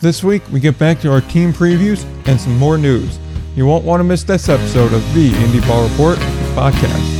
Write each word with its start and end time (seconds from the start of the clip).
This 0.00 0.24
week, 0.24 0.42
we 0.50 0.60
get 0.60 0.78
back 0.78 0.98
to 1.00 1.12
our 1.12 1.20
team 1.20 1.52
previews 1.52 2.06
and 2.26 2.40
some 2.40 2.56
more 2.56 2.78
news. 2.78 3.18
You 3.54 3.66
won't 3.66 3.84
want 3.84 4.00
to 4.00 4.04
miss 4.04 4.22
this 4.22 4.48
episode 4.48 4.94
of 4.94 5.02
the 5.12 5.30
Indie 5.30 5.60
Ball 5.68 5.86
Report 5.86 6.16
podcast. 6.56 7.18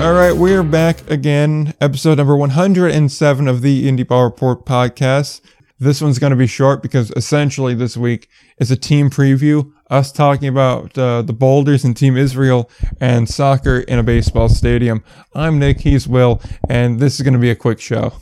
All 0.00 0.14
right, 0.14 0.32
we're 0.32 0.64
back 0.64 1.08
again. 1.08 1.74
Episode 1.80 2.18
number 2.18 2.36
107 2.36 3.46
of 3.46 3.62
the 3.62 3.86
Indie 3.86 4.08
Ball 4.08 4.24
Report 4.24 4.64
podcast. 4.64 5.42
This 5.82 6.02
one's 6.02 6.18
going 6.18 6.32
to 6.32 6.36
be 6.36 6.46
short 6.46 6.82
because 6.82 7.10
essentially 7.12 7.72
this 7.72 7.96
week 7.96 8.28
is 8.58 8.70
a 8.70 8.76
team 8.76 9.08
preview, 9.08 9.72
us 9.88 10.12
talking 10.12 10.46
about 10.46 10.96
uh, 10.98 11.22
the 11.22 11.32
Boulders 11.32 11.84
and 11.84 11.96
Team 11.96 12.18
Israel 12.18 12.70
and 13.00 13.26
soccer 13.26 13.78
in 13.78 13.98
a 13.98 14.02
baseball 14.02 14.50
stadium. 14.50 15.02
I'm 15.34 15.58
Nick, 15.58 15.80
he's 15.80 16.06
Will, 16.06 16.42
and 16.68 17.00
this 17.00 17.14
is 17.14 17.22
going 17.22 17.32
to 17.32 17.40
be 17.40 17.48
a 17.48 17.56
quick 17.56 17.80
show. 17.80 18.12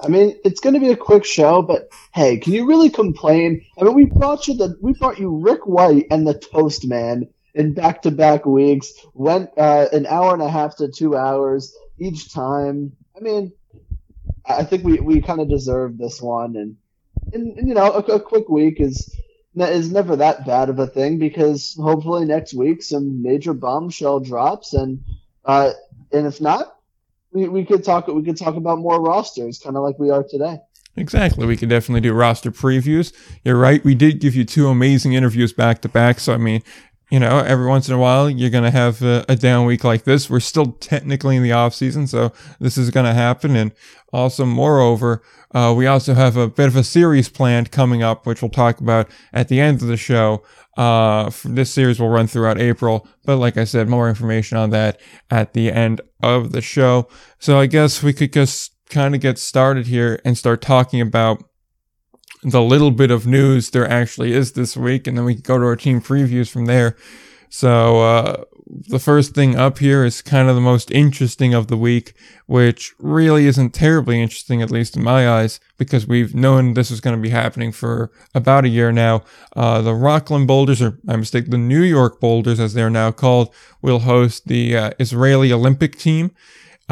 I 0.00 0.08
mean, 0.08 0.36
it's 0.44 0.58
going 0.58 0.74
to 0.74 0.80
be 0.80 0.90
a 0.90 0.96
quick 0.96 1.24
show, 1.24 1.62
but 1.62 1.88
hey, 2.12 2.38
can 2.38 2.52
you 2.52 2.66
really 2.66 2.90
complain? 2.90 3.64
I 3.80 3.84
mean, 3.84 3.94
we 3.94 4.06
brought 4.06 4.48
you 4.48 4.54
the 4.54 4.76
we 4.80 4.94
brought 4.94 5.20
you 5.20 5.36
Rick 5.36 5.64
White 5.68 6.06
and 6.10 6.26
the 6.26 6.34
Toast 6.34 6.88
Man 6.88 7.28
in 7.54 7.72
back-to-back 7.72 8.46
weeks. 8.46 8.92
Went 9.14 9.50
uh, 9.56 9.86
an 9.92 10.06
hour 10.06 10.32
and 10.34 10.42
a 10.42 10.50
half 10.50 10.74
to 10.78 10.88
two 10.88 11.16
hours 11.16 11.72
each 12.00 12.34
time. 12.34 12.96
I 13.16 13.20
mean, 13.20 13.52
I 14.46 14.64
think 14.64 14.84
we, 14.84 15.00
we 15.00 15.20
kind 15.20 15.40
of 15.40 15.48
deserve 15.48 15.98
this 15.98 16.20
one, 16.20 16.56
and, 16.56 16.76
and, 17.32 17.58
and 17.58 17.68
you 17.68 17.74
know, 17.74 17.92
a, 17.92 17.98
a, 17.98 18.20
quick 18.20 18.48
week 18.48 18.80
is 18.80 19.14
is 19.54 19.92
never 19.92 20.16
that 20.16 20.46
bad 20.46 20.68
of 20.68 20.78
a 20.78 20.86
thing 20.86 21.18
because 21.18 21.76
hopefully 21.80 22.24
next 22.24 22.54
week 22.54 22.82
some 22.82 23.22
major 23.22 23.54
bombshell 23.54 24.20
drops, 24.20 24.72
and 24.72 25.04
uh, 25.44 25.70
and 26.12 26.26
if 26.26 26.40
not, 26.40 26.76
we, 27.32 27.48
we 27.48 27.64
could 27.64 27.84
talk 27.84 28.06
we 28.08 28.22
could 28.22 28.36
talk 28.36 28.56
about 28.56 28.78
more 28.78 29.00
rosters, 29.00 29.58
kind 29.58 29.76
of 29.76 29.82
like 29.82 29.98
we 29.98 30.10
are 30.10 30.24
today. 30.24 30.58
Exactly. 30.96 31.46
We 31.46 31.56
could 31.56 31.70
definitely 31.70 32.02
do 32.02 32.12
roster 32.12 32.50
previews. 32.50 33.14
You're 33.44 33.56
right. 33.56 33.82
We 33.82 33.94
did 33.94 34.20
give 34.20 34.34
you 34.34 34.44
two 34.44 34.68
amazing 34.68 35.14
interviews 35.14 35.52
back 35.52 35.80
to 35.82 35.88
back. 35.88 36.20
So, 36.20 36.34
I 36.34 36.36
mean, 36.36 36.62
you 37.12 37.20
know, 37.20 37.40
every 37.40 37.66
once 37.66 37.88
in 37.88 37.94
a 37.94 37.98
while 37.98 38.30
you're 38.30 38.48
going 38.48 38.64
to 38.64 38.70
have 38.70 39.02
a, 39.02 39.22
a, 39.28 39.36
down 39.36 39.66
week 39.66 39.84
like 39.84 40.04
this. 40.04 40.30
We're 40.30 40.40
still 40.40 40.72
technically 40.80 41.36
in 41.36 41.42
the 41.42 41.52
off 41.52 41.74
season, 41.74 42.06
so 42.06 42.32
this 42.58 42.78
is 42.78 42.88
going 42.88 43.04
to 43.04 43.12
happen. 43.12 43.54
And 43.54 43.72
also, 44.14 44.46
moreover, 44.46 45.22
uh, 45.54 45.74
we 45.76 45.86
also 45.86 46.14
have 46.14 46.38
a 46.38 46.48
bit 46.48 46.68
of 46.68 46.74
a 46.74 46.82
series 46.82 47.28
planned 47.28 47.70
coming 47.70 48.02
up, 48.02 48.24
which 48.24 48.40
we'll 48.40 48.50
talk 48.50 48.80
about 48.80 49.10
at 49.30 49.48
the 49.48 49.60
end 49.60 49.82
of 49.82 49.88
the 49.88 49.98
show. 49.98 50.42
Uh, 50.78 51.30
this 51.44 51.70
series 51.70 52.00
will 52.00 52.08
run 52.08 52.28
throughout 52.28 52.58
April, 52.58 53.06
but 53.26 53.36
like 53.36 53.58
I 53.58 53.64
said, 53.64 53.90
more 53.90 54.08
information 54.08 54.56
on 54.56 54.70
that 54.70 54.98
at 55.30 55.52
the 55.52 55.70
end 55.70 56.00
of 56.22 56.52
the 56.52 56.62
show. 56.62 57.08
So 57.38 57.60
I 57.60 57.66
guess 57.66 58.02
we 58.02 58.14
could 58.14 58.32
just 58.32 58.72
kind 58.88 59.14
of 59.14 59.20
get 59.20 59.38
started 59.38 59.86
here 59.86 60.18
and 60.24 60.38
start 60.38 60.62
talking 60.62 61.02
about 61.02 61.44
the 62.42 62.62
little 62.62 62.90
bit 62.90 63.10
of 63.10 63.26
news 63.26 63.70
there 63.70 63.88
actually 63.88 64.32
is 64.32 64.52
this 64.52 64.76
week, 64.76 65.06
and 65.06 65.16
then 65.16 65.24
we 65.24 65.34
can 65.34 65.42
go 65.42 65.58
to 65.58 65.64
our 65.64 65.76
team 65.76 66.00
previews 66.00 66.50
from 66.50 66.66
there. 66.66 66.96
So, 67.48 68.00
uh, 68.00 68.44
the 68.66 68.98
first 68.98 69.34
thing 69.34 69.56
up 69.56 69.78
here 69.78 70.04
is 70.04 70.22
kind 70.22 70.48
of 70.48 70.54
the 70.54 70.60
most 70.60 70.90
interesting 70.90 71.52
of 71.52 71.66
the 71.66 71.76
week, 71.76 72.14
which 72.46 72.94
really 72.98 73.46
isn't 73.46 73.74
terribly 73.74 74.22
interesting, 74.22 74.62
at 74.62 74.70
least 74.70 74.96
in 74.96 75.04
my 75.04 75.28
eyes, 75.28 75.60
because 75.76 76.06
we've 76.06 76.34
known 76.34 76.72
this 76.72 76.90
was 76.90 77.00
going 77.00 77.14
to 77.14 77.22
be 77.22 77.28
happening 77.28 77.70
for 77.70 78.10
about 78.34 78.64
a 78.64 78.70
year 78.70 78.90
now. 78.90 79.24
Uh, 79.54 79.82
the 79.82 79.94
Rockland 79.94 80.46
Boulders, 80.46 80.80
or 80.80 80.98
I 81.06 81.16
mistake, 81.16 81.50
the 81.50 81.58
New 81.58 81.82
York 81.82 82.18
Boulders, 82.18 82.58
as 82.58 82.72
they're 82.72 82.88
now 82.88 83.10
called, 83.10 83.54
will 83.82 84.00
host 84.00 84.48
the 84.48 84.76
uh, 84.76 84.90
Israeli 84.98 85.52
Olympic 85.52 85.98
team. 85.98 86.30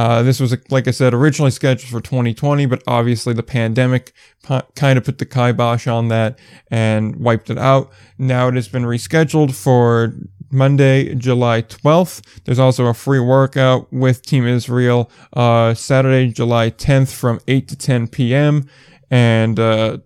Uh, 0.01 0.23
this 0.23 0.41
was, 0.41 0.57
like 0.71 0.89
I 0.89 0.93
said, 0.93 1.13
originally 1.13 1.51
scheduled 1.51 1.91
for 1.91 2.01
2020, 2.01 2.65
but 2.65 2.83
obviously 2.87 3.35
the 3.35 3.43
pandemic 3.43 4.15
p- 4.43 4.63
kind 4.75 4.97
of 4.97 5.05
put 5.05 5.19
the 5.19 5.27
kibosh 5.27 5.87
on 5.87 6.09
that 6.09 6.39
and 6.71 7.17
wiped 7.17 7.51
it 7.51 7.59
out. 7.59 7.91
Now 8.17 8.49
it 8.49 8.55
has 8.55 8.67
been 8.67 8.85
rescheduled 8.85 9.55
for 9.55 10.15
Monday, 10.51 11.15
July 11.17 11.61
12th. 11.61 12.25
There's 12.45 12.59
also 12.59 12.87
a 12.87 12.95
free 12.95 13.21
workout 13.21 13.93
with 13.93 14.23
Team 14.23 14.47
Israel 14.47 15.11
uh, 15.35 15.75
Saturday, 15.75 16.33
July 16.33 16.71
10th 16.71 17.13
from 17.13 17.39
8 17.47 17.69
to 17.69 17.77
10 17.77 18.09
p.m. 18.09 18.71
And 19.11 19.61
uh, 19.61 19.99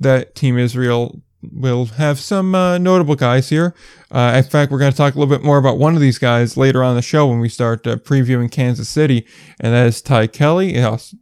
that 0.00 0.34
Team 0.34 0.56
Israel 0.56 1.20
we'll 1.50 1.86
have 1.86 2.18
some 2.20 2.54
uh, 2.54 2.78
notable 2.78 3.14
guys 3.14 3.48
here. 3.48 3.74
Uh, 4.10 4.34
in 4.36 4.44
fact, 4.44 4.70
we're 4.70 4.78
going 4.78 4.90
to 4.90 4.96
talk 4.96 5.14
a 5.14 5.18
little 5.18 5.34
bit 5.34 5.44
more 5.44 5.58
about 5.58 5.78
one 5.78 5.94
of 5.94 6.00
these 6.00 6.18
guys 6.18 6.56
later 6.56 6.84
on 6.84 6.96
the 6.96 7.02
show 7.02 7.26
when 7.26 7.40
we 7.40 7.48
start 7.48 7.86
uh, 7.86 7.96
previewing 7.96 8.50
Kansas 8.50 8.88
City, 8.88 9.26
and 9.58 9.72
that 9.72 9.86
is 9.86 10.02
Ty 10.02 10.28
Kelly. 10.28 10.72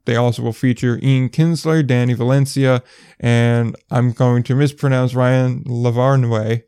They 0.04 0.16
also 0.16 0.42
will 0.42 0.52
feature 0.52 0.98
Ian 1.02 1.28
Kinsler, 1.28 1.86
Danny 1.86 2.14
Valencia, 2.14 2.82
and 3.18 3.76
I'm 3.90 4.12
going 4.12 4.42
to 4.44 4.54
mispronounce 4.54 5.14
Ryan 5.14 5.64
Lavarnway. 5.64 6.64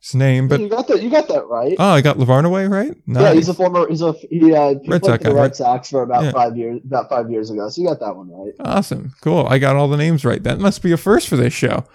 His 0.00 0.14
name, 0.14 0.46
but 0.46 0.60
you 0.60 0.68
got 0.68 0.86
that. 0.88 1.02
You 1.02 1.10
got 1.10 1.26
that 1.28 1.46
right. 1.48 1.74
Oh, 1.78 1.88
I 1.88 2.00
got 2.00 2.16
Lavarnway 2.16 2.70
right. 2.70 2.94
Nice. 3.06 3.22
Yeah, 3.22 3.32
he's 3.32 3.48
a 3.48 3.54
former. 3.54 3.88
He's 3.88 4.02
a 4.02 4.12
he, 4.12 4.54
uh, 4.54 4.74
he 4.80 4.88
Red 4.88 5.04
Sox 5.04 5.24
the 5.24 5.34
Red 5.34 5.40
right? 5.40 5.56
Sox 5.56 5.90
for 5.90 6.02
about 6.02 6.22
yeah. 6.24 6.30
five 6.30 6.56
years. 6.56 6.80
About 6.84 7.08
five 7.08 7.28
years 7.28 7.50
ago, 7.50 7.68
so 7.70 7.80
you 7.80 7.88
got 7.88 7.98
that 8.00 8.14
one 8.14 8.30
right. 8.30 8.52
Awesome, 8.60 9.14
cool. 9.20 9.46
I 9.48 9.58
got 9.58 9.74
all 9.74 9.88
the 9.88 9.96
names 9.96 10.24
right. 10.24 10.40
That 10.42 10.60
must 10.60 10.82
be 10.82 10.92
a 10.92 10.96
first 10.96 11.28
for 11.28 11.36
this 11.36 11.54
show 11.54 11.86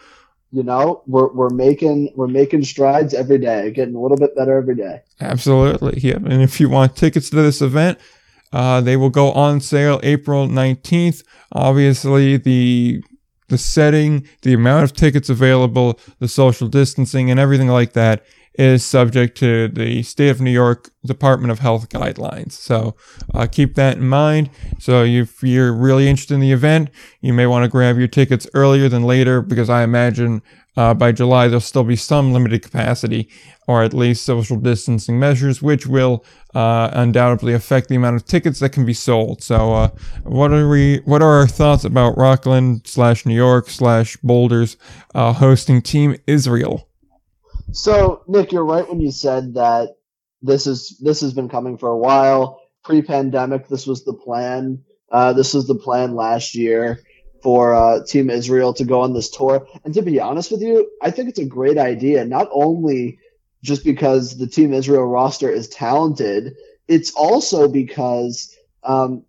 you 0.51 0.63
know 0.63 1.01
we're, 1.07 1.31
we're 1.33 1.49
making 1.49 2.11
we're 2.15 2.27
making 2.27 2.63
strides 2.63 3.13
every 3.13 3.37
day 3.37 3.71
getting 3.71 3.95
a 3.95 4.01
little 4.01 4.17
bit 4.17 4.35
better 4.35 4.57
every 4.57 4.75
day. 4.75 5.01
Absolutely. 5.19 5.99
Yeah. 5.99 6.15
And 6.15 6.41
if 6.41 6.59
you 6.59 6.69
want 6.69 6.95
tickets 6.95 7.29
to 7.29 7.37
this 7.37 7.61
event 7.61 7.99
uh, 8.53 8.81
they 8.81 8.97
will 8.97 9.09
go 9.09 9.31
on 9.31 9.61
sale 9.61 9.99
april 10.03 10.47
19th 10.47 11.23
obviously 11.53 12.37
the 12.37 13.01
the 13.47 13.57
setting 13.57 14.27
the 14.41 14.53
amount 14.53 14.83
of 14.83 14.93
tickets 14.93 15.29
available 15.29 15.99
the 16.19 16.27
social 16.27 16.67
distancing 16.67 17.31
and 17.31 17.39
everything 17.39 17.67
like 17.67 17.93
that 17.93 18.25
is 18.55 18.85
subject 18.85 19.37
to 19.37 19.67
the 19.69 20.03
state 20.03 20.29
of 20.29 20.41
New 20.41 20.51
York 20.51 20.89
Department 21.05 21.51
of 21.51 21.59
Health 21.59 21.89
guidelines. 21.89 22.51
So 22.51 22.95
uh, 23.33 23.47
keep 23.47 23.75
that 23.75 23.97
in 23.97 24.07
mind. 24.07 24.49
So 24.79 25.03
if 25.03 25.41
you're 25.41 25.73
really 25.73 26.09
interested 26.09 26.33
in 26.33 26.41
the 26.41 26.51
event, 26.51 26.89
you 27.21 27.33
may 27.33 27.47
want 27.47 27.63
to 27.63 27.69
grab 27.69 27.97
your 27.97 28.07
tickets 28.07 28.47
earlier 28.53 28.89
than 28.89 29.03
later 29.03 29.41
because 29.41 29.69
I 29.69 29.83
imagine 29.83 30.41
uh, 30.77 30.93
by 30.93 31.11
July 31.11 31.47
there'll 31.47 31.59
still 31.61 31.83
be 31.83 31.95
some 31.95 32.33
limited 32.33 32.61
capacity 32.61 33.29
or 33.67 33.83
at 33.83 33.93
least 33.93 34.25
social 34.25 34.57
distancing 34.57 35.19
measures, 35.19 35.61
which 35.61 35.87
will 35.87 36.25
uh, 36.53 36.89
undoubtedly 36.93 37.53
affect 37.53 37.87
the 37.87 37.95
amount 37.95 38.15
of 38.15 38.25
tickets 38.25 38.59
that 38.59 38.69
can 38.69 38.85
be 38.85 38.93
sold. 38.93 39.41
So, 39.41 39.73
uh, 39.73 39.89
what 40.23 40.51
are 40.51 40.67
we? 40.67 40.97
What 41.05 41.21
are 41.21 41.39
our 41.39 41.47
thoughts 41.47 41.83
about 41.83 42.17
Rockland 42.17 42.85
slash 42.85 43.25
New 43.25 43.35
York 43.35 43.69
slash 43.69 44.17
Boulders 44.17 44.77
uh, 45.15 45.33
hosting 45.33 45.81
Team 45.81 46.17
Israel? 46.27 46.90
So, 47.71 48.23
Nick, 48.27 48.51
you're 48.51 48.65
right 48.65 48.87
when 48.87 48.99
you 48.99 49.11
said 49.11 49.53
that 49.53 49.95
this 50.41 50.67
is 50.67 50.97
this 50.99 51.21
has 51.21 51.33
been 51.33 51.49
coming 51.49 51.77
for 51.77 51.89
a 51.89 51.97
while. 51.97 52.61
Pre-pandemic, 52.83 53.67
this 53.67 53.87
was 53.87 54.03
the 54.03 54.13
plan. 54.13 54.83
Uh, 55.11 55.33
this 55.33 55.53
was 55.53 55.67
the 55.67 55.75
plan 55.75 56.15
last 56.15 56.55
year 56.55 56.99
for 57.43 57.73
uh, 57.73 58.03
Team 58.05 58.29
Israel 58.29 58.73
to 58.73 58.83
go 58.83 59.01
on 59.01 59.13
this 59.13 59.29
tour. 59.29 59.67
And 59.83 59.93
to 59.93 60.01
be 60.01 60.19
honest 60.19 60.51
with 60.51 60.61
you, 60.61 60.91
I 61.01 61.11
think 61.11 61.29
it's 61.29 61.39
a 61.39 61.45
great 61.45 61.77
idea. 61.77 62.25
Not 62.25 62.49
only 62.51 63.19
just 63.63 63.83
because 63.83 64.37
the 64.37 64.47
Team 64.47 64.73
Israel 64.73 65.05
roster 65.05 65.49
is 65.49 65.67
talented, 65.69 66.55
it's 66.87 67.11
also 67.11 67.67
because 67.67 68.55
um, 68.83 69.23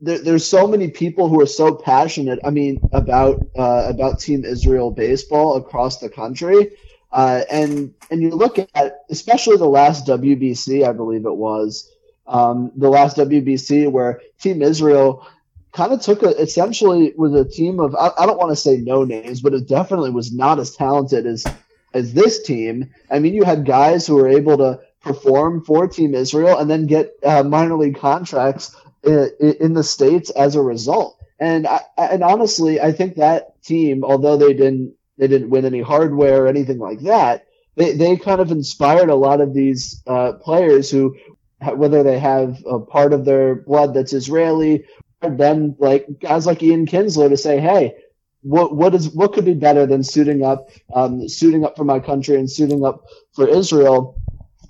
there, 0.00 0.18
there's 0.18 0.46
so 0.46 0.66
many 0.66 0.90
people 0.90 1.28
who 1.28 1.40
are 1.40 1.46
so 1.46 1.74
passionate. 1.74 2.38
I 2.44 2.50
mean, 2.50 2.80
about 2.92 3.44
uh, 3.56 3.86
about 3.88 4.20
Team 4.20 4.44
Israel 4.44 4.90
baseball 4.90 5.56
across 5.56 5.98
the 5.98 6.08
country 6.08 6.70
uh, 7.12 7.42
and 7.50 7.94
and 8.10 8.22
you 8.22 8.30
look 8.30 8.58
at 8.58 9.04
especially 9.10 9.56
the 9.56 9.66
last 9.66 10.06
WBC, 10.06 10.86
I 10.86 10.92
believe 10.92 11.26
it 11.26 11.36
was 11.36 11.90
um, 12.26 12.72
the 12.76 12.88
last 12.88 13.16
WBC 13.16 13.90
where 13.90 14.20
Team 14.40 14.62
Israel 14.62 15.26
kind 15.72 15.92
of 15.92 16.00
took 16.00 16.22
a 16.22 16.28
essentially 16.40 17.12
was 17.16 17.34
a 17.34 17.48
team 17.48 17.80
of 17.80 17.94
I, 17.94 18.10
I 18.18 18.26
don't 18.26 18.38
want 18.38 18.50
to 18.50 18.56
say 18.56 18.78
no 18.78 19.04
names, 19.04 19.40
but 19.40 19.54
it 19.54 19.68
definitely 19.68 20.10
was 20.10 20.32
not 20.32 20.58
as 20.58 20.74
talented 20.74 21.26
as 21.26 21.46
as 21.94 22.14
this 22.14 22.42
team. 22.42 22.90
I 23.10 23.18
mean, 23.18 23.34
you 23.34 23.44
had 23.44 23.66
guys 23.66 24.06
who 24.06 24.16
were 24.16 24.28
able 24.28 24.56
to 24.58 24.80
perform 25.02 25.64
for 25.64 25.88
Team 25.88 26.14
Israel 26.14 26.58
and 26.58 26.70
then 26.70 26.86
get 26.86 27.12
uh, 27.22 27.42
minor 27.42 27.76
league 27.76 27.98
contracts 27.98 28.74
in, 29.02 29.30
in, 29.60 29.72
the 29.74 29.82
states 29.82 30.30
as 30.30 30.54
a 30.54 30.62
result. 30.62 31.18
And 31.40 31.66
I, 31.66 31.80
and 31.98 32.22
honestly, 32.22 32.80
I 32.80 32.92
think 32.92 33.16
that 33.16 33.60
team, 33.62 34.04
although 34.04 34.36
they 34.36 34.54
didn't 34.54 34.94
they 35.22 35.28
didn't 35.28 35.50
win 35.50 35.64
any 35.64 35.80
hardware 35.80 36.42
or 36.42 36.48
anything 36.48 36.80
like 36.80 36.98
that. 37.02 37.46
They, 37.76 37.92
they 37.92 38.16
kind 38.16 38.40
of 38.40 38.50
inspired 38.50 39.08
a 39.08 39.14
lot 39.14 39.40
of 39.40 39.54
these 39.54 40.02
uh, 40.04 40.32
players 40.32 40.90
who, 40.90 41.16
whether 41.60 42.02
they 42.02 42.18
have 42.18 42.60
a 42.66 42.80
part 42.80 43.12
of 43.12 43.24
their 43.24 43.54
blood 43.54 43.94
that's 43.94 44.12
Israeli, 44.12 44.84
then 45.20 45.76
like 45.78 46.08
guys 46.18 46.44
like 46.44 46.60
Ian 46.60 46.86
Kinsler 46.86 47.28
to 47.28 47.36
say, 47.36 47.60
hey, 47.60 47.94
what 48.40 48.74
what 48.74 48.96
is 48.96 49.10
what 49.10 49.32
could 49.32 49.44
be 49.44 49.54
better 49.54 49.86
than 49.86 50.02
suiting 50.02 50.42
up, 50.42 50.70
um, 50.92 51.28
suiting 51.28 51.64
up 51.64 51.76
for 51.76 51.84
my 51.84 52.00
country 52.00 52.34
and 52.34 52.50
suiting 52.50 52.84
up 52.84 53.04
for 53.36 53.46
Israel? 53.46 54.16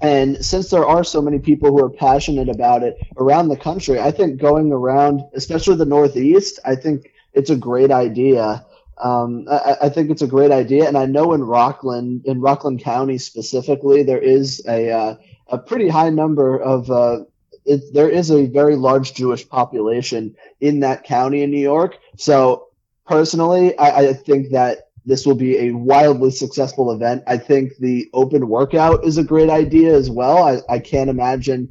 And 0.03 0.45
since 0.45 0.69
there 0.69 0.85
are 0.85 1.03
so 1.03 1.23
many 1.23 1.39
people 1.39 1.71
who 1.71 1.83
are 1.83 1.89
passionate 1.89 2.51
about 2.51 2.83
it 2.83 2.99
around 3.17 3.49
the 3.49 3.57
country, 3.57 3.99
I 3.99 4.11
think 4.11 4.39
going 4.39 4.71
around, 4.71 5.23
especially 5.33 5.77
the 5.77 5.87
Northeast, 5.87 6.61
I 6.63 6.75
think 6.75 7.11
it's 7.33 7.49
a 7.49 7.57
great 7.57 7.91
idea. 7.91 8.67
Um, 8.99 9.47
I, 9.51 9.77
I, 9.83 9.89
think 9.89 10.11
it's 10.11 10.23
a 10.23 10.27
great 10.27 10.51
idea, 10.51 10.87
and 10.87 10.97
I 10.97 11.07
know 11.07 11.33
in 11.33 11.43
Rockland, 11.43 12.27
in 12.27 12.41
Rockland 12.41 12.81
County 12.83 13.19
specifically, 13.19 14.03
there 14.03 14.21
is 14.21 14.63
a 14.69 14.91
uh, 14.91 15.15
a 15.49 15.59
pretty 15.59 15.89
high 15.89 16.11
number 16.11 16.61
of 16.61 16.91
uh, 16.91 17.21
it, 17.65 17.93
there 17.93 18.09
is 18.09 18.31
a 18.31 18.47
very 18.47 18.77
large 18.77 19.15
Jewish 19.15 19.49
population 19.49 20.35
in 20.61 20.81
that 20.81 21.05
county 21.05 21.43
in 21.43 21.51
New 21.51 21.61
York. 21.61 21.99
So 22.17 22.69
personally, 23.07 23.77
I, 23.79 24.09
I 24.09 24.13
think 24.13 24.51
that 24.51 24.91
this 25.05 25.27
will 25.27 25.35
be 25.35 25.59
a 25.59 25.73
wildly 25.73 26.31
successful 26.31 26.93
event. 26.93 27.25
I 27.27 27.39
think 27.39 27.77
the 27.79 28.09
open 28.13 28.49
workout 28.49 29.05
is 29.05 29.19
a 29.19 29.25
great 29.25 29.51
idea 29.51 29.95
as 29.95 30.11
well. 30.11 30.45
I, 30.45 30.61
I 30.69 30.79
can't 30.79 31.11
imagine. 31.11 31.71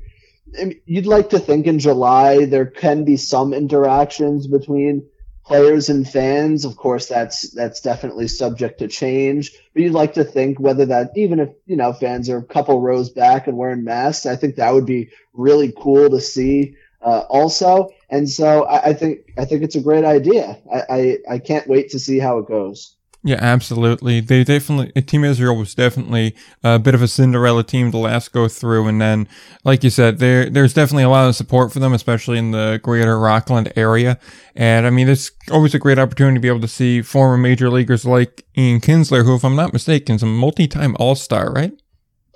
You'd 0.86 1.06
like 1.06 1.30
to 1.30 1.40
think 1.40 1.66
in 1.66 1.80
July 1.80 2.46
there 2.46 2.66
can 2.66 3.06
be 3.06 3.16
some 3.16 3.54
interactions 3.54 4.48
between 4.48 5.08
players 5.46 5.90
and 5.90 6.08
fans. 6.08 6.66
Of 6.66 6.76
course, 6.76 7.08
that's 7.08 7.52
that's 7.52 7.82
definitely 7.82 8.28
subject 8.28 8.80
to 8.80 8.88
change. 8.88 9.52
But 9.74 9.84
you'd 9.84 9.94
like 9.94 10.14
to 10.16 10.24
think 10.24 10.60
whether 10.60 10.86
that 10.88 11.12
even 11.16 11.40
if 11.40 11.50
you 11.66 11.76
know 11.76 11.94
fans 11.94 12.30
are 12.30 12.38
a 12.38 12.44
couple 12.44 12.80
rows 12.82 13.10
back 13.10 13.48
and 13.48 13.58
wearing 13.58 13.84
masks, 13.84 14.26
I 14.26 14.36
think 14.36 14.56
that 14.56 14.74
would 14.74 14.86
be 14.86 15.10
really 15.34 15.74
cool 15.78 16.10
to 16.10 16.22
see. 16.22 16.76
Uh, 17.02 17.24
also, 17.30 17.90
and 18.10 18.30
so 18.30 18.64
I, 18.66 18.90
I, 18.90 18.94
think 18.94 19.34
I 19.38 19.46
think 19.46 19.64
it's 19.64 19.76
a 19.76 19.82
great 19.82 20.06
idea. 20.06 20.60
I, 20.72 20.84
I 20.90 21.18
I 21.36 21.40
can't 21.40 21.68
wait 21.68 21.90
to 21.92 22.00
see 22.00 22.20
how 22.20 22.38
it 22.38 22.48
goes. 22.48 22.96
Yeah, 23.24 23.38
absolutely. 23.40 24.20
They 24.20 24.44
definitely, 24.44 24.92
uh, 24.96 25.02
Team 25.02 25.24
Israel 25.24 25.56
was 25.56 25.76
definitely 25.76 26.36
a 26.64 26.80
bit 26.80 26.96
of 26.96 27.04
a 27.04 27.08
Cinderella 27.08 27.64
team 27.64 27.92
to 27.92 27.98
last 27.98 28.32
go 28.32 28.48
through. 28.48 28.88
And 28.88 29.00
then, 29.00 29.28
like 29.64 29.84
you 29.84 29.92
said, 29.92 30.18
there, 30.18 30.50
there's 30.50 30.74
definitely 30.74 31.04
a 31.04 31.10
lot 31.10 31.30
of 31.30 31.36
support 31.36 31.72
for 31.72 31.78
them, 31.78 31.94
especially 31.94 32.40
in 32.40 32.50
the 32.50 32.80
greater 32.82 33.20
Rockland 33.20 33.72
area. 33.76 34.18
And 34.56 34.88
I 34.88 34.90
mean, 34.90 35.08
it's 35.08 35.30
always 35.52 35.76
a 35.76 35.80
great 35.80 36.00
opportunity 36.00 36.38
to 36.38 36.42
be 36.42 36.48
able 36.48 36.62
to 36.62 36.68
see 36.68 37.04
former 37.04 37.38
major 37.38 37.70
leaguers 37.70 38.06
like 38.06 38.44
Ian 38.58 38.82
Kinsler, 38.82 39.24
who, 39.24 39.36
if 39.36 39.46
I'm 39.46 39.56
not 39.56 39.72
mistaken, 39.72 40.16
is 40.16 40.24
a 40.24 40.26
multi-time 40.26 40.96
all-star, 41.00 41.52
right? 41.52 41.74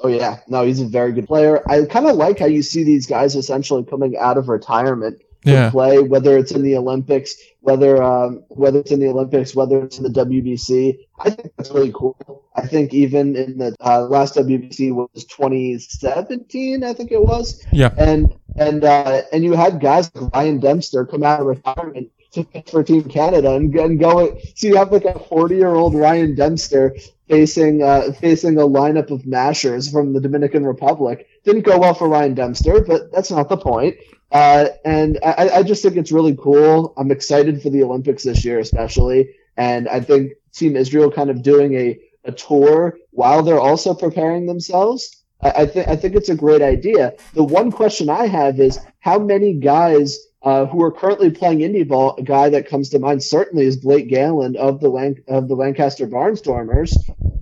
Oh 0.04 0.08
yeah, 0.08 0.40
no, 0.48 0.64
he's 0.64 0.82
a 0.82 0.88
very 0.88 1.14
good 1.14 1.26
player. 1.26 1.64
I 1.68 1.84
kind 1.86 2.06
of 2.06 2.16
like 2.16 2.38
how 2.38 2.46
you 2.46 2.62
see 2.62 2.84
these 2.84 3.08
guys 3.08 3.36
essentially 3.36 3.84
coming 3.84 4.16
out 4.18 4.38
of 4.38 4.50
retirement 4.50 5.20
to 5.46 5.52
yeah. 5.52 5.70
play, 5.70 6.00
whether 6.00 6.38
it's 6.38 6.52
in 6.52 6.64
the 6.64 6.76
Olympics, 6.76 7.36
whether 7.62 8.02
um, 8.02 8.44
whether 8.50 8.80
it's 8.80 8.92
in 8.92 9.00
the 9.00 9.08
Olympics, 9.08 9.56
whether 9.56 9.84
it's 9.84 9.98
in 9.98 10.04
the 10.04 10.26
WBC. 10.26 10.98
I 11.20 11.30
think 11.30 11.52
that's 11.56 11.72
really 11.72 11.92
cool. 11.94 12.44
I 12.56 12.68
think 12.68 12.94
even 12.94 13.36
in 13.36 13.58
the 13.58 13.76
uh, 13.80 14.02
last 14.02 14.36
WBC 14.36 14.94
was 14.94 15.26
2017, 15.26 16.84
I 16.84 16.94
think 16.94 17.12
it 17.12 17.22
was. 17.22 17.64
Yeah. 17.72 17.94
And 17.98 18.34
and 18.56 18.84
uh, 18.84 19.22
and 19.32 19.44
you 19.44 19.54
had 19.54 19.80
guys 19.80 20.14
like 20.16 20.34
Ryan 20.34 20.60
Dempster 20.60 21.06
come 21.06 21.24
out 21.24 21.42
of 21.42 21.46
retirement 21.46 22.12
to 22.32 22.44
pitch 22.44 22.72
for 22.72 22.84
Team 22.84 23.04
Canada 23.04 23.56
and, 23.56 23.74
and 23.76 24.00
go. 24.00 24.38
So 24.56 24.68
you 24.68 24.76
have 24.76 24.92
like 24.92 25.06
a 25.06 25.18
40 25.18 25.56
year 25.56 25.74
old 25.74 25.96
Ryan 25.96 26.36
Dempster 26.36 26.96
facing 27.28 27.82
uh, 27.82 28.12
facing 28.14 28.58
a 28.58 28.62
lineup 28.68 29.10
of 29.10 29.26
mashers 29.26 29.92
from 29.92 30.14
the 30.14 30.22
Dominican 30.22 30.66
Republic. 30.66 31.28
Didn't 31.44 31.64
go 31.64 31.80
well 31.80 31.94
for 31.94 32.08
Ryan 32.08 32.36
Dempster, 32.36 32.82
but 32.82 33.12
that's 33.12 33.32
not 33.32 33.50
the 33.50 33.58
point. 33.58 33.96
Uh, 34.36 34.68
and 34.84 35.18
I, 35.24 35.50
I, 35.60 35.64
just 35.64 35.82
think 35.82 35.96
it's 35.96 36.12
really 36.12 36.36
cool. 36.36 36.94
I'm 36.98 37.10
excited 37.10 37.62
for 37.62 37.70
the 37.70 37.84
Olympics 37.84 38.24
this 38.24 38.44
year, 38.44 38.60
especially. 38.60 39.30
And 39.56 39.88
I 39.88 40.02
think 40.02 40.34
Team 40.52 40.76
Israel 40.76 41.10
kind 41.10 41.30
of 41.30 41.42
doing 41.42 41.74
a, 41.74 41.98
a 42.26 42.34
tour 42.34 42.98
while 43.12 43.44
they're 43.44 43.62
also 43.62 43.94
preparing 43.94 44.46
themselves. 44.46 45.24
I, 45.42 45.52
I 45.52 45.66
think 45.68 45.88
I 45.88 45.96
think 45.96 46.16
it's 46.16 46.28
a 46.28 46.36
great 46.36 46.62
idea. 46.62 47.14
The 47.34 47.46
one 47.46 47.72
question 47.72 48.10
I 48.10 48.28
have 48.28 48.60
is 48.60 48.78
how 49.00 49.20
many 49.20 49.54
guys 49.54 50.20
uh, 50.44 50.66
who 50.66 50.84
are 50.84 50.92
currently 50.92 51.32
playing 51.32 51.60
indie 51.60 51.88
ball. 51.88 52.18
A 52.18 52.22
guy 52.22 52.50
that 52.50 52.68
comes 52.68 52.90
to 52.90 53.00
mind 53.00 53.24
certainly 53.24 53.66
is 53.66 53.78
Blake 53.78 54.10
Gailen 54.10 54.58
of 54.58 54.82
the 54.82 55.16
of 55.30 55.48
the 55.48 55.56
Lancaster 55.56 56.08
Barnstormers. 56.08 56.94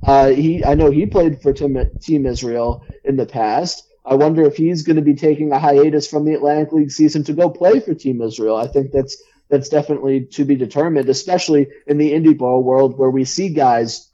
Uh, 0.03 0.27
he 0.27 0.63
I 0.63 0.75
know 0.75 0.91
he 0.91 1.07
played 1.07 1.41
for 1.41 1.53
Team 1.53 2.25
Israel 2.27 2.85
in 3.03 3.15
the 3.15 3.25
past. 3.25 3.89
I 4.05 4.15
wonder 4.15 4.43
if 4.43 4.57
he's 4.57 4.83
going 4.83 4.97
to 4.97 5.01
be 5.01 5.15
taking 5.15 5.51
a 5.51 5.59
hiatus 5.59 6.07
from 6.07 6.25
the 6.25 6.33
Atlantic 6.33 6.73
League 6.73 6.91
season 6.91 7.23
to 7.25 7.33
go 7.33 7.49
play 7.49 7.79
for 7.79 7.93
Team 7.93 8.21
Israel. 8.21 8.57
I 8.57 8.67
think 8.67 8.91
that's 8.91 9.21
that's 9.49 9.69
definitely 9.69 10.25
to 10.25 10.45
be 10.45 10.55
determined, 10.55 11.09
especially 11.09 11.67
in 11.87 11.97
the 11.97 12.11
indie 12.11 12.37
ball 12.37 12.63
world 12.63 12.97
where 12.97 13.09
we 13.09 13.23
see 13.23 13.49
guys 13.49 14.09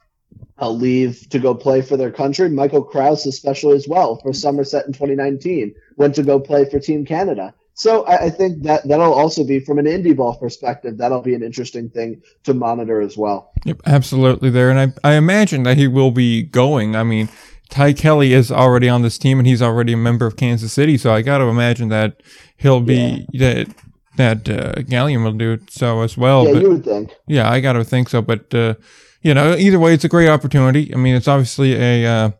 uh, 0.60 0.70
leave 0.70 1.28
to 1.30 1.38
go 1.38 1.54
play 1.54 1.82
for 1.82 1.96
their 1.96 2.10
country. 2.10 2.48
Michael 2.50 2.84
Crouse, 2.84 3.26
especially 3.26 3.76
as 3.76 3.88
well, 3.88 4.16
for 4.16 4.32
Somerset 4.32 4.86
in 4.86 4.92
2019, 4.92 5.74
went 5.96 6.14
to 6.16 6.22
go 6.22 6.38
play 6.38 6.68
for 6.68 6.78
Team 6.78 7.04
Canada. 7.04 7.54
So 7.74 8.04
I, 8.04 8.26
I 8.26 8.30
think 8.30 8.64
that 8.64 8.86
that'll 8.86 9.14
also 9.14 9.42
be 9.42 9.60
from 9.60 9.78
an 9.78 9.86
indie 9.86 10.14
ball 10.14 10.36
perspective. 10.36 10.98
That'll 10.98 11.22
be 11.22 11.34
an 11.34 11.42
interesting 11.42 11.88
thing 11.88 12.22
to 12.44 12.52
monitor 12.52 13.00
as 13.00 13.16
well. 13.16 13.52
Yep, 13.64 13.80
absolutely 13.86 14.50
there, 14.50 14.70
and 14.70 14.94
I 15.02 15.10
I 15.12 15.14
imagine 15.14 15.62
that 15.62 15.78
he 15.78 15.88
will 15.88 16.10
be 16.10 16.42
going. 16.42 16.94
I 16.94 17.04
mean 17.04 17.30
Ty 17.70 17.92
Kelly 17.92 18.32
is 18.32 18.50
already 18.50 18.88
on 18.88 19.02
this 19.02 19.16
team 19.16 19.38
and 19.38 19.46
he's 19.46 19.62
already 19.62 19.92
a 19.92 19.96
member 19.96 20.26
of 20.26 20.36
Kansas 20.36 20.72
City, 20.72 20.98
so 20.98 21.12
I 21.12 21.22
got 21.22 21.38
to 21.38 21.44
imagine 21.44 21.88
that 21.88 22.20
he'll 22.56 22.80
be 22.80 23.26
yeah. 23.32 23.54
that 23.54 23.74
that 24.16 24.48
uh, 24.48 24.82
Gailen 24.82 25.22
will 25.22 25.32
do 25.32 25.58
so 25.70 26.02
as 26.02 26.16
well. 26.16 26.46
Yeah, 26.46 26.52
but, 26.52 26.62
you 26.62 26.68
would 26.70 26.84
think. 26.84 27.12
Yeah, 27.26 27.50
I 27.50 27.60
got 27.60 27.74
to 27.74 27.84
think 27.84 28.08
so, 28.08 28.20
but 28.20 28.52
uh, 28.54 28.74
you 29.22 29.34
know, 29.34 29.54
either 29.54 29.78
way, 29.78 29.94
it's 29.94 30.04
a 30.04 30.08
great 30.08 30.28
opportunity. 30.28 30.92
I 30.94 30.98
mean, 30.98 31.14
it's 31.14 31.28
obviously 31.28 31.74
a 31.74 32.06
uh, 32.06 32.30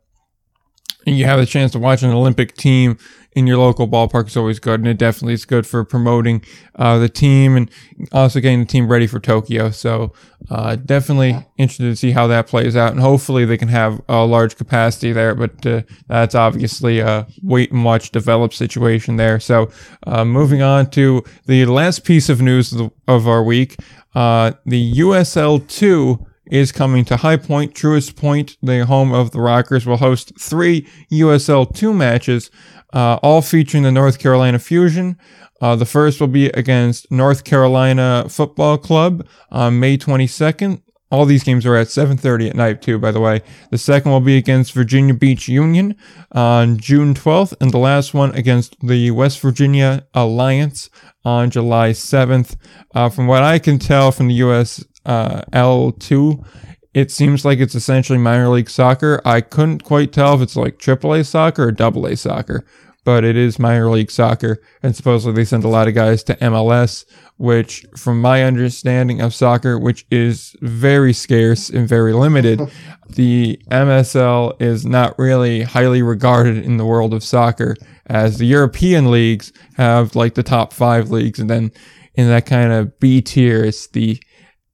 you 1.16 1.24
have 1.24 1.40
the 1.40 1.46
chance 1.46 1.72
to 1.72 1.78
watch 1.78 2.02
an 2.02 2.10
Olympic 2.10 2.56
team 2.56 2.98
in 3.32 3.46
your 3.46 3.58
local 3.58 3.86
ballpark 3.86 4.26
is 4.26 4.36
always 4.36 4.58
good, 4.58 4.80
and 4.80 4.88
it 4.88 4.98
definitely 4.98 5.34
is 5.34 5.44
good 5.44 5.66
for 5.66 5.84
promoting 5.84 6.44
uh, 6.76 6.98
the 6.98 7.08
team 7.08 7.56
and 7.56 7.70
also 8.10 8.40
getting 8.40 8.60
the 8.60 8.66
team 8.66 8.88
ready 8.88 9.06
for 9.06 9.20
Tokyo. 9.20 9.70
So 9.70 10.12
uh, 10.50 10.74
definitely 10.76 11.46
interested 11.56 11.84
to 11.84 11.96
see 11.96 12.10
how 12.10 12.26
that 12.26 12.48
plays 12.48 12.74
out, 12.74 12.90
and 12.90 13.00
hopefully 13.00 13.44
they 13.44 13.56
can 13.56 13.68
have 13.68 14.00
a 14.08 14.24
large 14.24 14.56
capacity 14.56 15.12
there. 15.12 15.34
But 15.34 15.64
uh, 15.64 15.82
that's 16.08 16.34
obviously 16.34 16.98
a 16.98 17.26
wait 17.42 17.70
and 17.70 17.84
watch 17.84 18.10
develop 18.10 18.52
situation 18.52 19.16
there. 19.16 19.38
So 19.38 19.70
uh, 20.06 20.24
moving 20.24 20.62
on 20.62 20.90
to 20.90 21.22
the 21.46 21.66
last 21.66 22.04
piece 22.04 22.28
of 22.28 22.40
news 22.40 22.72
of, 22.72 22.78
the, 22.78 22.90
of 23.06 23.28
our 23.28 23.44
week, 23.44 23.76
uh, 24.14 24.52
the 24.66 24.94
USL 24.94 25.66
two 25.68 26.26
is 26.50 26.72
coming 26.72 27.04
to 27.06 27.16
High 27.16 27.36
Point. 27.36 27.74
Truist 27.74 28.16
Point, 28.16 28.56
the 28.62 28.84
home 28.84 29.12
of 29.12 29.30
the 29.30 29.40
Rockers, 29.40 29.86
will 29.86 29.96
host 29.96 30.32
three 30.38 30.86
USL 31.10 31.72
2 31.74 31.94
matches, 31.94 32.50
uh, 32.92 33.18
all 33.22 33.40
featuring 33.40 33.84
the 33.84 33.92
North 33.92 34.18
Carolina 34.18 34.58
Fusion. 34.58 35.16
Uh, 35.60 35.76
the 35.76 35.86
first 35.86 36.20
will 36.20 36.28
be 36.28 36.46
against 36.46 37.10
North 37.10 37.44
Carolina 37.44 38.26
Football 38.28 38.78
Club 38.78 39.26
on 39.50 39.78
May 39.78 39.96
22nd. 39.96 40.82
All 41.12 41.24
these 41.24 41.42
games 41.42 41.66
are 41.66 41.74
at 41.74 41.88
7:30 41.88 42.50
at 42.50 42.54
night 42.54 42.82
too, 42.82 42.96
by 42.96 43.10
the 43.10 43.20
way. 43.20 43.42
The 43.70 43.78
second 43.78 44.12
will 44.12 44.20
be 44.20 44.36
against 44.36 44.72
Virginia 44.72 45.12
Beach 45.12 45.48
Union 45.48 45.96
on 46.30 46.78
June 46.78 47.14
12th, 47.14 47.52
and 47.60 47.72
the 47.72 47.78
last 47.78 48.14
one 48.14 48.32
against 48.36 48.76
the 48.80 49.10
West 49.10 49.40
Virginia 49.40 50.06
Alliance 50.14 50.88
on 51.24 51.50
July 51.50 51.90
7th. 51.90 52.56
Uh, 52.94 53.08
from 53.08 53.26
what 53.26 53.42
I 53.42 53.58
can 53.58 53.80
tell 53.80 54.12
from 54.12 54.28
the 54.28 54.34
U.S 54.34 54.84
uh, 55.04 55.42
L2, 55.52 56.44
it 56.92 57.10
seems 57.10 57.44
like 57.44 57.60
it's 57.60 57.74
essentially 57.74 58.18
minor 58.18 58.48
league 58.48 58.70
soccer. 58.70 59.20
I 59.24 59.40
couldn't 59.40 59.84
quite 59.84 60.12
tell 60.12 60.34
if 60.34 60.40
it's 60.40 60.56
like 60.56 60.78
AAA 60.78 61.26
soccer 61.26 61.68
or 61.68 61.82
AA 61.82 62.16
soccer, 62.16 62.64
but 63.04 63.24
it 63.24 63.36
is 63.36 63.58
minor 63.58 63.88
league 63.90 64.10
soccer. 64.10 64.60
And 64.82 64.96
supposedly 64.96 65.34
they 65.34 65.44
send 65.44 65.64
a 65.64 65.68
lot 65.68 65.88
of 65.88 65.94
guys 65.94 66.24
to 66.24 66.34
MLS, 66.36 67.04
which, 67.36 67.86
from 67.96 68.20
my 68.20 68.42
understanding 68.42 69.20
of 69.20 69.32
soccer, 69.32 69.78
which 69.78 70.04
is 70.10 70.56
very 70.60 71.12
scarce 71.12 71.70
and 71.70 71.88
very 71.88 72.12
limited, 72.12 72.60
the 73.08 73.60
MSL 73.70 74.60
is 74.60 74.84
not 74.84 75.18
really 75.18 75.62
highly 75.62 76.02
regarded 76.02 76.58
in 76.58 76.76
the 76.76 76.84
world 76.84 77.14
of 77.14 77.22
soccer, 77.22 77.76
as 78.06 78.38
the 78.38 78.46
European 78.46 79.10
leagues 79.10 79.52
have 79.76 80.16
like 80.16 80.34
the 80.34 80.42
top 80.42 80.72
five 80.72 81.10
leagues, 81.10 81.38
and 81.38 81.48
then 81.48 81.70
in 82.14 82.28
that 82.28 82.46
kind 82.46 82.72
of 82.72 82.98
B 82.98 83.22
tier, 83.22 83.64
it's 83.64 83.86
the 83.86 84.20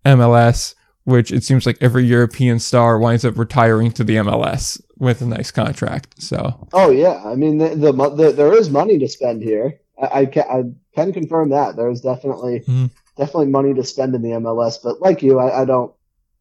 MLS, 0.06 0.74
which 1.04 1.32
it 1.32 1.44
seems 1.44 1.66
like 1.66 1.78
every 1.80 2.04
European 2.04 2.58
star 2.58 2.98
winds 2.98 3.24
up 3.24 3.38
retiring 3.38 3.92
to 3.92 4.04
the 4.04 4.16
MLS 4.16 4.80
with 4.98 5.20
a 5.20 5.26
nice 5.26 5.50
contract. 5.50 6.20
So. 6.22 6.68
Oh 6.72 6.90
yeah, 6.90 7.22
I 7.24 7.34
mean 7.34 7.58
the, 7.58 7.70
the, 7.70 7.92
the 7.92 8.32
there 8.32 8.56
is 8.56 8.70
money 8.70 8.98
to 8.98 9.08
spend 9.08 9.42
here. 9.42 9.80
I, 10.00 10.20
I, 10.20 10.26
can, 10.26 10.44
I 10.48 10.62
can 10.94 11.12
confirm 11.12 11.50
that 11.50 11.76
there 11.76 11.90
is 11.90 12.00
definitely 12.00 12.60
mm. 12.60 12.90
definitely 13.16 13.46
money 13.46 13.74
to 13.74 13.84
spend 13.84 14.14
in 14.14 14.22
the 14.22 14.30
MLS. 14.30 14.78
But 14.82 15.00
like 15.00 15.22
you, 15.22 15.38
I, 15.38 15.62
I 15.62 15.64
don't 15.64 15.92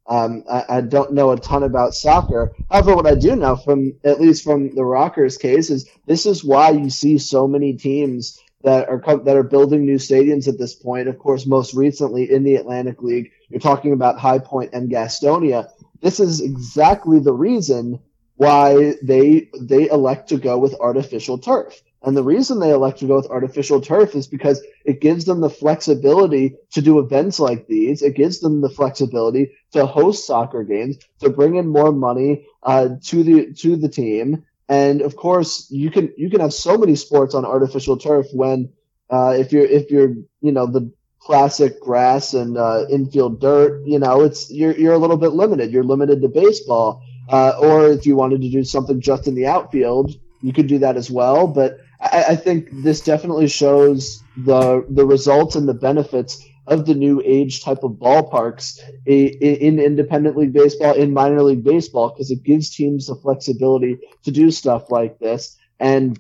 um, 0.08 0.44
I, 0.50 0.64
I, 0.70 0.82
don't 0.82 1.14
know 1.14 1.32
a 1.32 1.40
ton 1.40 1.64
about 1.64 1.96
soccer. 1.96 2.54
However, 2.70 2.96
what 2.96 3.08
I 3.08 3.16
do 3.16 3.36
know 3.36 3.56
from 3.56 3.94
at 4.04 4.22
least 4.22 4.44
from 4.44 4.76
the 4.76 4.86
Rockers 4.86 5.38
case 5.38 5.72
is 5.72 5.90
this 6.06 6.28
is 6.28 6.44
why 6.44 6.70
you 6.70 6.92
see 6.92 7.18
so 7.18 7.48
many 7.48 7.74
teams 7.74 8.40
that 8.62 8.88
are 8.88 9.02
that 9.24 9.36
are 9.36 9.44
building 9.44 9.86
new 9.86 9.98
stadiums 9.98 10.48
at 10.48 10.60
this 10.60 10.76
point. 10.76 11.08
Of 11.08 11.18
course, 11.18 11.48
most 11.48 11.74
recently 11.74 12.32
in 12.32 12.44
the 12.44 12.56
Atlantic 12.56 13.02
League, 13.02 13.32
You're 13.50 13.60
talking 13.60 13.94
about 13.94 14.20
High 14.20 14.40
Point 14.40 14.72
and 14.74 14.90
Gastonia. 14.90 15.70
This 16.02 16.20
is 16.20 16.42
exactly 16.42 17.20
the 17.20 17.34
reason 17.34 18.00
why 18.36 18.96
they 19.02 19.50
they 19.60 19.90
elect 19.90 20.30
to 20.30 20.38
go 20.38 20.58
with 20.58 20.76
artificial 20.80 21.38
turf. 21.38 21.82
And 22.04 22.16
the 22.16 22.24
reason 22.24 22.60
they 22.60 22.70
elect 22.70 23.00
to 23.00 23.08
go 23.08 23.16
with 23.16 23.32
artificial 23.32 23.82
turf 23.82 24.14
is 24.14 24.28
because 24.28 24.64
it 24.86 25.02
gives 25.02 25.26
them 25.26 25.42
the 25.42 25.50
flexibility 25.50 26.56
to 26.74 26.82
do 26.82 27.00
events 27.00 27.40
like 27.40 27.68
these. 27.68 28.04
It 28.04 28.16
gives 28.16 28.42
them 28.42 28.62
the 28.62 28.70
flexibility 28.70 29.54
to 29.72 29.88
host 29.88 30.28
soccer 30.28 30.64
games, 30.64 30.98
to 31.22 31.30
bring 31.30 31.56
in 31.56 31.68
more 31.68 31.92
money 31.92 32.46
uh, 32.62 32.90
to 33.06 33.24
the 33.24 33.54
to 33.54 33.76
the 33.76 33.90
team. 33.90 34.44
And 34.70 35.02
of 35.02 35.16
course, 35.16 35.68
you 35.72 35.90
can 35.90 36.14
you 36.18 36.30
can 36.30 36.42
have 36.42 36.54
so 36.54 36.78
many 36.78 36.96
sports 36.96 37.34
on 37.34 37.46
artificial 37.46 37.98
turf 37.98 38.28
when 38.34 38.72
uh, 39.10 39.36
if 39.38 39.52
you're 39.52 39.66
if 39.66 39.90
you're 39.90 40.14
you 40.42 40.52
know 40.52 40.68
the 40.68 40.92
classic 41.26 41.82
grass 41.82 42.34
and 42.34 42.58
uh, 42.58 42.86
infield 42.90 43.42
dirt, 43.42 43.84
you 43.86 44.00
know 44.00 44.22
it's 44.22 44.52
you're 44.52 44.78
you're 44.78 44.94
a 44.94 44.98
little 44.98 45.18
bit 45.18 45.30
limited. 45.30 45.72
You're 45.72 45.84
limited 45.84 46.22
to 46.22 46.30
baseball. 46.30 47.04
Uh, 47.28 47.54
or 47.60 47.88
if 47.88 48.06
you 48.06 48.16
wanted 48.16 48.42
to 48.42 48.50
do 48.50 48.64
something 48.64 49.02
just 49.02 49.28
in 49.28 49.34
the 49.34 49.48
outfield, 49.48 50.12
you 50.44 50.54
could 50.54 50.68
do 50.68 50.78
that 50.78 50.96
as 50.96 51.10
well. 51.10 51.48
But 51.48 51.80
I, 52.00 52.26
I 52.30 52.36
think 52.36 52.70
this 52.72 53.02
definitely 53.02 53.48
shows 53.48 54.22
the 54.38 54.86
the 54.90 55.06
results 55.06 55.56
and 55.56 55.68
the 55.68 55.74
benefits 55.74 56.46
of 56.68 56.86
the 56.86 56.96
new 56.96 57.22
age 57.26 57.64
type 57.64 57.84
of 57.84 57.94
ballparks 57.94 58.80
in 59.06 59.80
independent 59.80 60.36
league 60.38 60.54
baseball, 60.54 60.94
in 60.94 61.14
minor 61.14 61.42
league 61.42 61.64
baseball, 61.64 62.10
because 62.10 62.32
it 62.32 62.44
gives 62.44 62.76
teams 62.76 63.08
the 63.08 63.16
flexibility 63.16 64.00
to 64.24 64.32
do 64.32 64.50
stuff 64.52 64.90
like 64.90 65.20
this. 65.20 65.58
And 65.80 66.20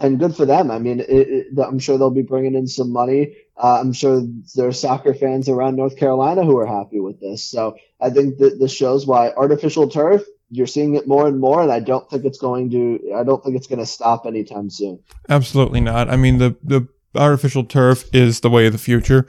and 0.00 0.18
good 0.18 0.34
for 0.34 0.46
them. 0.46 0.70
I 0.70 0.78
mean, 0.78 1.00
it, 1.00 1.06
it, 1.08 1.46
I'm 1.58 1.78
sure 1.78 1.98
they'll 1.98 2.10
be 2.10 2.22
bringing 2.22 2.54
in 2.54 2.66
some 2.66 2.92
money. 2.92 3.36
Uh, 3.56 3.78
I'm 3.80 3.92
sure 3.92 4.22
there 4.54 4.66
are 4.66 4.72
soccer 4.72 5.14
fans 5.14 5.48
around 5.48 5.76
North 5.76 5.96
Carolina 5.96 6.44
who 6.44 6.58
are 6.58 6.66
happy 6.66 6.98
with 6.98 7.20
this. 7.20 7.44
So 7.44 7.76
I 8.00 8.10
think 8.10 8.38
that 8.38 8.58
this 8.58 8.72
shows 8.72 9.06
why 9.06 9.30
artificial 9.30 9.88
turf 9.88 10.22
you're 10.50 10.66
seeing 10.66 10.96
it 10.96 11.06
more 11.06 11.28
and 11.28 11.38
more, 11.38 11.62
and 11.62 11.70
I 11.70 11.78
don't 11.78 12.10
think 12.10 12.24
it's 12.24 12.38
going 12.38 12.70
to. 12.70 13.14
I 13.16 13.22
don't 13.22 13.42
think 13.42 13.56
it's 13.56 13.68
going 13.68 13.78
to 13.78 13.86
stop 13.86 14.26
anytime 14.26 14.68
soon. 14.68 14.98
Absolutely 15.28 15.80
not. 15.80 16.10
I 16.10 16.16
mean, 16.16 16.38
the 16.38 16.56
the 16.64 16.88
artificial 17.14 17.64
turf 17.64 18.04
is 18.12 18.40
the 18.40 18.50
way 18.50 18.66
of 18.66 18.72
the 18.72 18.78
future. 18.78 19.26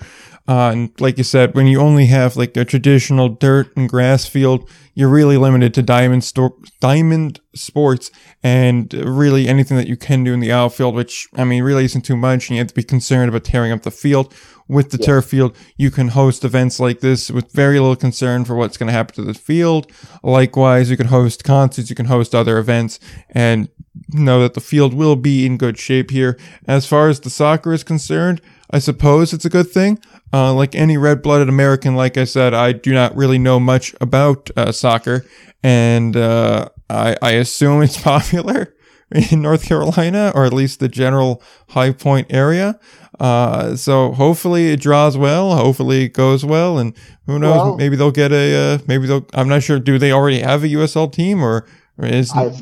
Uh, 0.48 0.72
and 0.72 1.02
like 1.02 1.18
you 1.18 1.24
said, 1.24 1.54
when 1.56 1.68
you 1.68 1.80
only 1.80 2.08
have 2.08 2.36
like 2.36 2.58
a 2.58 2.66
traditional 2.66 3.30
dirt 3.30 3.76
and 3.78 3.88
grass 3.88 4.26
field, 4.26 4.68
you're 4.96 5.10
really 5.10 5.38
limited 5.38 5.74
to 5.74 5.82
diamond 5.82 6.24
sto- 6.24 6.60
diamond 6.80 7.40
sports 7.56 8.12
and 8.44 8.94
really 8.94 9.48
anything 9.48 9.78
that 9.78 9.88
you 9.88 9.96
can 9.96 10.24
do 10.24 10.34
in 10.34 10.40
the 10.40 10.52
outfield, 10.52 10.96
which 10.96 11.28
I 11.36 11.44
mean 11.44 11.64
really 11.64 11.86
isn't 11.86 12.02
too 12.02 12.18
much. 12.18 12.50
And 12.50 12.56
you 12.56 12.62
have 12.62 12.68
to 12.70 12.74
be 12.74 12.84
concerned 12.84 13.30
about 13.30 13.44
tearing 13.44 13.72
up 13.72 13.84
the 13.84 13.92
field. 13.92 14.34
With 14.72 14.92
the 14.92 14.98
yeah. 14.98 15.06
turf 15.06 15.26
field, 15.26 15.54
you 15.76 15.92
can 15.92 16.08
host 16.08 16.46
events 16.46 16.80
like 16.80 17.02
this 17.02 17.30
with 17.30 17.52
very 17.52 17.78
little 17.78 17.98
concern 17.98 18.46
for 18.46 18.56
what's 18.56 18.78
going 18.78 18.88
to 18.88 18.94
happen 18.94 19.14
to 19.16 19.22
the 19.22 19.34
field. 19.34 19.92
Likewise, 20.24 20.90
you 20.90 20.96
can 20.96 21.08
host 21.08 21.44
concerts, 21.44 21.90
you 21.90 21.96
can 21.98 22.06
host 22.06 22.34
other 22.34 22.58
events, 22.58 22.98
and 23.32 23.68
know 24.14 24.40
that 24.40 24.54
the 24.54 24.62
field 24.62 24.94
will 24.94 25.18
be 25.18 25.46
in 25.46 25.58
good 25.58 25.78
shape 25.78 26.10
here. 26.10 26.40
As 26.70 26.86
far 26.86 27.10
as 27.10 27.20
the 27.20 27.30
soccer 27.30 27.74
is 27.74 27.84
concerned, 27.84 28.40
I 28.70 28.80
suppose 28.80 29.34
it's 29.34 29.44
a 29.44 29.50
good 29.50 29.70
thing. 29.70 30.00
Uh, 30.32 30.54
like 30.54 30.74
any 30.74 30.96
red 30.96 31.22
blooded 31.22 31.50
American, 31.50 31.98
like 31.98 32.18
I 32.18 32.24
said, 32.24 32.54
I 32.54 32.72
do 32.72 32.94
not 32.94 33.14
really 33.14 33.38
know 33.38 33.60
much 33.60 33.94
about 34.00 34.50
uh, 34.56 34.72
soccer, 34.72 35.26
and 35.62 36.16
uh, 36.16 36.70
I, 36.90 37.18
I 37.22 37.32
assume 37.32 37.82
it's 37.82 38.02
popular 38.02 38.74
in 39.12 39.42
North 39.42 39.66
Carolina, 39.66 40.32
or 40.34 40.46
at 40.46 40.54
least 40.54 40.80
the 40.80 40.88
general 40.88 41.44
High 41.72 41.92
Point 41.92 42.28
area. 42.30 42.80
Uh, 43.22 43.76
so 43.76 44.14
hopefully 44.14 44.72
it 44.72 44.82
draws 44.82 45.16
well. 45.16 45.56
Hopefully 45.56 46.06
it 46.06 46.14
goes 46.14 46.44
well, 46.44 46.80
and 46.80 46.98
who 47.28 47.38
knows? 47.38 47.56
Well, 47.56 47.78
maybe 47.78 47.96
they'll 47.96 48.10
get 48.10 48.32
a. 48.32 48.56
Uh, 48.56 48.78
maybe 48.88 49.06
they'll. 49.06 49.28
I'm 49.36 49.48
not 49.48 49.62
sure. 49.62 49.78
Do 49.78 50.00
they 50.00 50.12
already 50.12 50.40
have 50.40 50.64
a 50.64 50.68
USL 50.68 51.14
team, 51.14 51.44
or, 51.44 51.68
or 52.00 52.08
is? 52.08 52.32
I've 52.32 52.60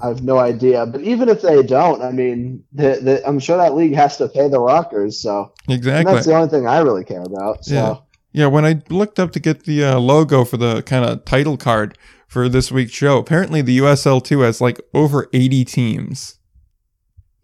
I 0.00 0.08
have 0.08 0.22
no 0.22 0.38
idea. 0.38 0.86
But 0.86 1.02
even 1.02 1.28
if 1.28 1.42
they 1.42 1.62
don't, 1.62 2.00
I 2.00 2.10
mean, 2.10 2.64
the, 2.72 2.98
the, 3.02 3.28
I'm 3.28 3.38
sure 3.38 3.58
that 3.58 3.74
league 3.74 3.94
has 3.96 4.16
to 4.16 4.28
pay 4.28 4.48
the 4.48 4.58
Rockers. 4.58 5.20
So 5.20 5.52
exactly, 5.68 6.14
that's 6.14 6.26
the 6.26 6.34
only 6.34 6.48
thing 6.48 6.66
I 6.66 6.78
really 6.78 7.04
care 7.04 7.22
about. 7.22 7.66
So. 7.66 7.74
Yeah, 7.74 7.96
yeah. 8.32 8.46
When 8.46 8.64
I 8.64 8.80
looked 8.88 9.18
up 9.18 9.32
to 9.32 9.40
get 9.40 9.64
the 9.64 9.84
uh, 9.84 9.98
logo 9.98 10.46
for 10.46 10.56
the 10.56 10.80
kind 10.84 11.04
of 11.04 11.26
title 11.26 11.58
card 11.58 11.98
for 12.28 12.48
this 12.48 12.72
week's 12.72 12.92
show, 12.92 13.18
apparently 13.18 13.60
the 13.60 13.76
USL 13.76 14.24
two 14.24 14.40
has 14.40 14.62
like 14.62 14.80
over 14.94 15.28
80 15.34 15.66
teams. 15.66 16.38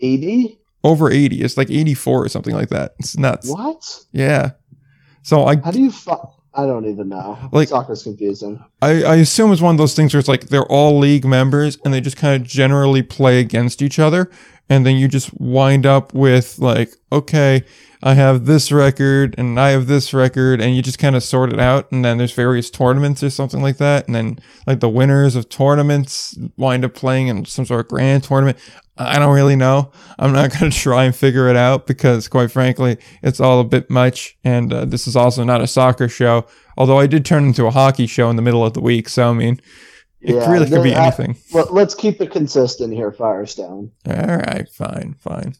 80? 0.00 0.60
Over 0.84 1.10
80. 1.10 1.40
It's 1.40 1.56
like 1.56 1.70
84 1.70 2.24
or 2.24 2.28
something 2.28 2.54
like 2.54 2.68
that. 2.68 2.94
It's 3.00 3.16
nuts. 3.16 3.48
What? 3.48 4.04
Yeah. 4.12 4.52
So 5.22 5.46
I. 5.46 5.56
How 5.56 5.70
do 5.70 5.80
you? 5.80 5.92
I 6.56 6.66
don't 6.66 6.86
even 6.86 7.08
know. 7.08 7.36
Like 7.50 7.68
soccer's 7.68 8.04
confusing. 8.04 8.64
I, 8.80 9.02
I 9.02 9.16
assume 9.16 9.52
it's 9.52 9.60
one 9.62 9.74
of 9.74 9.78
those 9.78 9.94
things 9.94 10.14
where 10.14 10.20
it's 10.20 10.28
like 10.28 10.48
they're 10.48 10.70
all 10.70 10.98
league 10.98 11.24
members 11.24 11.78
and 11.84 11.92
they 11.92 12.00
just 12.00 12.16
kind 12.16 12.40
of 12.40 12.46
generally 12.46 13.02
play 13.02 13.40
against 13.40 13.82
each 13.82 13.98
other, 13.98 14.30
and 14.68 14.86
then 14.86 14.96
you 14.96 15.08
just 15.08 15.34
wind 15.40 15.84
up 15.84 16.14
with 16.14 16.58
like, 16.60 16.94
okay, 17.10 17.64
I 18.06 18.12
have 18.12 18.44
this 18.44 18.70
record 18.70 19.34
and 19.38 19.58
I 19.58 19.70
have 19.70 19.86
this 19.86 20.12
record, 20.12 20.60
and 20.60 20.76
you 20.76 20.82
just 20.82 20.98
kind 20.98 21.16
of 21.16 21.22
sort 21.22 21.54
it 21.54 21.58
out, 21.58 21.90
and 21.90 22.04
then 22.04 22.18
there's 22.18 22.34
various 22.34 22.68
tournaments 22.68 23.22
or 23.22 23.30
something 23.30 23.62
like 23.62 23.78
that, 23.78 24.06
and 24.06 24.14
then 24.14 24.38
like 24.66 24.80
the 24.80 24.90
winners 24.90 25.36
of 25.36 25.48
tournaments 25.48 26.36
wind 26.58 26.84
up 26.84 26.92
playing 26.92 27.28
in 27.28 27.46
some 27.46 27.64
sort 27.64 27.80
of 27.80 27.88
grand 27.88 28.22
tournament. 28.22 28.58
I 28.98 29.18
don't 29.18 29.34
really 29.34 29.56
know. 29.56 29.90
I'm 30.18 30.34
not 30.34 30.52
going 30.58 30.70
to 30.70 30.78
try 30.78 31.04
and 31.04 31.16
figure 31.16 31.48
it 31.48 31.56
out 31.56 31.86
because, 31.86 32.28
quite 32.28 32.50
frankly, 32.50 32.98
it's 33.22 33.40
all 33.40 33.58
a 33.58 33.64
bit 33.64 33.88
much. 33.88 34.36
And 34.44 34.70
uh, 34.70 34.84
this 34.84 35.08
is 35.08 35.16
also 35.16 35.42
not 35.42 35.62
a 35.62 35.66
soccer 35.66 36.06
show, 36.06 36.46
although 36.76 36.98
I 36.98 37.06
did 37.06 37.24
turn 37.24 37.44
into 37.44 37.66
a 37.66 37.70
hockey 37.70 38.06
show 38.06 38.28
in 38.28 38.36
the 38.36 38.42
middle 38.42 38.64
of 38.64 38.74
the 38.74 38.82
week. 38.82 39.08
So, 39.08 39.30
I 39.30 39.32
mean, 39.32 39.60
it 40.20 40.34
yeah, 40.34 40.50
really 40.50 40.68
could 40.68 40.82
be 40.82 40.92
anything. 40.94 41.36
well, 41.54 41.68
let's 41.70 41.94
keep 41.94 42.20
it 42.20 42.30
consistent 42.30 42.92
here, 42.92 43.12
Firestone. 43.12 43.92
All 44.06 44.36
right, 44.36 44.68
fine, 44.68 45.16
fine. 45.18 45.54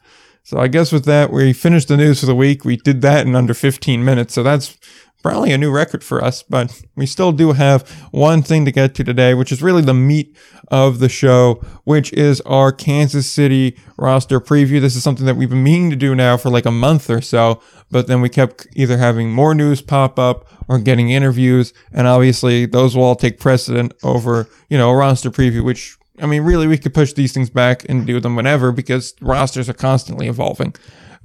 So, 0.44 0.58
I 0.58 0.68
guess 0.68 0.92
with 0.92 1.06
that, 1.06 1.32
we 1.32 1.52
finished 1.52 1.88
the 1.88 1.96
news 1.96 2.20
for 2.20 2.26
the 2.26 2.34
week. 2.34 2.64
We 2.64 2.76
did 2.76 3.00
that 3.00 3.26
in 3.26 3.34
under 3.34 3.54
15 3.54 4.04
minutes. 4.04 4.34
So, 4.34 4.42
that's 4.42 4.78
probably 5.24 5.52
a 5.52 5.58
new 5.58 5.70
record 5.70 6.04
for 6.04 6.22
us, 6.22 6.42
but 6.42 6.82
we 6.96 7.06
still 7.06 7.32
do 7.32 7.52
have 7.52 7.88
one 8.10 8.42
thing 8.42 8.66
to 8.66 8.70
get 8.70 8.94
to 8.94 9.02
today, 9.02 9.32
which 9.32 9.50
is 9.50 9.62
really 9.62 9.80
the 9.80 9.94
meat 9.94 10.36
of 10.68 10.98
the 10.98 11.08
show, 11.08 11.54
which 11.84 12.12
is 12.12 12.42
our 12.42 12.70
Kansas 12.70 13.32
City 13.32 13.74
roster 13.96 14.38
preview. 14.38 14.82
This 14.82 14.94
is 14.94 15.02
something 15.02 15.24
that 15.24 15.36
we've 15.36 15.48
been 15.48 15.62
meaning 15.62 15.88
to 15.88 15.96
do 15.96 16.14
now 16.14 16.36
for 16.36 16.50
like 16.50 16.66
a 16.66 16.70
month 16.70 17.08
or 17.08 17.22
so, 17.22 17.62
but 17.90 18.06
then 18.06 18.20
we 18.20 18.28
kept 18.28 18.66
either 18.74 18.98
having 18.98 19.32
more 19.32 19.54
news 19.54 19.80
pop 19.80 20.18
up 20.18 20.46
or 20.68 20.78
getting 20.78 21.08
interviews, 21.08 21.72
and 21.90 22.06
obviously 22.06 22.66
those 22.66 22.94
will 22.94 23.04
all 23.04 23.16
take 23.16 23.40
precedent 23.40 23.94
over, 24.02 24.46
you 24.68 24.76
know, 24.76 24.90
a 24.90 24.94
roster 24.94 25.30
preview, 25.30 25.64
which 25.64 25.96
I 26.20 26.26
mean, 26.26 26.42
really, 26.42 26.66
we 26.66 26.78
could 26.78 26.94
push 26.94 27.12
these 27.12 27.32
things 27.32 27.50
back 27.50 27.84
and 27.88 28.06
do 28.06 28.20
them 28.20 28.36
whenever 28.36 28.70
because 28.70 29.14
rosters 29.20 29.68
are 29.68 29.74
constantly 29.74 30.28
evolving. 30.28 30.74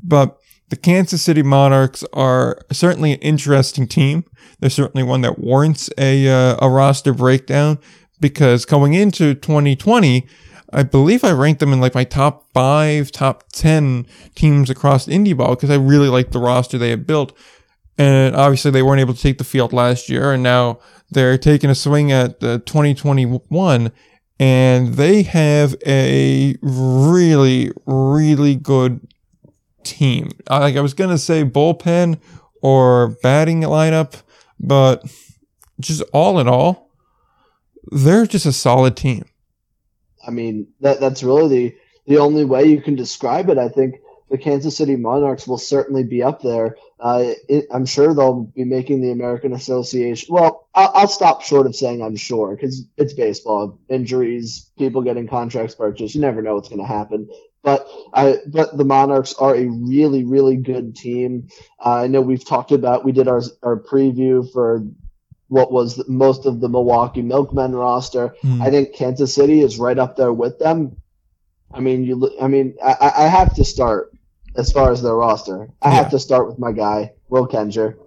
But 0.01 0.39
the 0.69 0.75
Kansas 0.75 1.21
City 1.21 1.43
Monarchs 1.43 2.03
are 2.13 2.59
certainly 2.71 3.13
an 3.13 3.19
interesting 3.19 3.87
team. 3.87 4.23
They're 4.59 4.69
certainly 4.69 5.03
one 5.03 5.21
that 5.21 5.39
warrants 5.39 5.89
a 5.97 6.27
uh, 6.27 6.57
a 6.59 6.69
roster 6.69 7.13
breakdown 7.13 7.79
because 8.19 8.65
going 8.65 8.93
into 8.93 9.33
2020, 9.35 10.27
I 10.71 10.83
believe 10.83 11.23
I 11.23 11.31
ranked 11.31 11.59
them 11.59 11.73
in 11.73 11.79
like 11.79 11.95
my 11.95 12.03
top 12.03 12.51
five, 12.53 13.11
top 13.11 13.45
ten 13.51 14.05
teams 14.35 14.69
across 14.69 15.07
indie 15.07 15.35
ball 15.35 15.55
because 15.55 15.69
I 15.69 15.75
really 15.75 16.09
liked 16.09 16.31
the 16.31 16.39
roster 16.39 16.77
they 16.77 16.91
had 16.91 17.07
built. 17.07 17.35
And 17.97 18.35
obviously, 18.35 18.71
they 18.71 18.83
weren't 18.83 19.01
able 19.01 19.13
to 19.13 19.21
take 19.21 19.39
the 19.39 19.43
field 19.43 19.73
last 19.73 20.07
year, 20.07 20.31
and 20.31 20.41
now 20.41 20.79
they're 21.11 21.37
taking 21.37 21.69
a 21.69 21.75
swing 21.75 22.11
at 22.11 22.41
uh, 22.43 22.59
2021 22.59 23.91
and 24.39 24.93
they 24.93 25.23
have 25.23 25.75
a 25.85 26.55
really, 26.61 27.71
really 27.85 28.55
good 28.55 29.01
team. 29.83 30.31
Like 30.49 30.77
I 30.77 30.81
was 30.81 30.93
gonna 30.93 31.17
say 31.17 31.43
bullpen 31.43 32.19
or 32.61 33.09
batting 33.21 33.61
lineup, 33.61 34.21
but 34.59 35.03
just 35.79 36.01
all 36.13 36.39
in 36.39 36.47
all, 36.47 36.91
they're 37.91 38.25
just 38.25 38.45
a 38.45 38.51
solid 38.53 38.95
team. 38.95 39.25
I 40.25 40.31
mean, 40.31 40.67
that 40.81 40.99
that's 40.99 41.23
really 41.23 41.47
the 41.49 41.75
the 42.09 42.17
only 42.17 42.43
way 42.43 42.65
you 42.65 42.81
can 42.81 42.95
describe 42.95 43.49
it. 43.49 43.57
I 43.57 43.69
think 43.69 44.01
the 44.29 44.37
Kansas 44.37 44.77
City 44.77 44.95
Monarchs 44.95 45.47
will 45.47 45.57
certainly 45.57 46.03
be 46.03 46.21
up 46.21 46.41
there. 46.41 46.77
Uh, 46.99 47.31
it, 47.47 47.65
I'm 47.71 47.85
sure 47.85 48.13
they'll 48.13 48.43
be 48.43 48.63
making 48.63 49.01
the 49.01 49.11
American 49.11 49.53
Association. 49.53 50.33
Well, 50.33 50.67
I'll, 50.75 50.91
I'll 50.93 51.07
stop 51.07 51.41
short 51.41 51.65
of 51.65 51.75
saying 51.75 52.01
I'm 52.01 52.15
sure 52.15 52.55
because 52.55 52.85
it's 52.97 53.13
baseball. 53.13 53.79
Injuries, 53.89 54.69
people 54.77 55.01
getting 55.01 55.27
contracts 55.27 55.75
purchased. 55.75 56.15
You 56.15 56.21
never 56.21 56.41
know 56.41 56.55
what's 56.55 56.69
going 56.69 56.81
to 56.81 56.87
happen. 56.87 57.29
But 57.63 57.87
I, 58.13 58.37
but 58.47 58.77
the 58.77 58.85
Monarchs 58.85 59.33
are 59.33 59.55
a 59.55 59.65
really, 59.67 60.23
really 60.23 60.57
good 60.57 60.95
team. 60.95 61.49
Uh, 61.83 62.03
I 62.03 62.07
know 62.07 62.21
we've 62.21 62.45
talked 62.45 62.71
about. 62.71 63.03
We 63.03 63.11
did 63.11 63.27
our 63.27 63.41
our 63.63 63.77
preview 63.77 64.49
for 64.53 64.85
what 65.47 65.71
was 65.71 66.07
most 66.07 66.45
of 66.45 66.61
the 66.61 66.69
Milwaukee 66.69 67.23
Milkmen 67.23 67.75
roster. 67.75 68.35
Mm. 68.43 68.61
I 68.61 68.69
think 68.69 68.95
Kansas 68.95 69.33
City 69.33 69.61
is 69.61 69.79
right 69.79 69.97
up 69.97 70.15
there 70.15 70.31
with 70.31 70.59
them. 70.59 70.95
I 71.73 71.81
mean, 71.81 72.03
you. 72.03 72.31
I 72.41 72.47
mean, 72.47 72.75
I, 72.83 73.11
I 73.17 73.27
have 73.27 73.53
to 73.55 73.65
start 73.65 74.11
as 74.55 74.71
far 74.71 74.91
as 74.91 75.01
their 75.01 75.15
roster. 75.15 75.69
I 75.81 75.89
yeah. 75.89 75.95
have 75.95 76.11
to 76.11 76.19
start 76.19 76.47
with 76.47 76.59
my 76.59 76.71
guy 76.71 77.13
Will 77.29 77.47
Kengor. 77.47 77.97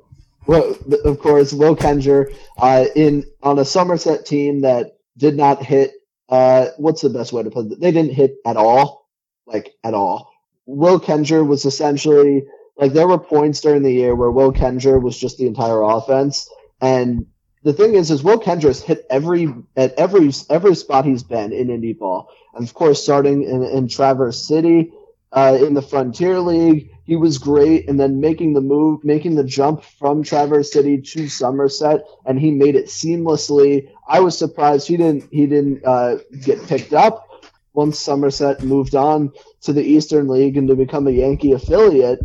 well, 0.46 0.76
of 1.04 1.18
course, 1.20 1.52
Will 1.52 1.76
Kengor 1.76 2.34
uh, 2.58 2.86
in 2.94 3.24
on 3.42 3.58
a 3.58 3.64
Somerset 3.64 4.26
team 4.26 4.60
that 4.62 4.98
did 5.16 5.36
not 5.36 5.62
hit. 5.62 5.92
Uh, 6.28 6.68
what's 6.78 7.02
the 7.02 7.10
best 7.10 7.32
way 7.32 7.42
to 7.42 7.50
put 7.50 7.70
it? 7.70 7.80
They 7.80 7.92
didn't 7.92 8.14
hit 8.14 8.36
at 8.46 8.56
all, 8.56 9.08
like 9.46 9.74
at 9.84 9.94
all. 9.94 10.32
Will 10.66 11.00
Kengor 11.00 11.46
was 11.46 11.64
essentially 11.64 12.44
like 12.76 12.92
there 12.92 13.08
were 13.08 13.18
points 13.18 13.60
during 13.60 13.82
the 13.82 13.92
year 13.92 14.14
where 14.14 14.30
Will 14.30 14.52
Kengor 14.52 15.00
was 15.00 15.18
just 15.18 15.38
the 15.38 15.46
entire 15.46 15.82
offense, 15.82 16.48
and 16.80 17.26
the 17.62 17.72
thing 17.72 17.94
is, 17.94 18.10
is 18.10 18.22
Will 18.24 18.40
Kengor's 18.40 18.82
hit 18.82 19.06
every 19.10 19.52
at 19.76 19.92
every 19.94 20.32
every 20.50 20.74
spot 20.74 21.04
he's 21.04 21.22
been 21.22 21.52
in 21.52 21.68
indie 21.68 21.98
ball, 21.98 22.28
and 22.54 22.66
of 22.66 22.74
course, 22.74 23.02
starting 23.02 23.42
in, 23.44 23.62
in 23.62 23.88
Traverse 23.88 24.46
City, 24.46 24.92
uh, 25.32 25.58
in 25.60 25.74
the 25.74 25.82
Frontier 25.82 26.40
League, 26.40 26.90
he 27.04 27.16
was 27.16 27.38
great, 27.38 27.88
and 27.88 27.98
then 27.98 28.20
making 28.20 28.52
the 28.52 28.60
move, 28.60 29.04
making 29.04 29.34
the 29.34 29.44
jump 29.44 29.82
from 29.82 30.22
Traverse 30.22 30.72
City 30.72 31.00
to 31.00 31.28
Somerset, 31.28 32.04
and 32.24 32.38
he 32.38 32.50
made 32.50 32.76
it 32.76 32.86
seamlessly. 32.86 33.88
I 34.06 34.20
was 34.20 34.36
surprised 34.36 34.86
he 34.86 34.96
didn't 34.96 35.28
he 35.32 35.46
didn't 35.46 35.84
uh, 35.84 36.18
get 36.42 36.66
picked 36.66 36.92
up 36.92 37.28
once 37.72 37.98
Somerset 37.98 38.62
moved 38.62 38.94
on 38.94 39.32
to 39.62 39.72
the 39.72 39.82
Eastern 39.82 40.28
League 40.28 40.56
and 40.56 40.68
to 40.68 40.76
become 40.76 41.06
a 41.06 41.10
Yankee 41.10 41.52
affiliate. 41.52 42.20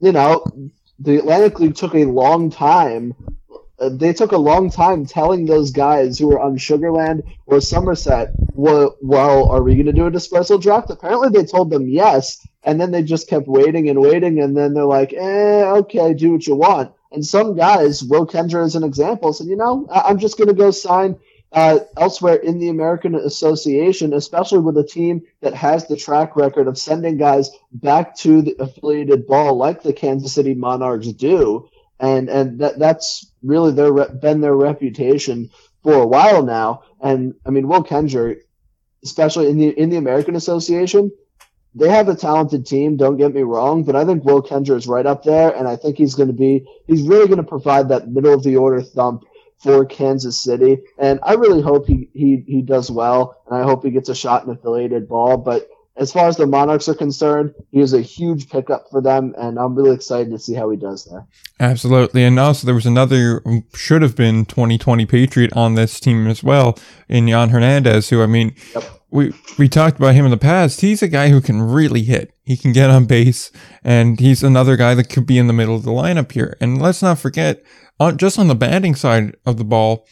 You 0.00 0.12
know, 0.12 0.46
the 0.98 1.18
Atlantic 1.18 1.60
League 1.60 1.74
took 1.74 1.94
a 1.94 2.04
long 2.04 2.50
time 2.50 3.14
uh, 3.78 3.90
they 3.92 4.12
took 4.12 4.32
a 4.32 4.38
long 4.38 4.70
time 4.70 5.04
telling 5.04 5.46
those 5.46 5.70
guys 5.70 6.18
who 6.18 6.28
were 6.28 6.40
on 6.40 6.56
Sugarland 6.56 7.22
or 7.46 7.60
Somerset, 7.60 8.32
well, 8.54 8.96
well 9.02 9.48
are 9.48 9.62
we 9.62 9.74
going 9.74 9.86
to 9.86 9.92
do 9.92 10.06
a 10.06 10.10
dispersal 10.10 10.58
draft? 10.58 10.90
Apparently, 10.90 11.28
they 11.30 11.44
told 11.44 11.70
them 11.70 11.88
yes, 11.88 12.46
and 12.62 12.80
then 12.80 12.90
they 12.90 13.02
just 13.02 13.28
kept 13.28 13.46
waiting 13.48 13.88
and 13.88 14.00
waiting, 14.00 14.40
and 14.40 14.56
then 14.56 14.74
they're 14.74 14.84
like, 14.84 15.12
eh, 15.12 15.64
okay, 15.78 16.14
do 16.14 16.32
what 16.32 16.46
you 16.46 16.54
want. 16.56 16.92
And 17.12 17.24
some 17.24 17.56
guys, 17.56 18.02
Will 18.02 18.26
Kengor 18.26 18.64
is 18.64 18.74
an 18.74 18.84
example, 18.84 19.32
said, 19.32 19.46
you 19.46 19.56
know, 19.56 19.86
I- 19.90 20.10
am 20.10 20.18
just 20.18 20.36
going 20.38 20.48
to 20.48 20.54
go 20.54 20.70
sign 20.70 21.16
uh, 21.52 21.80
elsewhere 21.96 22.36
in 22.36 22.58
the 22.58 22.68
American 22.68 23.14
Association, 23.14 24.12
especially 24.12 24.58
with 24.58 24.76
a 24.76 24.84
team 24.84 25.22
that 25.40 25.54
has 25.54 25.86
the 25.86 25.96
track 25.96 26.34
record 26.34 26.66
of 26.66 26.76
sending 26.78 27.16
guys 27.16 27.50
back 27.72 28.16
to 28.18 28.42
the 28.42 28.56
affiliated 28.58 29.26
ball 29.26 29.56
like 29.56 29.82
the 29.82 29.92
Kansas 29.92 30.32
City 30.32 30.54
Monarchs 30.54 31.12
do 31.12 31.68
and 32.00 32.28
and 32.28 32.58
that 32.60 32.78
that's 32.78 33.30
really 33.42 33.72
their 33.72 33.92
been 34.08 34.40
their 34.40 34.54
reputation 34.56 35.50
for 35.82 35.94
a 35.94 36.06
while 36.06 36.42
now. 36.42 36.82
And 37.00 37.34
I 37.46 37.50
mean, 37.50 37.68
Will 37.68 37.84
Kengor, 37.84 38.36
especially 39.04 39.48
in 39.48 39.58
the 39.58 39.68
in 39.68 39.90
the 39.90 39.96
American 39.96 40.36
Association, 40.36 41.12
they 41.74 41.88
have 41.88 42.08
a 42.08 42.14
talented 42.14 42.66
team. 42.66 42.96
Don't 42.96 43.16
get 43.16 43.34
me 43.34 43.42
wrong, 43.42 43.84
but 43.84 43.96
I 43.96 44.04
think 44.04 44.24
Will 44.24 44.42
Kengor 44.42 44.76
is 44.76 44.86
right 44.86 45.06
up 45.06 45.24
there, 45.24 45.54
and 45.54 45.68
I 45.68 45.76
think 45.76 45.98
he's 45.98 46.14
going 46.14 46.28
to 46.28 46.34
be 46.34 46.66
he's 46.86 47.02
really 47.02 47.26
going 47.26 47.38
to 47.38 47.42
provide 47.42 47.88
that 47.88 48.08
middle 48.08 48.32
of 48.32 48.42
the 48.42 48.56
order 48.56 48.82
thump 48.82 49.24
for 49.58 49.84
Kansas 49.84 50.40
City. 50.40 50.78
And 50.98 51.20
I 51.22 51.34
really 51.34 51.62
hope 51.62 51.86
he 51.86 52.08
he 52.12 52.44
he 52.46 52.62
does 52.62 52.90
well, 52.90 53.42
and 53.46 53.56
I 53.56 53.64
hope 53.64 53.84
he 53.84 53.90
gets 53.90 54.08
a 54.08 54.14
shot 54.14 54.44
in 54.44 54.50
affiliated 54.50 55.08
ball. 55.08 55.36
But 55.36 55.68
as 55.96 56.12
far 56.12 56.26
as 56.26 56.36
the 56.36 56.46
Monarchs 56.46 56.88
are 56.88 56.94
concerned, 56.94 57.54
he 57.70 57.80
is 57.80 57.92
a 57.92 58.00
huge 58.00 58.48
pickup 58.48 58.90
for 58.90 59.00
them, 59.00 59.32
and 59.38 59.58
I'm 59.58 59.76
really 59.76 59.94
excited 59.94 60.30
to 60.30 60.38
see 60.38 60.54
how 60.54 60.68
he 60.70 60.76
does 60.76 61.04
there. 61.04 61.24
Absolutely. 61.60 62.24
And 62.24 62.38
also, 62.38 62.66
there 62.66 62.74
was 62.74 62.86
another, 62.86 63.42
should 63.74 64.02
have 64.02 64.16
been 64.16 64.44
2020 64.44 65.06
Patriot 65.06 65.52
on 65.54 65.74
this 65.74 66.00
team 66.00 66.26
as 66.26 66.42
well, 66.42 66.76
in 67.08 67.28
Jan 67.28 67.50
Hernandez, 67.50 68.08
who, 68.08 68.22
I 68.22 68.26
mean, 68.26 68.56
yep. 68.74 68.82
we, 69.10 69.32
we 69.56 69.68
talked 69.68 69.98
about 69.98 70.16
him 70.16 70.24
in 70.24 70.32
the 70.32 70.36
past. 70.36 70.80
He's 70.80 71.02
a 71.02 71.08
guy 71.08 71.28
who 71.28 71.40
can 71.40 71.62
really 71.62 72.02
hit. 72.02 72.34
He 72.42 72.56
can 72.56 72.72
get 72.72 72.90
on 72.90 73.06
base, 73.06 73.52
and 73.84 74.18
he's 74.18 74.42
another 74.42 74.76
guy 74.76 74.96
that 74.96 75.08
could 75.08 75.26
be 75.26 75.38
in 75.38 75.46
the 75.46 75.52
middle 75.52 75.76
of 75.76 75.84
the 75.84 75.92
lineup 75.92 76.32
here. 76.32 76.56
And 76.60 76.82
let's 76.82 77.02
not 77.02 77.20
forget, 77.20 77.62
on, 78.00 78.18
just 78.18 78.36
on 78.36 78.48
the 78.48 78.56
batting 78.56 78.96
side 78.96 79.36
of 79.46 79.58
the 79.58 79.64
ball, 79.64 80.08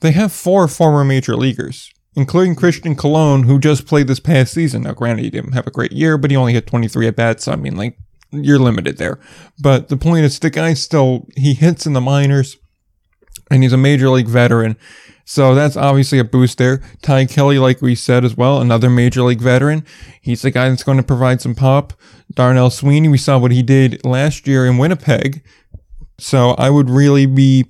they 0.00 0.12
have 0.12 0.32
four 0.32 0.68
former 0.68 1.04
major 1.04 1.36
leaguers 1.36 1.92
including 2.18 2.56
Christian 2.56 2.96
Colon, 2.96 3.44
who 3.44 3.60
just 3.60 3.86
played 3.86 4.08
this 4.08 4.18
past 4.18 4.52
season. 4.52 4.82
Now, 4.82 4.92
granted, 4.92 5.22
he 5.22 5.30
didn't 5.30 5.52
have 5.52 5.68
a 5.68 5.70
great 5.70 5.92
year, 5.92 6.18
but 6.18 6.32
he 6.32 6.36
only 6.36 6.52
hit 6.52 6.66
23 6.66 7.06
at 7.06 7.16
bats. 7.16 7.44
So, 7.44 7.52
I 7.52 7.56
mean, 7.56 7.76
like, 7.76 7.96
you're 8.32 8.58
limited 8.58 8.98
there. 8.98 9.20
But 9.62 9.88
the 9.88 9.96
point 9.96 10.24
is, 10.24 10.36
the 10.40 10.50
guy 10.50 10.74
still, 10.74 11.28
he 11.36 11.54
hits 11.54 11.86
in 11.86 11.92
the 11.92 12.00
minors, 12.00 12.56
and 13.52 13.62
he's 13.62 13.72
a 13.72 13.78
major 13.78 14.10
league 14.10 14.26
veteran. 14.26 14.76
So 15.24 15.54
that's 15.54 15.76
obviously 15.76 16.18
a 16.18 16.24
boost 16.24 16.58
there. 16.58 16.82
Ty 17.02 17.26
Kelly, 17.26 17.60
like 17.60 17.80
we 17.80 17.94
said 17.94 18.24
as 18.24 18.36
well, 18.36 18.60
another 18.60 18.90
major 18.90 19.22
league 19.22 19.40
veteran. 19.40 19.84
He's 20.20 20.42
the 20.42 20.50
guy 20.50 20.68
that's 20.68 20.82
going 20.82 20.98
to 20.98 21.04
provide 21.04 21.40
some 21.40 21.54
pop. 21.54 21.92
Darnell 22.34 22.70
Sweeney, 22.70 23.08
we 23.08 23.18
saw 23.18 23.38
what 23.38 23.52
he 23.52 23.62
did 23.62 24.04
last 24.04 24.48
year 24.48 24.66
in 24.66 24.76
Winnipeg. 24.76 25.42
So 26.18 26.50
I 26.52 26.70
would 26.70 26.90
really 26.90 27.26
be 27.26 27.66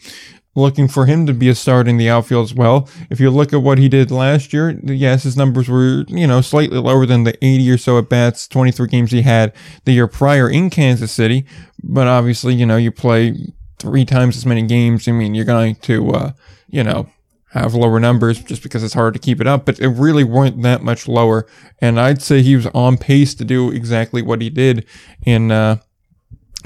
looking 0.58 0.88
for 0.88 1.06
him 1.06 1.26
to 1.26 1.32
be 1.32 1.48
a 1.48 1.54
start 1.54 1.88
in 1.88 1.96
the 1.96 2.10
outfield 2.10 2.44
as 2.44 2.54
well. 2.54 2.88
If 3.10 3.20
you 3.20 3.30
look 3.30 3.52
at 3.52 3.62
what 3.62 3.78
he 3.78 3.88
did 3.88 4.10
last 4.10 4.52
year, 4.52 4.78
yes, 4.84 5.22
his 5.22 5.36
numbers 5.36 5.68
were, 5.68 6.04
you 6.08 6.26
know, 6.26 6.40
slightly 6.40 6.78
lower 6.78 7.06
than 7.06 7.24
the 7.24 7.42
80 7.44 7.70
or 7.70 7.78
so 7.78 7.98
at 7.98 8.08
bats, 8.08 8.48
23 8.48 8.88
games 8.88 9.12
he 9.12 9.22
had 9.22 9.54
the 9.84 9.92
year 9.92 10.08
prior 10.08 10.50
in 10.50 10.68
Kansas 10.68 11.12
City. 11.12 11.46
But 11.82 12.08
obviously, 12.08 12.54
you 12.54 12.66
know, 12.66 12.76
you 12.76 12.90
play 12.90 13.52
three 13.78 14.04
times 14.04 14.36
as 14.36 14.44
many 14.44 14.62
games. 14.62 15.06
I 15.06 15.12
mean, 15.12 15.34
you're 15.34 15.44
going 15.44 15.76
to, 15.76 16.10
uh, 16.10 16.32
you 16.68 16.82
know, 16.82 17.08
have 17.52 17.74
lower 17.74 17.98
numbers 17.98 18.42
just 18.42 18.62
because 18.62 18.82
it's 18.82 18.94
hard 18.94 19.14
to 19.14 19.20
keep 19.20 19.40
it 19.40 19.46
up, 19.46 19.64
but 19.64 19.78
it 19.78 19.88
really 19.88 20.24
weren't 20.24 20.60
that 20.62 20.82
much 20.82 21.08
lower. 21.08 21.46
And 21.80 21.98
I'd 21.98 22.20
say 22.20 22.42
he 22.42 22.56
was 22.56 22.66
on 22.68 22.98
pace 22.98 23.34
to 23.36 23.44
do 23.44 23.70
exactly 23.70 24.20
what 24.20 24.42
he 24.42 24.50
did 24.50 24.84
in, 25.24 25.50
uh, 25.50 25.78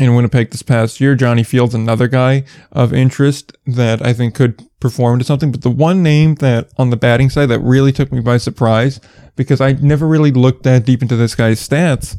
in 0.02 0.14
Winnipeg 0.14 0.50
this 0.50 0.62
past 0.62 1.00
year. 1.00 1.14
Johnny 1.14 1.42
Fields, 1.42 1.74
another 1.74 2.08
guy 2.08 2.44
of 2.70 2.92
interest 2.92 3.56
that 3.66 4.04
I 4.04 4.12
think 4.12 4.34
could 4.34 4.62
perform 4.80 5.18
to 5.18 5.24
something. 5.24 5.52
But 5.52 5.62
the 5.62 5.70
one 5.70 6.02
name 6.02 6.36
that 6.36 6.70
on 6.78 6.90
the 6.90 6.96
batting 6.96 7.30
side 7.30 7.46
that 7.46 7.60
really 7.60 7.92
took 7.92 8.12
me 8.12 8.20
by 8.20 8.36
surprise 8.36 9.00
because 9.36 9.60
I 9.60 9.72
never 9.72 10.06
really 10.06 10.30
looked 10.30 10.64
that 10.64 10.84
deep 10.84 11.02
into 11.02 11.16
this 11.16 11.34
guy's 11.34 11.66
stats. 11.66 12.16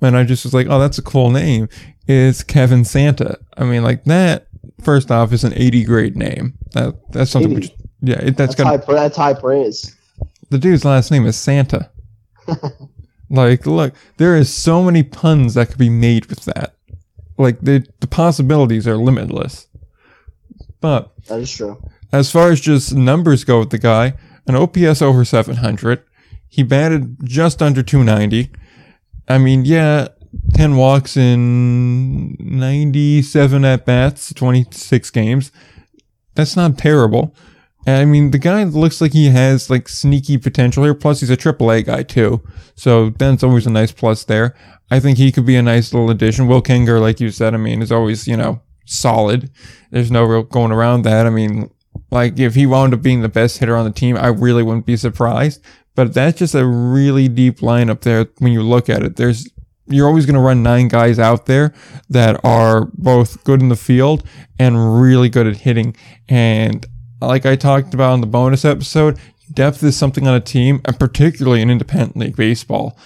And 0.00 0.16
I 0.16 0.24
just 0.24 0.44
was 0.44 0.54
like, 0.54 0.66
oh, 0.68 0.78
that's 0.78 0.98
a 0.98 1.02
cool 1.02 1.30
name. 1.30 1.68
Is 2.06 2.42
Kevin 2.42 2.84
Santa. 2.84 3.38
I 3.56 3.64
mean, 3.64 3.82
like 3.82 4.04
that, 4.04 4.46
first 4.82 5.10
off, 5.10 5.32
is 5.32 5.44
an 5.44 5.52
80 5.54 5.84
grade 5.84 6.16
name. 6.16 6.54
That 6.72 6.94
That's 7.12 7.30
something 7.30 7.54
which, 7.54 7.70
yeah, 8.00 8.20
it, 8.20 8.36
that's, 8.36 8.54
that's, 8.54 8.86
high, 8.86 8.94
that's 8.94 9.16
high 9.16 9.34
praise. 9.34 9.94
The 10.50 10.58
dude's 10.58 10.84
last 10.84 11.10
name 11.10 11.26
is 11.26 11.36
Santa. 11.36 11.90
like, 13.30 13.66
look, 13.66 13.94
there 14.16 14.36
is 14.36 14.54
so 14.54 14.82
many 14.82 15.02
puns 15.02 15.54
that 15.54 15.68
could 15.68 15.78
be 15.78 15.90
made 15.90 16.26
with 16.26 16.44
that. 16.46 16.74
Like 17.38 17.60
the 17.60 17.86
the 18.00 18.06
possibilities 18.06 18.86
are 18.86 18.96
limitless. 18.96 19.68
But 20.80 21.12
that 21.26 21.40
is 21.40 21.50
true. 21.50 21.82
As 22.12 22.30
far 22.30 22.50
as 22.50 22.60
just 22.60 22.94
numbers 22.94 23.44
go 23.44 23.60
with 23.60 23.70
the 23.70 23.78
guy, 23.78 24.14
an 24.46 24.56
OPS 24.56 25.02
over 25.02 25.24
700. 25.24 26.02
He 26.48 26.62
batted 26.62 27.18
just 27.24 27.60
under 27.60 27.82
290. 27.82 28.50
I 29.28 29.36
mean, 29.36 29.66
yeah, 29.66 30.08
10 30.54 30.76
walks 30.76 31.16
in 31.16 32.34
97 32.38 33.64
at 33.64 33.84
bats, 33.84 34.32
26 34.32 35.10
games. 35.10 35.52
That's 36.34 36.56
not 36.56 36.78
terrible. 36.78 37.34
I 37.86 38.04
mean, 38.04 38.30
the 38.30 38.38
guy 38.38 38.64
looks 38.64 39.00
like 39.00 39.12
he 39.12 39.28
has 39.28 39.70
like 39.70 39.88
sneaky 39.88 40.38
potential 40.38 40.84
here. 40.84 40.94
Plus, 40.94 41.20
he's 41.20 41.30
a 41.30 41.36
AAA 41.36 41.86
guy 41.86 42.02
too. 42.02 42.42
So 42.74 43.10
that's 43.10 43.42
always 43.42 43.66
a 43.66 43.70
nice 43.70 43.92
plus 43.92 44.24
there. 44.24 44.54
I 44.90 45.00
think 45.00 45.18
he 45.18 45.32
could 45.32 45.46
be 45.46 45.56
a 45.56 45.62
nice 45.62 45.92
little 45.92 46.10
addition. 46.10 46.46
Will 46.46 46.62
Kengor, 46.62 47.00
like 47.00 47.20
you 47.20 47.30
said, 47.30 47.54
I 47.54 47.58
mean, 47.58 47.82
is 47.82 47.92
always, 47.92 48.26
you 48.26 48.36
know, 48.36 48.62
solid. 48.86 49.50
There's 49.90 50.10
no 50.10 50.24
real 50.24 50.42
going 50.42 50.72
around 50.72 51.02
that. 51.02 51.26
I 51.26 51.30
mean, 51.30 51.70
like 52.10 52.38
if 52.38 52.54
he 52.54 52.66
wound 52.66 52.94
up 52.94 53.02
being 53.02 53.20
the 53.20 53.28
best 53.28 53.58
hitter 53.58 53.76
on 53.76 53.84
the 53.84 53.90
team, 53.90 54.16
I 54.16 54.28
really 54.28 54.62
wouldn't 54.62 54.86
be 54.86 54.96
surprised. 54.96 55.62
But 55.94 56.14
that's 56.14 56.38
just 56.38 56.54
a 56.54 56.66
really 56.66 57.28
deep 57.28 57.58
lineup 57.58 58.02
there 58.02 58.26
when 58.38 58.52
you 58.52 58.62
look 58.62 58.88
at 58.88 59.02
it. 59.02 59.16
There's 59.16 59.48
you're 59.88 60.06
always 60.06 60.26
going 60.26 60.34
to 60.34 60.40
run 60.40 60.62
nine 60.62 60.88
guys 60.88 61.18
out 61.18 61.46
there 61.46 61.74
that 62.10 62.38
are 62.44 62.86
both 62.94 63.42
good 63.44 63.60
in 63.60 63.68
the 63.68 63.76
field 63.76 64.22
and 64.58 65.00
really 65.00 65.28
good 65.28 65.46
at 65.46 65.56
hitting. 65.56 65.96
And 66.28 66.86
like 67.20 67.46
I 67.46 67.56
talked 67.56 67.94
about 67.94 68.14
in 68.14 68.20
the 68.20 68.26
bonus 68.26 68.64
episode, 68.64 69.18
depth 69.52 69.82
is 69.82 69.96
something 69.96 70.26
on 70.26 70.34
a 70.34 70.40
team, 70.40 70.80
and 70.84 70.98
particularly 70.98 71.62
in 71.62 71.70
independent 71.70 72.16
league 72.16 72.36
baseball, 72.36 72.98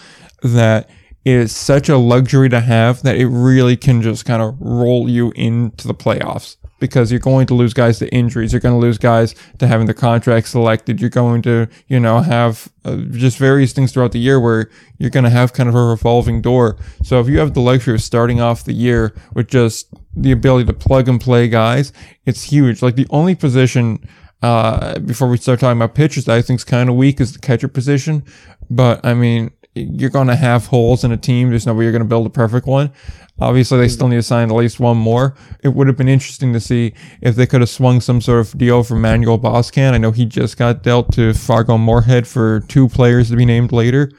that 0.43 0.91
is 1.25 1.55
such 1.55 1.89
a 1.89 1.97
luxury 1.97 2.49
to 2.49 2.61
have 2.61 3.03
that 3.03 3.17
it 3.17 3.27
really 3.27 3.77
can 3.77 4.03
just 4.03 4.25
kind 4.25 4.43
of 4.43 4.57
roll 4.61 5.09
you 5.09 5.33
into 5.37 5.87
the 5.87 5.95
playoffs 5.95 6.57
because 6.83 7.13
you're 7.13 7.21
going 7.21 7.47
to 7.47 7.55
lose 7.55 7.73
guys 7.73 8.01
to 8.01 8.13
injuries. 8.13 8.53
You're 8.53 8.61
going 8.61 8.75
to 8.75 8.81
lose 8.81 8.99
guys 8.99 9.37
to 9.61 9.69
having 9.69 9.87
their 9.87 9.95
contracts 9.95 10.51
selected. 10.51 11.01
You're 11.01 11.11
going 11.11 11.41
to, 11.43 11.69
you 11.87 12.01
know, 12.01 12.19
have 12.19 12.69
uh, 12.85 12.97
just 13.13 13.39
various 13.39 13.73
things 13.73 13.93
throughout 13.93 14.11
the 14.11 14.19
year 14.19 14.41
where 14.41 14.69
you're 14.99 15.09
going 15.09 15.23
to 15.23 15.31
have 15.31 15.53
kind 15.53 15.69
of 15.69 15.77
a 15.77 15.85
revolving 15.85 16.43
door. 16.43 16.77
So 17.05 17.21
if 17.21 17.29
you 17.29 17.39
have 17.39 17.55
the 17.55 17.61
luxury 17.61 17.95
of 17.95 18.03
starting 18.03 18.41
off 18.41 18.65
the 18.65 18.73
year 18.73 19.15
with 19.33 19.47
just 19.47 19.95
the 20.17 20.33
ability 20.33 20.67
to 20.67 20.73
plug 20.73 21.09
and 21.09 21.21
play 21.21 21.49
guys, 21.49 21.93
it's 22.27 22.43
huge. 22.43 22.83
Like 22.83 22.97
the 22.97 23.07
only 23.11 23.37
position, 23.37 24.05
uh, 24.43 24.99
before 24.99 25.29
we 25.29 25.37
start 25.37 25.61
talking 25.61 25.79
about 25.79 25.95
pitchers 25.95 26.25
that 26.25 26.37
I 26.37 26.43
think 26.43 26.59
is 26.59 26.65
kind 26.65 26.91
of 26.91 26.97
weak 26.97 27.21
is 27.21 27.33
the 27.33 27.39
catcher 27.39 27.69
position. 27.69 28.25
But 28.69 29.07
I 29.07 29.15
mean, 29.15 29.53
you're 29.75 30.11
going 30.11 30.29
to 30.29 30.37
have 30.37 30.67
holes 30.67 31.03
in 31.03 31.13
a 31.13 31.17
team. 31.17 31.51
There's 31.51 31.67
no 31.67 31.75
way 31.75 31.85
you're 31.85 31.93
going 31.93 32.03
to 32.03 32.09
build 32.09 32.27
a 32.27 32.31
perfect 32.31 32.67
one. 32.67 32.93
Obviously, 33.41 33.79
they 33.79 33.89
still 33.89 34.09
need 34.09 34.17
to 34.17 34.23
sign 34.23 34.51
at 34.51 34.55
least 34.55 34.79
one 34.79 34.99
more. 34.99 35.35
It 35.65 35.69
would 35.69 35.87
have 35.87 35.97
been 35.97 36.09
interesting 36.09 36.53
to 36.53 36.61
see 36.61 36.93
if 37.23 37.35
they 37.35 37.47
could 37.47 37.63
have 37.63 37.71
swung 37.71 38.01
some 38.01 38.21
sort 38.21 38.41
of 38.41 38.57
deal 38.57 38.83
for 38.83 38.95
Manuel 38.95 39.39
Boscan. 39.39 39.95
I 39.95 39.99
know 39.99 40.11
he 40.11 40.27
just 40.27 40.59
got 40.59 40.83
dealt 40.83 41.13
to 41.15 41.33
Fargo 41.33 41.79
Moorhead 41.79 42.29
for 42.29 42.61
two 42.69 42.89
players 42.89 43.31
to 43.31 43.37
be 43.37 43.47
named 43.47 43.73
later. 43.73 44.13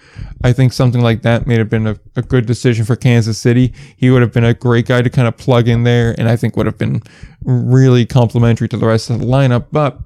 I 0.44 0.52
think 0.52 0.74
something 0.74 1.02
like 1.02 1.22
that 1.22 1.46
may 1.46 1.58
have 1.58 1.70
been 1.70 1.88
a, 1.88 2.00
a 2.16 2.24
good 2.24 2.48
decision 2.48 2.84
for 2.84 2.96
Kansas 2.96 3.38
City. 3.38 3.72
He 3.96 4.10
would 4.10 4.24
have 4.24 4.34
been 4.34 4.44
a 4.44 4.56
great 4.56 4.88
guy 4.88 5.04
to 5.04 5.10
kind 5.10 5.28
of 5.28 5.38
plug 5.38 5.68
in 5.68 5.84
there, 5.84 6.16
and 6.18 6.28
I 6.28 6.36
think 6.36 6.58
would 6.58 6.66
have 6.66 6.80
been 6.80 7.02
really 7.44 8.06
complimentary 8.06 8.68
to 8.70 8.78
the 8.78 8.88
rest 8.88 9.10
of 9.10 9.20
the 9.20 9.26
lineup. 9.26 9.68
But 9.72 10.00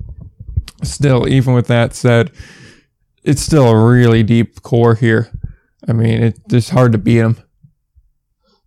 still, 0.84 1.28
even 1.28 1.54
with 1.54 1.68
that 1.68 1.96
said, 1.96 2.32
it's 3.28 3.42
still 3.42 3.68
a 3.68 3.92
really 3.92 4.24
deep 4.24 4.62
core 4.62 4.96
here. 4.96 5.30
I 5.88 5.94
mean, 5.94 6.24
it, 6.24 6.40
it's 6.50 6.70
hard 6.70 6.94
to 6.94 6.98
beat 6.98 7.20
them. 7.20 7.38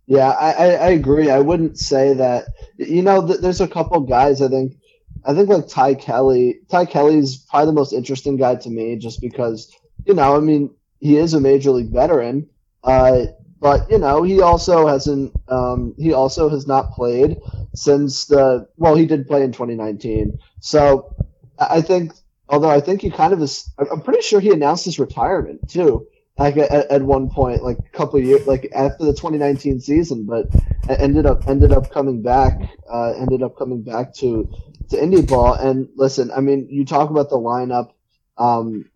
Yeah, 0.05 0.29
I, 0.29 0.51
I, 0.51 0.65
I 0.65 0.89
agree. 0.89 1.29
I 1.29 1.39
wouldn't 1.39 1.79
say 1.79 2.13
that. 2.13 2.45
You 2.77 3.01
know, 3.01 3.25
th- 3.25 3.39
there's 3.39 3.61
a 3.61 3.67
couple 3.67 3.99
guys. 4.01 4.41
I 4.41 4.49
think, 4.49 4.77
I 5.25 5.33
think 5.33 5.49
like 5.49 5.67
Ty 5.67 5.95
Kelly. 5.95 6.59
Ty 6.69 6.85
Kelly's 6.85 7.37
probably 7.37 7.67
the 7.67 7.73
most 7.73 7.93
interesting 7.93 8.37
guy 8.37 8.55
to 8.55 8.69
me, 8.69 8.97
just 8.97 9.19
because 9.19 9.75
you 10.05 10.13
know, 10.13 10.35
I 10.35 10.39
mean, 10.39 10.73
he 10.99 11.17
is 11.17 11.33
a 11.33 11.41
major 11.41 11.71
league 11.71 11.91
veteran, 11.91 12.49
uh, 12.83 13.25
but 13.59 13.89
you 13.89 13.97
know, 13.97 14.23
he 14.23 14.41
also 14.41 14.87
hasn't. 14.87 15.33
Um, 15.47 15.95
he 15.97 16.13
also 16.13 16.49
has 16.49 16.67
not 16.67 16.91
played 16.91 17.37
since 17.73 18.25
the. 18.25 18.67
Well, 18.77 18.95
he 18.95 19.05
did 19.05 19.27
play 19.27 19.43
in 19.43 19.51
2019. 19.51 20.39
So 20.59 21.15
I 21.59 21.81
think, 21.81 22.13
although 22.51 22.69
I 22.69 22.81
think 22.81 23.01
he 23.01 23.09
kind 23.09 23.33
of 23.33 23.41
is. 23.41 23.71
I'm 23.79 24.01
pretty 24.01 24.21
sure 24.21 24.39
he 24.39 24.51
announced 24.51 24.85
his 24.85 24.99
retirement 24.99 25.69
too 25.69 26.07
like 26.37 26.57
at, 26.57 26.71
at 26.71 27.01
one 27.03 27.29
point, 27.29 27.63
like 27.63 27.77
a 27.77 27.97
couple 27.97 28.19
years, 28.19 28.47
like 28.47 28.71
after 28.73 29.05
the 29.05 29.13
2019 29.13 29.79
season, 29.79 30.25
but 30.25 30.47
ended 30.89 31.25
up 31.25 31.47
ended 31.47 31.71
up 31.71 31.91
coming 31.91 32.21
back, 32.21 32.59
uh, 32.91 33.11
ended 33.11 33.43
up 33.43 33.57
coming 33.57 33.83
back 33.83 34.13
to 34.15 34.49
to 34.89 34.97
indie 34.97 35.27
ball. 35.27 35.53
And 35.53 35.89
listen, 35.95 36.31
I 36.31 36.41
mean, 36.41 36.67
you 36.69 36.85
talk 36.85 37.09
about 37.09 37.29
the 37.29 37.37
lineup. 37.37 37.91
Um, 38.37 38.89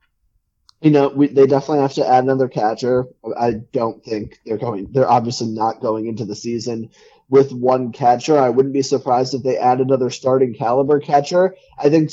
you 0.82 0.91
know, 0.91 1.10
we, 1.10 1.28
they 1.28 1.46
definitely 1.48 1.82
have 1.82 1.94
to 1.94 2.08
add 2.08 2.24
another 2.24 2.48
catcher. 2.48 3.06
I 3.38 3.52
don't 3.52 4.04
think 4.04 4.39
they're 4.46 4.58
going. 4.58 4.91
They're 4.91 5.10
obviously 5.10 5.48
not 5.48 5.82
going 5.82 6.08
into 6.08 6.26
the 6.26 6.36
season 6.36 6.89
with 7.29 7.51
one 7.51 7.91
catcher. 7.91 8.38
I 8.38 8.49
wouldn't 8.49 8.73
be 8.73 8.81
surprised 8.81 9.33
if 9.33 9.43
they 9.43 9.57
add 9.57 9.79
another 9.79 10.09
starting 10.09 10.53
caliber 10.53 10.99
catcher. 10.99 11.55
I 11.77 11.89
think 11.89 12.11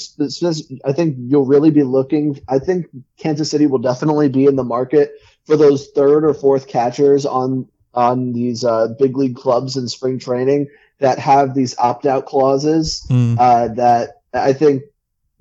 I 0.85 0.93
think 0.93 1.17
you'll 1.19 1.47
really 1.47 1.71
be 1.71 1.83
looking. 1.83 2.41
I 2.49 2.59
think 2.59 2.87
Kansas 3.19 3.51
City 3.51 3.67
will 3.67 3.79
definitely 3.79 4.29
be 4.29 4.47
in 4.47 4.57
the 4.57 4.65
market 4.65 5.13
for 5.45 5.57
those 5.57 5.89
third 5.89 6.25
or 6.25 6.35
fourth 6.35 6.67
catchers 6.69 7.27
on 7.27 7.69
on 7.95 8.33
these 8.33 8.65
uh, 8.65 8.89
big 8.99 9.17
league 9.17 9.37
clubs 9.37 9.77
in 9.77 9.87
spring 9.87 10.19
training 10.19 10.69
that 10.99 11.19
have 11.19 11.55
these 11.55 11.77
opt 11.79 12.07
out 12.07 12.27
clauses. 12.27 13.07
Mm. 13.11 13.37
Uh, 13.39 13.69
that 13.75 14.23
I 14.33 14.55
think 14.55 14.85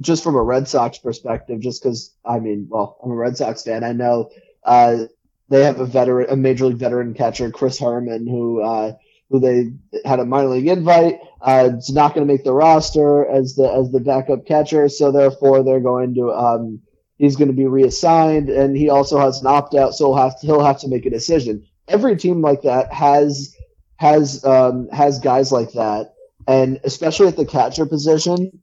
just 0.02 0.24
from 0.24 0.36
a 0.36 0.44
Red 0.44 0.68
Sox 0.68 0.98
perspective, 0.98 1.62
just 1.62 1.82
because 1.82 2.14
I 2.26 2.40
mean, 2.40 2.68
well, 2.70 2.98
I'm 3.04 3.12
a 3.12 3.16
Red 3.16 3.38
Sox 3.38 3.64
fan. 3.64 3.86
I 3.86 3.94
know 3.94 4.32
uh, 4.64 5.06
they 5.48 5.64
have 5.64 5.80
a 5.80 5.86
veteran, 5.86 6.28
a 6.30 6.36
major 6.36 6.66
league 6.66 6.78
veteran 6.78 7.14
catcher, 7.14 7.52
Chris 7.52 7.78
Herrmann, 7.78 8.28
who 8.28 8.62
uh, 8.62 8.94
who 9.32 9.40
they 9.40 9.72
had 10.06 10.20
a 10.20 10.26
minor 10.26 10.50
league 10.50 10.68
invite. 10.68 11.20
Uh, 11.42 11.70
it's 11.74 11.90
not 11.90 12.14
going 12.14 12.28
to 12.28 12.32
make 12.32 12.44
the 12.44 12.54
roster 12.54 13.26
as 13.26 13.56
the 13.56 13.68
as 13.68 13.90
the 13.92 14.00
backup 14.00 14.46
catcher, 14.46 14.90
so 14.90 15.12
therefore 15.12 15.64
they're 15.64 15.80
going 15.80 16.14
to 16.14 16.32
um, 16.32 16.82
he's 17.18 17.36
going 17.36 17.48
to 17.48 17.56
be 17.56 17.66
reassigned, 17.66 18.50
and 18.50 18.76
he 18.76 18.90
also 18.90 19.20
has 19.20 19.42
an 19.42 19.48
opt 19.48 19.74
out, 19.74 19.94
so 19.94 20.08
he'll 20.14 20.24
have 20.24 20.40
to, 20.40 20.46
he'll 20.46 20.64
have 20.64 20.80
to 20.82 20.88
make 20.88 21.06
a 21.06 21.10
decision. 21.10 21.66
Every 21.88 22.16
team 22.16 22.42
like 22.42 22.64
that 22.64 22.94
has 22.94 23.56
has 23.96 24.44
um, 24.46 24.90
has 24.90 25.20
guys 25.20 25.52
like 25.52 25.72
that, 25.72 26.14
and 26.48 26.80
especially 26.84 27.28
at 27.28 27.38
the 27.38 27.46
catcher 27.46 27.86
position, 27.86 28.60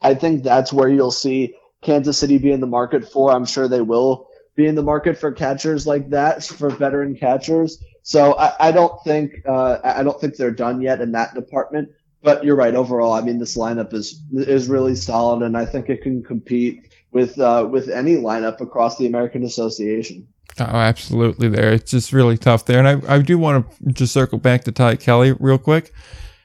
I 0.00 0.14
think 0.14 0.42
that's 0.42 0.72
where 0.72 0.88
you'll 0.88 1.10
see 1.10 1.54
Kansas 1.82 2.16
City 2.16 2.38
be 2.38 2.52
in 2.52 2.60
the 2.60 2.66
market 2.66 3.10
for. 3.10 3.30
I'm 3.30 3.44
sure 3.44 3.68
they 3.68 3.82
will 3.82 4.29
be 4.60 4.66
in 4.66 4.74
the 4.74 4.82
market 4.82 5.18
for 5.18 5.32
catchers 5.32 5.86
like 5.86 6.10
that 6.10 6.44
for 6.44 6.70
veteran 6.70 7.16
catchers. 7.16 7.82
So 8.02 8.34
I, 8.34 8.68
I 8.68 8.72
don't 8.72 9.02
think 9.04 9.42
uh, 9.46 9.78
I 9.82 10.02
don't 10.02 10.20
think 10.20 10.36
they're 10.36 10.50
done 10.50 10.80
yet 10.80 11.00
in 11.00 11.12
that 11.12 11.34
department. 11.34 11.90
But 12.22 12.44
you're 12.44 12.56
right. 12.56 12.74
Overall, 12.74 13.14
I 13.14 13.22
mean, 13.22 13.38
this 13.38 13.56
lineup 13.56 13.94
is 13.94 14.22
is 14.32 14.68
really 14.68 14.94
solid, 14.94 15.42
and 15.42 15.56
I 15.56 15.64
think 15.64 15.88
it 15.88 16.02
can 16.02 16.22
compete 16.22 16.92
with 17.12 17.38
uh, 17.40 17.66
with 17.70 17.88
any 17.88 18.16
lineup 18.16 18.60
across 18.60 18.98
the 18.98 19.06
American 19.06 19.42
Association. 19.42 20.28
Oh, 20.58 20.64
absolutely. 20.64 21.48
There, 21.48 21.72
it's 21.72 21.90
just 21.90 22.12
really 22.12 22.36
tough 22.36 22.66
there, 22.66 22.78
and 22.78 22.88
I 22.88 23.14
I 23.14 23.22
do 23.22 23.38
want 23.38 23.66
to 23.70 23.92
just 23.92 24.12
circle 24.12 24.38
back 24.38 24.64
to 24.64 24.72
Ty 24.72 24.96
Kelly 24.96 25.32
real 25.40 25.56
quick. 25.56 25.94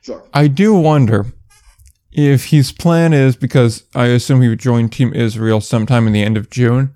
Sure. 0.01 0.23
I 0.34 0.47
do 0.47 0.73
wonder 0.73 1.25
if 2.13 2.45
his 2.45 2.71
plan 2.71 3.12
is 3.12 3.36
because 3.36 3.84
I 3.93 4.06
assume 4.06 4.41
he 4.41 4.47
would 4.47 4.60
join 4.60 4.88
Team 4.88 5.13
Israel 5.13 5.60
sometime 5.60 6.08
in 6.08 6.13
the 6.13 6.23
end 6.23 6.38
of 6.38 6.49
June. 6.49 6.95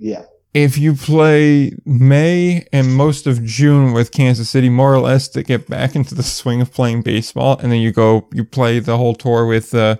Yeah 0.00 0.24
if 0.52 0.76
you 0.76 0.94
play 0.94 1.72
May 1.84 2.66
and 2.72 2.94
most 2.94 3.26
of 3.26 3.44
June 3.44 3.92
with 3.92 4.10
Kansas 4.10 4.50
City, 4.50 4.68
more 4.68 4.92
or 4.92 4.98
less 4.98 5.28
to 5.28 5.42
get 5.42 5.68
back 5.68 5.94
into 5.94 6.14
the 6.14 6.22
swing 6.22 6.60
of 6.60 6.72
playing 6.72 7.02
baseball, 7.02 7.58
and 7.58 7.70
then 7.70 7.80
you 7.80 7.92
go, 7.92 8.28
you 8.32 8.44
play 8.44 8.80
the 8.80 8.96
whole 8.96 9.14
tour 9.14 9.46
with, 9.46 9.72
uh, 9.74 9.96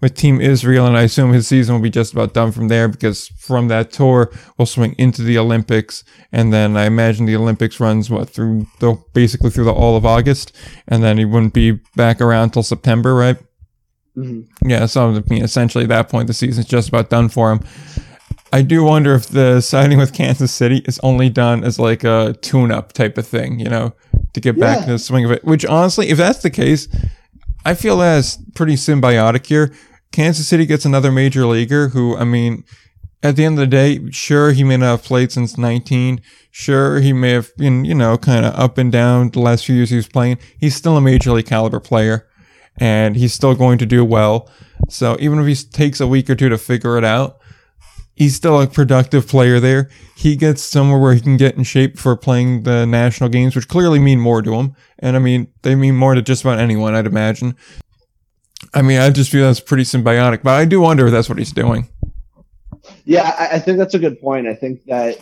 with 0.00 0.14
Team 0.14 0.40
Israel, 0.40 0.86
and 0.86 0.96
I 0.96 1.02
assume 1.02 1.32
his 1.32 1.48
season 1.48 1.74
will 1.74 1.82
be 1.82 1.90
just 1.90 2.12
about 2.12 2.32
done 2.32 2.52
from 2.52 2.68
there 2.68 2.86
because 2.86 3.26
from 3.40 3.66
that 3.68 3.90
tour 3.90 4.30
we'll 4.56 4.66
swing 4.66 4.94
into 4.98 5.22
the 5.22 5.36
Olympics, 5.36 6.04
and 6.30 6.52
then 6.52 6.76
I 6.76 6.84
imagine 6.84 7.26
the 7.26 7.34
Olympics 7.34 7.80
runs 7.80 8.08
what 8.08 8.30
through 8.30 8.68
the 8.78 8.96
basically 9.12 9.50
through 9.50 9.64
the 9.64 9.72
all 9.72 9.96
of 9.96 10.06
August, 10.06 10.54
and 10.86 11.02
then 11.02 11.18
he 11.18 11.24
wouldn't 11.24 11.54
be 11.54 11.80
back 11.96 12.20
around 12.20 12.50
till 12.50 12.62
September, 12.62 13.16
right? 13.16 13.38
Mm-hmm. 14.16 14.68
Yeah, 14.68 14.86
so 14.86 15.10
I 15.10 15.22
mean, 15.28 15.42
essentially 15.42 15.84
at 15.84 15.90
that 15.90 16.08
point 16.08 16.28
the 16.28 16.34
season's 16.34 16.66
just 16.66 16.88
about 16.88 17.10
done 17.10 17.28
for 17.28 17.50
him. 17.50 17.60
I 18.52 18.62
do 18.62 18.82
wonder 18.82 19.14
if 19.14 19.26
the 19.26 19.60
signing 19.60 19.98
with 19.98 20.12
Kansas 20.12 20.52
City 20.52 20.82
is 20.86 20.98
only 21.02 21.28
done 21.28 21.64
as 21.64 21.78
like 21.78 22.04
a 22.04 22.34
tune 22.40 22.72
up 22.72 22.92
type 22.92 23.18
of 23.18 23.26
thing, 23.26 23.58
you 23.58 23.68
know, 23.68 23.94
to 24.32 24.40
get 24.40 24.58
back 24.58 24.80
yeah. 24.80 24.86
to 24.86 24.92
the 24.92 24.98
swing 24.98 25.24
of 25.24 25.30
it. 25.30 25.44
Which 25.44 25.66
honestly, 25.66 26.08
if 26.08 26.18
that's 26.18 26.42
the 26.42 26.50
case, 26.50 26.88
I 27.64 27.74
feel 27.74 27.98
that's 27.98 28.38
pretty 28.54 28.74
symbiotic 28.74 29.46
here. 29.46 29.72
Kansas 30.12 30.48
City 30.48 30.64
gets 30.64 30.84
another 30.84 31.12
major 31.12 31.44
leaguer 31.44 31.88
who, 31.88 32.16
I 32.16 32.24
mean, 32.24 32.64
at 33.22 33.36
the 33.36 33.44
end 33.44 33.58
of 33.58 33.60
the 33.60 33.66
day, 33.66 34.10
sure, 34.10 34.52
he 34.52 34.64
may 34.64 34.76
not 34.76 34.86
have 34.86 35.02
played 35.02 35.32
since 35.32 35.58
19. 35.58 36.22
Sure, 36.50 37.00
he 37.00 37.12
may 37.12 37.30
have 37.30 37.54
been, 37.56 37.84
you 37.84 37.94
know, 37.94 38.16
kind 38.16 38.46
of 38.46 38.54
up 38.54 38.78
and 38.78 38.90
down 38.90 39.30
the 39.30 39.40
last 39.40 39.66
few 39.66 39.74
years 39.74 39.90
he 39.90 39.96
was 39.96 40.08
playing. 40.08 40.38
He's 40.58 40.74
still 40.74 40.96
a 40.96 41.00
major 41.00 41.32
league 41.32 41.46
caliber 41.46 41.80
player 41.80 42.26
and 42.78 43.16
he's 43.16 43.34
still 43.34 43.54
going 43.54 43.78
to 43.78 43.86
do 43.86 44.04
well. 44.04 44.50
So 44.88 45.16
even 45.20 45.38
if 45.40 45.46
he 45.46 45.54
takes 45.54 46.00
a 46.00 46.06
week 46.06 46.30
or 46.30 46.34
two 46.34 46.48
to 46.48 46.58
figure 46.58 46.96
it 46.96 47.04
out, 47.04 47.38
he's 48.18 48.34
still 48.34 48.60
a 48.60 48.66
productive 48.66 49.28
player 49.28 49.60
there. 49.60 49.88
He 50.16 50.34
gets 50.34 50.60
somewhere 50.60 50.98
where 50.98 51.14
he 51.14 51.20
can 51.20 51.36
get 51.36 51.54
in 51.54 51.62
shape 51.62 51.96
for 51.96 52.16
playing 52.16 52.64
the 52.64 52.84
national 52.84 53.30
games, 53.30 53.54
which 53.54 53.68
clearly 53.68 54.00
mean 54.00 54.18
more 54.18 54.42
to 54.42 54.54
him. 54.54 54.74
And 54.98 55.14
I 55.14 55.20
mean, 55.20 55.46
they 55.62 55.76
mean 55.76 55.94
more 55.94 56.16
to 56.16 56.20
just 56.20 56.42
about 56.42 56.58
anyone, 56.58 56.96
I'd 56.96 57.06
imagine. 57.06 57.54
I 58.74 58.82
mean, 58.82 58.98
I 58.98 59.08
just 59.10 59.30
feel 59.30 59.46
that's 59.46 59.60
pretty 59.60 59.84
symbiotic, 59.84 60.42
but 60.42 60.54
I 60.54 60.64
do 60.64 60.80
wonder 60.80 61.06
if 61.06 61.12
that's 61.12 61.28
what 61.28 61.38
he's 61.38 61.52
doing. 61.52 61.88
Yeah, 63.04 63.34
I, 63.38 63.60
think 63.60 63.78
that's 63.78 63.94
a 63.94 64.00
good 64.00 64.20
point. 64.20 64.48
I 64.48 64.54
think 64.54 64.84
that 64.86 65.18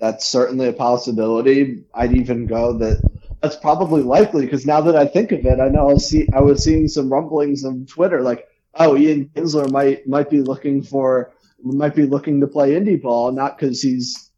that's 0.00 0.26
certainly 0.26 0.66
a 0.66 0.72
possibility. 0.72 1.84
I'd 1.94 2.16
even 2.16 2.46
go 2.46 2.72
that 2.78 3.00
that's 3.40 3.56
probably 3.56 4.02
likely 4.02 4.44
because 4.44 4.66
now 4.66 4.80
that 4.80 4.96
I 4.96 5.06
think 5.06 5.30
of 5.30 5.46
it, 5.46 5.60
I 5.60 5.68
know 5.68 5.88
I 5.90 5.92
was, 5.92 6.08
see, 6.08 6.26
I 6.34 6.40
was 6.40 6.64
seeing 6.64 6.88
some 6.88 7.12
rumblings 7.12 7.64
on 7.64 7.86
Twitter 7.86 8.22
like, 8.22 8.48
oh, 8.74 8.96
Ian 8.96 9.30
Kinsler 9.34 9.70
might 9.70 10.06
might 10.08 10.28
be 10.28 10.40
looking 10.40 10.82
for 10.82 11.32
might 11.62 11.94
be 11.94 12.06
looking 12.06 12.40
to 12.40 12.46
play 12.46 12.72
indie 12.72 13.00
ball, 13.00 13.32
not 13.32 13.58
because 13.58 13.82
he's 13.82 14.30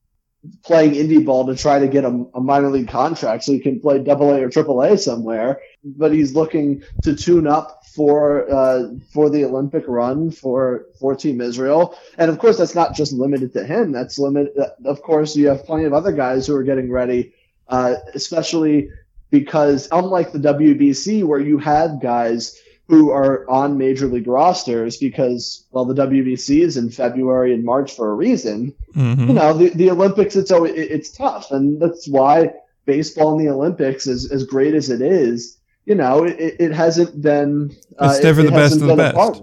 playing 0.64 0.92
indie 0.92 1.24
ball 1.24 1.46
to 1.46 1.54
try 1.54 1.78
to 1.78 1.86
get 1.86 2.04
a, 2.04 2.26
a, 2.34 2.40
minor 2.40 2.68
league 2.68 2.88
contract 2.88 3.44
so 3.44 3.52
he 3.52 3.60
can 3.60 3.78
play 3.78 3.98
double 4.00 4.30
A 4.30 4.42
or 4.42 4.48
triple 4.48 4.82
A 4.82 4.98
somewhere, 4.98 5.60
but 5.84 6.12
he's 6.12 6.34
looking 6.34 6.82
to 7.02 7.14
tune 7.14 7.46
up 7.46 7.84
for 7.94 8.50
uh, 8.52 8.88
for 9.12 9.30
the 9.30 9.44
Olympic 9.44 9.84
run 9.86 10.30
for 10.30 10.86
for 10.98 11.14
Team 11.14 11.40
Israel. 11.40 11.96
And 12.18 12.30
of 12.30 12.38
course, 12.38 12.58
that's 12.58 12.74
not 12.74 12.94
just 12.94 13.12
limited 13.12 13.52
to 13.52 13.64
him. 13.64 13.92
That's 13.92 14.18
limited. 14.18 14.52
Of 14.84 15.02
course, 15.02 15.36
you 15.36 15.48
have 15.48 15.64
plenty 15.64 15.84
of 15.84 15.92
other 15.92 16.12
guys 16.12 16.46
who 16.46 16.56
are 16.56 16.64
getting 16.64 16.90
ready, 16.90 17.34
uh, 17.68 17.94
especially 18.14 18.88
because 19.30 19.88
unlike 19.92 20.32
the 20.32 20.38
WBC, 20.38 21.24
where 21.24 21.40
you 21.40 21.58
had 21.58 22.00
guys 22.02 22.60
who 22.92 23.10
are 23.10 23.48
on 23.48 23.78
major 23.78 24.06
league 24.06 24.26
rosters 24.26 24.98
because 24.98 25.64
well 25.70 25.86
the 25.86 25.94
WBC 25.94 26.60
is 26.60 26.76
in 26.76 26.90
February 26.90 27.54
and 27.54 27.64
March 27.64 27.96
for 27.96 28.10
a 28.10 28.14
reason. 28.14 28.74
Mm-hmm. 28.94 29.28
You 29.28 29.32
know 29.32 29.54
the, 29.54 29.70
the 29.70 29.90
Olympics 29.90 30.36
it's 30.36 30.50
always, 30.50 30.74
it's 30.74 31.10
tough 31.10 31.52
and 31.52 31.80
that's 31.80 32.06
why 32.06 32.52
baseball 32.84 33.38
in 33.38 33.46
the 33.46 33.50
Olympics 33.50 34.06
is 34.06 34.30
as 34.30 34.44
great 34.44 34.74
as 34.74 34.90
it 34.90 35.00
is. 35.00 35.58
You 35.86 35.94
know 35.94 36.24
it, 36.24 36.56
it 36.60 36.72
hasn't 36.72 37.22
been 37.22 37.74
uh, 37.98 38.12
it's 38.14 38.24
never 38.24 38.42
it, 38.42 38.44
the 38.44 38.50
best 38.50 38.74
of 38.74 38.80
the 38.80 38.94
best. 38.94 39.42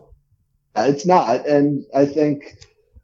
It's 0.75 1.07
not, 1.07 1.47
and 1.47 1.85
I 1.95 2.05
think 2.05 2.55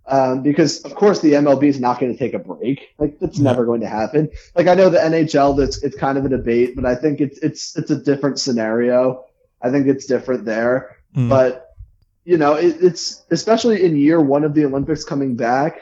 Um, 0.07 0.43
because 0.43 0.81
of 0.81 0.93
course 0.93 1.21
the 1.21 1.33
MLB 1.33 1.63
is 1.63 1.79
not 1.79 1.99
going 1.99 2.11
to 2.13 2.19
take 2.19 2.35
a 2.35 2.39
break. 2.39 2.93
Like 2.99 3.17
that's 3.19 3.39
never 3.39 3.65
going 3.65 3.81
to 3.81 3.87
happen. 3.87 4.29
Like 4.53 4.67
I 4.67 4.75
know 4.75 4.89
the 4.89 4.99
NHL, 4.99 5.57
that's 5.57 5.81
it's 5.81 5.97
kind 5.97 6.19
of 6.19 6.25
a 6.25 6.29
debate, 6.29 6.75
but 6.75 6.85
I 6.85 6.93
think 6.93 7.21
it's 7.21 7.39
it's 7.39 7.75
it's 7.75 7.89
a 7.89 7.95
different 7.95 8.39
scenario. 8.39 9.24
I 9.65 9.71
think 9.71 9.87
it's 9.87 10.05
different 10.05 10.45
there. 10.45 10.97
Mm. 11.15 11.29
But 11.29 11.75
you 12.23 12.37
know, 12.37 12.53
it, 12.53 12.77
it's 12.81 13.23
especially 13.31 13.83
in 13.83 13.97
year 13.97 14.21
one 14.21 14.43
of 14.43 14.53
the 14.53 14.65
Olympics 14.65 15.03
coming 15.03 15.35
back. 15.35 15.81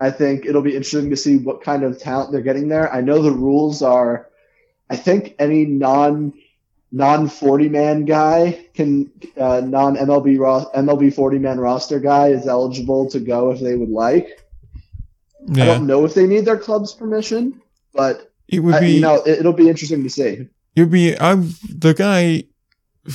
I 0.00 0.10
think 0.10 0.46
it'll 0.46 0.62
be 0.62 0.76
interesting 0.76 1.10
to 1.10 1.16
see 1.16 1.36
what 1.36 1.62
kind 1.62 1.82
of 1.82 1.98
talent 1.98 2.32
they're 2.32 2.42
getting 2.42 2.68
there. 2.68 2.92
I 2.92 3.00
know 3.00 3.22
the 3.22 3.32
rules 3.32 3.82
are. 3.82 4.28
I 4.88 4.96
think 4.96 5.34
any 5.38 5.64
non 5.64 6.32
non 6.92 7.28
40 7.28 7.68
man 7.70 8.04
guy 8.04 8.66
can 8.74 9.10
uh, 9.36 9.62
non 9.64 9.96
MLB 9.96 10.38
ro- 10.38 10.70
MLB 10.76 11.12
40 11.12 11.38
man 11.38 11.58
roster 11.58 11.98
guy 11.98 12.28
is 12.28 12.46
eligible 12.46 13.10
to 13.10 13.18
go 13.18 13.50
if 13.50 13.60
they 13.60 13.74
would 13.74 13.90
like. 13.90 14.40
I 15.50 15.66
don't 15.66 15.86
know 15.86 16.04
if 16.04 16.14
they 16.14 16.26
need 16.26 16.44
their 16.46 16.56
club's 16.56 16.92
permission, 16.92 17.60
but 17.92 18.32
it 18.48 18.60
would 18.60 18.76
I, 18.76 18.80
be. 18.80 18.92
you 18.92 19.00
know 19.00 19.16
it, 19.16 19.40
it'll 19.40 19.52
be 19.52 19.68
interesting 19.68 20.02
to 20.04 20.10
see. 20.10 20.48
You'd 20.74 20.90
be 20.90 21.18
I'm 21.18 21.50
the 21.68 21.94
guy. 21.94 22.44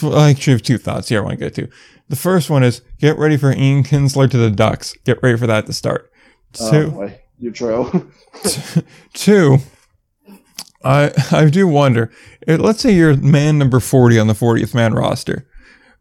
Well, 0.01 0.17
I 0.17 0.29
actually 0.29 0.53
have 0.53 0.61
two 0.61 0.77
thoughts 0.77 1.09
here. 1.09 1.19
I 1.19 1.23
want 1.23 1.39
to 1.39 1.45
get 1.45 1.55
to. 1.55 1.69
The 2.09 2.15
first 2.15 2.49
one 2.49 2.63
is 2.63 2.81
get 2.99 3.17
ready 3.17 3.37
for 3.37 3.51
Ian 3.51 3.83
Kinsler 3.83 4.29
to 4.29 4.37
the 4.37 4.49
Ducks. 4.49 4.93
Get 5.05 5.21
ready 5.21 5.37
for 5.37 5.47
that 5.47 5.65
to 5.67 5.73
start. 5.73 6.11
Oh 6.59 6.71
Two, 6.71 7.11
you're 7.37 7.53
true. 7.53 8.11
two. 9.13 9.57
I 10.83 11.11
I 11.31 11.49
do 11.49 11.67
wonder. 11.67 12.11
Let's 12.47 12.81
say 12.81 12.93
you're 12.93 13.15
man 13.17 13.57
number 13.57 13.79
forty 13.79 14.17
on 14.17 14.27
the 14.27 14.33
40th 14.33 14.73
man 14.73 14.93
roster, 14.93 15.47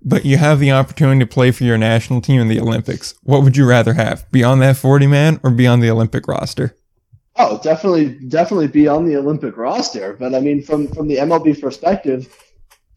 but 0.02 0.24
you 0.24 0.36
have 0.38 0.60
the 0.60 0.70
opportunity 0.72 1.20
to 1.20 1.26
play 1.26 1.50
for 1.50 1.64
your 1.64 1.76
national 1.76 2.20
team 2.20 2.40
in 2.40 2.48
the 2.48 2.60
Olympics. 2.60 3.14
What 3.22 3.42
would 3.42 3.56
you 3.56 3.66
rather 3.66 3.94
have? 3.94 4.30
Be 4.30 4.44
on 4.44 4.60
that 4.60 4.76
40 4.76 5.06
man 5.06 5.40
or 5.42 5.50
be 5.50 5.66
on 5.66 5.80
the 5.80 5.90
Olympic 5.90 6.28
roster? 6.28 6.76
oh, 7.38 7.60
definitely, 7.62 8.18
definitely 8.28 8.66
be 8.68 8.86
on 8.88 9.06
the 9.06 9.16
Olympic 9.16 9.56
roster. 9.56 10.14
But 10.14 10.34
I 10.34 10.40
mean, 10.40 10.62
from 10.62 10.88
from 10.88 11.08
the 11.08 11.16
MLB 11.16 11.60
perspective, 11.60 12.34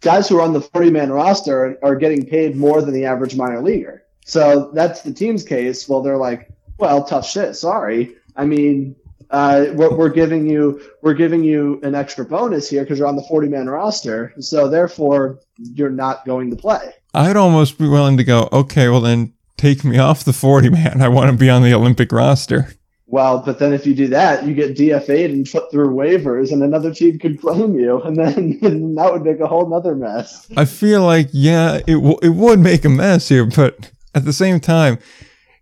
guys 0.02 0.28
who 0.28 0.38
are 0.38 0.42
on 0.42 0.54
the 0.54 0.62
40 0.62 0.90
man 0.92 1.12
roster 1.12 1.78
are, 1.84 1.96
getting 1.96 2.26
paid 2.26 2.56
more 2.56 2.82
than 2.82 2.94
the 2.94 3.06
average 3.06 3.36
minor 3.36 3.62
leaguer. 3.62 4.04
So 4.26 4.72
that's 4.74 5.02
the 5.02 5.14
team's 5.14 5.44
case. 5.44 5.88
Well, 5.88 6.02
they're 6.02 6.18
like, 6.18 6.50
well, 6.78 7.04
tough 7.04 7.28
shit. 7.28 7.56
Sorry. 7.56 8.16
I 8.36 8.46
mean, 8.46 8.96
uh, 9.30 9.68
we're, 9.74 9.96
we're 9.96 10.10
giving 10.10 10.48
you 10.48 10.82
we're 11.02 11.14
giving 11.14 11.44
you 11.44 11.80
an 11.84 11.96
extra 11.96 12.26
bonus 12.26 12.70
here 12.70 12.84
because 12.84 13.00
you're 13.00 13.08
on 13.08 13.16
the 13.16 13.24
40 13.24 13.48
man 13.48 13.70
roster. 13.70 14.34
So 14.40 14.68
therefore, 14.68 15.40
you're 15.58 15.90
not 15.90 16.26
going 16.26 16.50
to 16.50 16.56
play. 16.56 16.94
I'd 17.14 17.38
almost 17.38 17.78
be 17.78 17.88
willing 17.88 18.18
to 18.18 18.24
go. 18.24 18.50
Okay, 18.52 18.90
well 18.90 19.02
then 19.02 19.34
take 19.58 19.84
me 19.84 19.98
off 19.98 20.24
the 20.24 20.34
40 20.34 20.70
man. 20.70 21.02
I 21.02 21.08
want 21.08 21.32
to 21.32 21.38
be 21.38 21.50
on 21.50 21.62
the 21.64 21.74
Olympic 21.74 22.12
roster. 22.12 22.74
Well, 23.12 23.40
but 23.46 23.60
then 23.60 23.74
if 23.74 23.86
you 23.86 23.94
do 23.94 24.08
that, 24.08 24.46
you 24.46 24.54
get 24.54 24.78
DFA'd 24.78 25.32
and 25.32 25.46
put 25.50 25.70
through 25.70 25.90
waivers, 25.90 26.54
and 26.54 26.64
another 26.64 26.94
team 26.94 27.20
could 27.20 27.42
claim 27.42 27.78
you, 27.78 28.02
and 28.02 28.16
then 28.16 28.58
and 28.62 28.98
that 28.98 29.12
would 29.12 29.24
make 29.24 29.42
a 29.42 29.48
whole 29.48 29.70
nother 29.70 29.96
mess. 29.96 30.48
I 30.56 30.64
feel 30.64 31.04
like 31.04 31.28
yeah, 31.34 31.82
it 31.86 31.96
w- 31.96 32.20
it 32.24 32.30
would 32.30 32.60
make 32.60 32.86
a 32.86 32.90
mess 32.90 33.28
here, 33.28 33.46
but 33.46 33.92
at 34.16 34.24
the 34.24 34.32
same 34.32 34.62
time, 34.62 34.98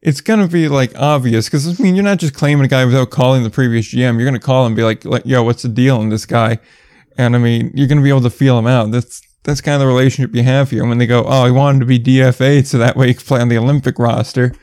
it's 0.03 0.21
gonna 0.21 0.47
be 0.47 0.67
like 0.67 0.93
obvious 0.95 1.47
because 1.47 1.67
I 1.67 1.83
mean 1.83 1.95
you're 1.95 2.03
not 2.03 2.19
just 2.19 2.35
claiming 2.35 2.65
a 2.65 2.67
guy 2.67 2.85
without 2.85 3.09
calling 3.09 3.41
the 3.41 3.49
previous 3.49 3.87
GM. 3.87 4.17
You're 4.17 4.25
gonna 4.25 4.39
call 4.39 4.65
him 4.65 4.71
and 4.71 4.75
be 4.75 4.83
like, 4.83 5.03
like, 5.03 5.25
yo, 5.25 5.41
what's 5.43 5.63
the 5.63 5.69
deal 5.69 5.97
on 5.97 6.09
this 6.09 6.27
guy? 6.27 6.59
And 7.17 7.35
I 7.35 7.39
mean, 7.39 7.71
you're 7.73 7.87
gonna 7.87 8.03
be 8.03 8.09
able 8.09 8.21
to 8.21 8.29
feel 8.29 8.59
him 8.59 8.67
out. 8.67 8.91
That's 8.91 9.21
that's 9.43 9.61
kind 9.61 9.73
of 9.73 9.79
the 9.81 9.87
relationship 9.87 10.35
you 10.35 10.43
have 10.43 10.69
here. 10.69 10.81
And 10.81 10.89
When 10.89 10.99
they 10.99 11.07
go, 11.07 11.23
oh, 11.25 11.45
he 11.45 11.51
wanted 11.51 11.79
to 11.79 11.85
be 11.85 11.99
DFA'd 11.99 12.67
so 12.67 12.77
that 12.77 12.95
way 12.95 13.07
he 13.07 13.15
could 13.15 13.25
play 13.25 13.41
on 13.41 13.49
the 13.49 13.57
Olympic 13.57 13.97
roster, 13.97 14.53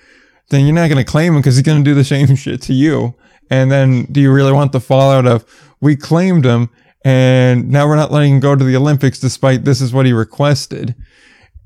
then 0.50 0.64
you're 0.66 0.74
not 0.74 0.88
gonna 0.88 1.04
claim 1.04 1.34
him 1.34 1.40
because 1.40 1.56
he's 1.56 1.64
gonna 1.66 1.82
do 1.84 1.94
the 1.94 2.04
same 2.04 2.34
shit 2.36 2.62
to 2.62 2.72
you. 2.72 3.14
And 3.50 3.70
then 3.70 4.04
do 4.10 4.20
you 4.20 4.32
really 4.32 4.52
want 4.52 4.72
the 4.72 4.80
fallout 4.80 5.26
of 5.26 5.44
we 5.80 5.94
claimed 5.96 6.44
him 6.44 6.68
and 7.04 7.68
now 7.70 7.86
we're 7.86 7.94
not 7.96 8.10
letting 8.10 8.34
him 8.34 8.40
go 8.40 8.56
to 8.56 8.64
the 8.64 8.74
Olympics 8.76 9.20
despite 9.20 9.64
this 9.64 9.80
is 9.80 9.92
what 9.92 10.06
he 10.06 10.12
requested 10.12 10.94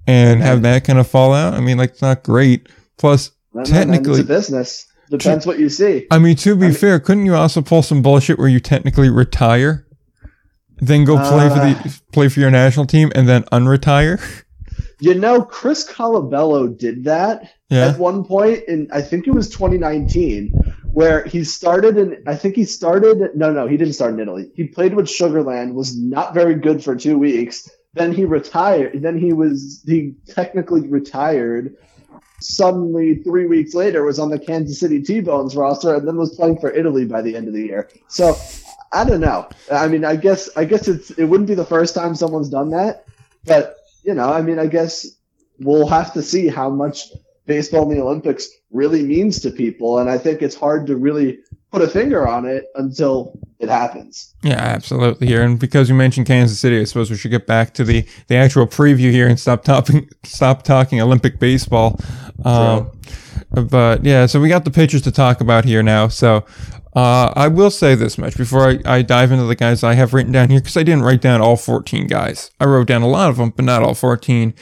and 0.07 0.43
have 0.43 0.63
that 0.63 0.85
kind 0.85 0.99
of 0.99 1.07
fallout? 1.09 1.55
I 1.55 1.61
mean, 1.61 1.79
like, 1.79 1.91
it's 1.91 2.03
not 2.03 2.23
great. 2.23 2.69
Plus, 2.99 3.31
then- 3.55 3.65
Technically- 3.65 4.21
a 4.21 4.25
business. 4.25 4.87
Depends 5.11 5.45
what 5.45 5.59
you 5.59 5.69
see. 5.69 6.07
I 6.13 6.19
mean, 6.21 6.37
to 6.37 6.55
be 6.55 6.67
I 6.67 6.69
mean- 6.69 6.77
fair, 6.79 7.01
couldn't 7.01 7.27
you 7.27 7.35
also 7.35 7.63
pull 7.63 7.83
some 7.83 8.01
bullshit 8.03 8.39
where 8.39 8.47
you 8.49 8.61
technically 8.61 9.09
retire, 9.11 9.87
then 10.79 11.05
go 11.05 11.17
play 11.17 11.49
for 11.49 11.55
Uh. 11.55 11.73
the 11.83 12.01
play 12.13 12.29
for 12.29 12.39
your 12.41 12.51
national 12.51 12.87
team, 12.87 13.11
and 13.17 13.29
then 13.29 13.43
unretire? 13.53 14.21
You 15.01 15.15
know, 15.15 15.43
Chris 15.43 15.91
Colabello 15.91 16.77
did 16.77 17.05
that 17.05 17.53
Yeah, 17.69 17.89
at 17.89 17.99
one 17.99 18.25
point 18.25 18.65
in 18.69 18.89
I 18.93 19.03
think 19.03 19.27
it 19.27 19.33
was 19.33 19.49
2019, 19.49 20.53
where 20.93 21.25
he 21.25 21.45
started 21.45 21.97
in 21.97 22.23
I 22.27 22.37
think 22.37 22.55
he 22.55 22.65
started 22.65 23.35
no 23.35 23.53
no 23.53 23.67
he 23.67 23.77
didn't 23.77 23.95
start 23.95 24.15
in 24.15 24.21
Italy. 24.21 24.51
He 24.55 24.65
played 24.65 24.95
with 24.95 25.07
Sugarland, 25.07 25.75
was 25.75 25.97
not 25.97 26.35
very 26.35 26.55
good 26.55 26.85
for 26.85 26.95
two 26.95 27.19
weeks. 27.19 27.69
Then 27.95 28.13
he 28.13 28.25
retired. 28.25 29.03
Then 29.03 29.19
he 29.19 29.33
was 29.33 29.83
he 29.87 30.15
technically 30.29 30.87
retired. 30.87 31.77
Suddenly, 32.43 33.17
three 33.17 33.47
weeks 33.47 33.75
later, 33.75 34.03
was 34.03 34.19
on 34.19 34.31
the 34.31 34.39
Kansas 34.39 34.81
City 34.81 35.03
T-Bones 35.03 35.55
roster, 35.55 35.97
and 35.97 36.09
then 36.09 36.17
was 36.17 36.35
playing 36.35 36.59
for 36.59 36.71
Italy 36.71 37.05
by 37.05 37.21
the 37.21 37.37
end 37.37 37.49
of 37.49 37.53
the 37.53 37.61
year. 37.61 37.91
So, 38.09 38.35
I 38.93 39.05
don't 39.05 39.21
know. 39.21 39.47
I 39.71 39.89
mean, 39.89 40.07
I 40.07 40.17
guess 40.17 40.49
I 40.57 40.65
guess 40.65 40.89
it's 40.89 41.11
it 41.11 41.25
wouldn't 41.25 41.49
be 41.49 41.55
the 41.55 41.67
first 41.67 41.95
time 41.95 42.15
someone's 42.15 42.49
done 42.49 42.71
that, 42.71 43.05
but 43.45 43.80
you 44.03 44.15
know, 44.15 44.33
I 44.33 44.43
mean, 44.43 44.59
I 44.59 44.67
guess 44.67 45.07
we'll 45.59 45.89
have 45.89 46.13
to 46.15 46.23
see 46.23 46.49
how 46.49 46.71
much 46.71 47.09
baseball 47.47 47.91
in 47.91 47.97
the 47.97 48.03
Olympics 48.03 48.49
really 48.71 49.03
means 49.03 49.41
to 49.41 49.51
people. 49.51 49.99
And 49.99 50.09
I 50.09 50.19
think 50.19 50.43
it's 50.43 50.55
hard 50.55 50.87
to 50.87 50.97
really 50.97 51.39
put 51.73 51.83
a 51.83 51.89
finger 51.89 52.27
on 52.27 52.47
it 52.47 52.67
until 52.75 53.39
it 53.59 53.69
happens. 53.69 54.35
yeah, 54.43 54.55
absolutely. 54.55 55.27
Here, 55.27 55.43
and 55.43 55.59
because 55.59 55.89
you 55.89 55.95
mentioned 55.95 56.27
Kansas 56.27 56.59
City, 56.59 56.81
I 56.81 56.85
suppose 56.85 57.11
we 57.11 57.17
should 57.17 57.31
get 57.31 57.47
back 57.47 57.75
to 57.75 57.85
the 57.85 58.07
the 58.29 58.37
actual 58.37 58.67
preview 58.67 59.11
here 59.11 59.29
and 59.29 59.39
stop 59.39 59.65
talking 59.65 60.09
stop 60.25 60.63
talking 60.63 61.01
Olympic 61.01 61.39
baseball. 61.39 62.01
Um, 62.45 62.91
but 63.51 64.05
yeah, 64.05 64.27
so 64.27 64.41
we 64.41 64.49
got 64.49 64.65
the 64.65 64.71
pitchers 64.71 65.03
to 65.03 65.13
talk 65.13 65.41
about 65.41 65.65
here 65.65 65.83
now. 65.83 66.09
So 66.09 66.45
uh, 66.95 67.33
I 67.37 67.49
will 67.49 67.71
say 67.71 67.95
this 67.95 68.19
much 68.19 68.37
before 68.37 68.69
I, 68.69 68.79
I 68.85 69.03
dive 69.03 69.31
into 69.31 69.45
the 69.45 69.55
guys 69.55 69.85
I 69.85 69.95
have 69.95 70.13
written 70.13 70.33
down 70.33 70.51
here 70.51 70.61
because 70.61 70.77
I 70.77 70.83
didn't 70.83 71.05
write 71.05 71.21
down 71.21 71.41
all 71.41 71.57
14 71.57 72.09
guys. 72.09 72.51
I 72.59 72.65
wrote 72.65 72.89
down 72.89 73.03
a 73.03 73.09
lot 73.09 73.31
of 73.31 73.37
them, 73.37 73.51
but 73.51 73.65
not 73.65 73.83
all 73.83 73.95
14. 73.95 74.55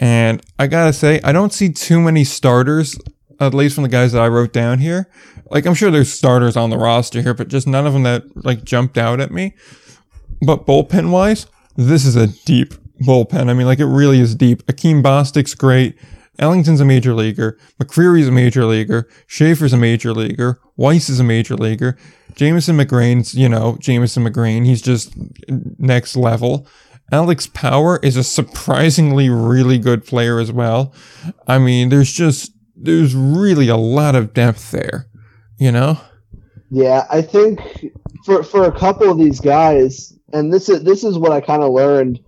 And 0.00 0.42
I 0.58 0.66
gotta 0.66 0.94
say, 0.94 1.20
I 1.22 1.32
don't 1.32 1.52
see 1.52 1.70
too 1.70 2.00
many 2.00 2.24
starters, 2.24 2.98
at 3.38 3.52
least 3.52 3.74
from 3.74 3.82
the 3.82 3.90
guys 3.90 4.12
that 4.12 4.22
I 4.22 4.28
wrote 4.28 4.52
down 4.52 4.78
here. 4.78 5.10
Like 5.50 5.66
I'm 5.66 5.74
sure 5.74 5.90
there's 5.90 6.12
starters 6.12 6.56
on 6.56 6.70
the 6.70 6.78
roster 6.78 7.20
here, 7.20 7.34
but 7.34 7.48
just 7.48 7.66
none 7.66 7.86
of 7.86 7.92
them 7.92 8.04
that 8.04 8.44
like 8.44 8.64
jumped 8.64 8.96
out 8.96 9.20
at 9.20 9.30
me. 9.30 9.54
But 10.40 10.66
bullpen 10.66 11.10
wise, 11.10 11.46
this 11.76 12.06
is 12.06 12.16
a 12.16 12.28
deep 12.28 12.74
bullpen. 13.02 13.50
I 13.50 13.54
mean, 13.54 13.66
like 13.66 13.78
it 13.78 13.86
really 13.86 14.20
is 14.20 14.34
deep. 14.34 14.64
Akeem 14.66 15.02
Bostic's 15.02 15.54
great. 15.54 15.98
Ellington's 16.38 16.80
a 16.80 16.84
major 16.84 17.14
leaguer. 17.14 17.58
McCreary's 17.80 18.28
a 18.28 18.32
major 18.32 18.64
leaguer. 18.64 19.08
Schaefer's 19.26 19.72
a 19.72 19.76
major 19.76 20.12
leaguer. 20.12 20.60
Weiss 20.76 21.08
is 21.08 21.20
a 21.20 21.24
major 21.24 21.56
leaguer. 21.56 21.96
Jameson 22.34 22.76
McGrane's, 22.76 23.34
you 23.34 23.48
know, 23.48 23.76
Jameson 23.80 24.24
McGrain. 24.24 24.66
He's 24.66 24.82
just 24.82 25.14
next 25.78 26.16
level. 26.16 26.66
Alex 27.12 27.46
Power 27.46 28.00
is 28.02 28.16
a 28.16 28.24
surprisingly 28.24 29.28
really 29.28 29.78
good 29.78 30.04
player 30.04 30.40
as 30.40 30.50
well. 30.50 30.92
I 31.46 31.58
mean, 31.58 31.90
there's 31.90 32.12
just, 32.12 32.52
there's 32.74 33.14
really 33.14 33.68
a 33.68 33.76
lot 33.76 34.14
of 34.14 34.34
depth 34.34 34.70
there, 34.70 35.06
you 35.58 35.70
know? 35.70 36.00
Yeah, 36.70 37.06
I 37.08 37.22
think 37.22 37.60
for 38.24 38.42
for 38.42 38.64
a 38.64 38.76
couple 38.76 39.08
of 39.08 39.16
these 39.16 39.38
guys, 39.38 40.12
and 40.32 40.52
this 40.52 40.68
is 40.68 40.82
this 40.82 41.04
is 41.04 41.16
what 41.18 41.30
I 41.30 41.40
kind 41.40 41.62
of 41.62 41.72
learned. 41.72 42.18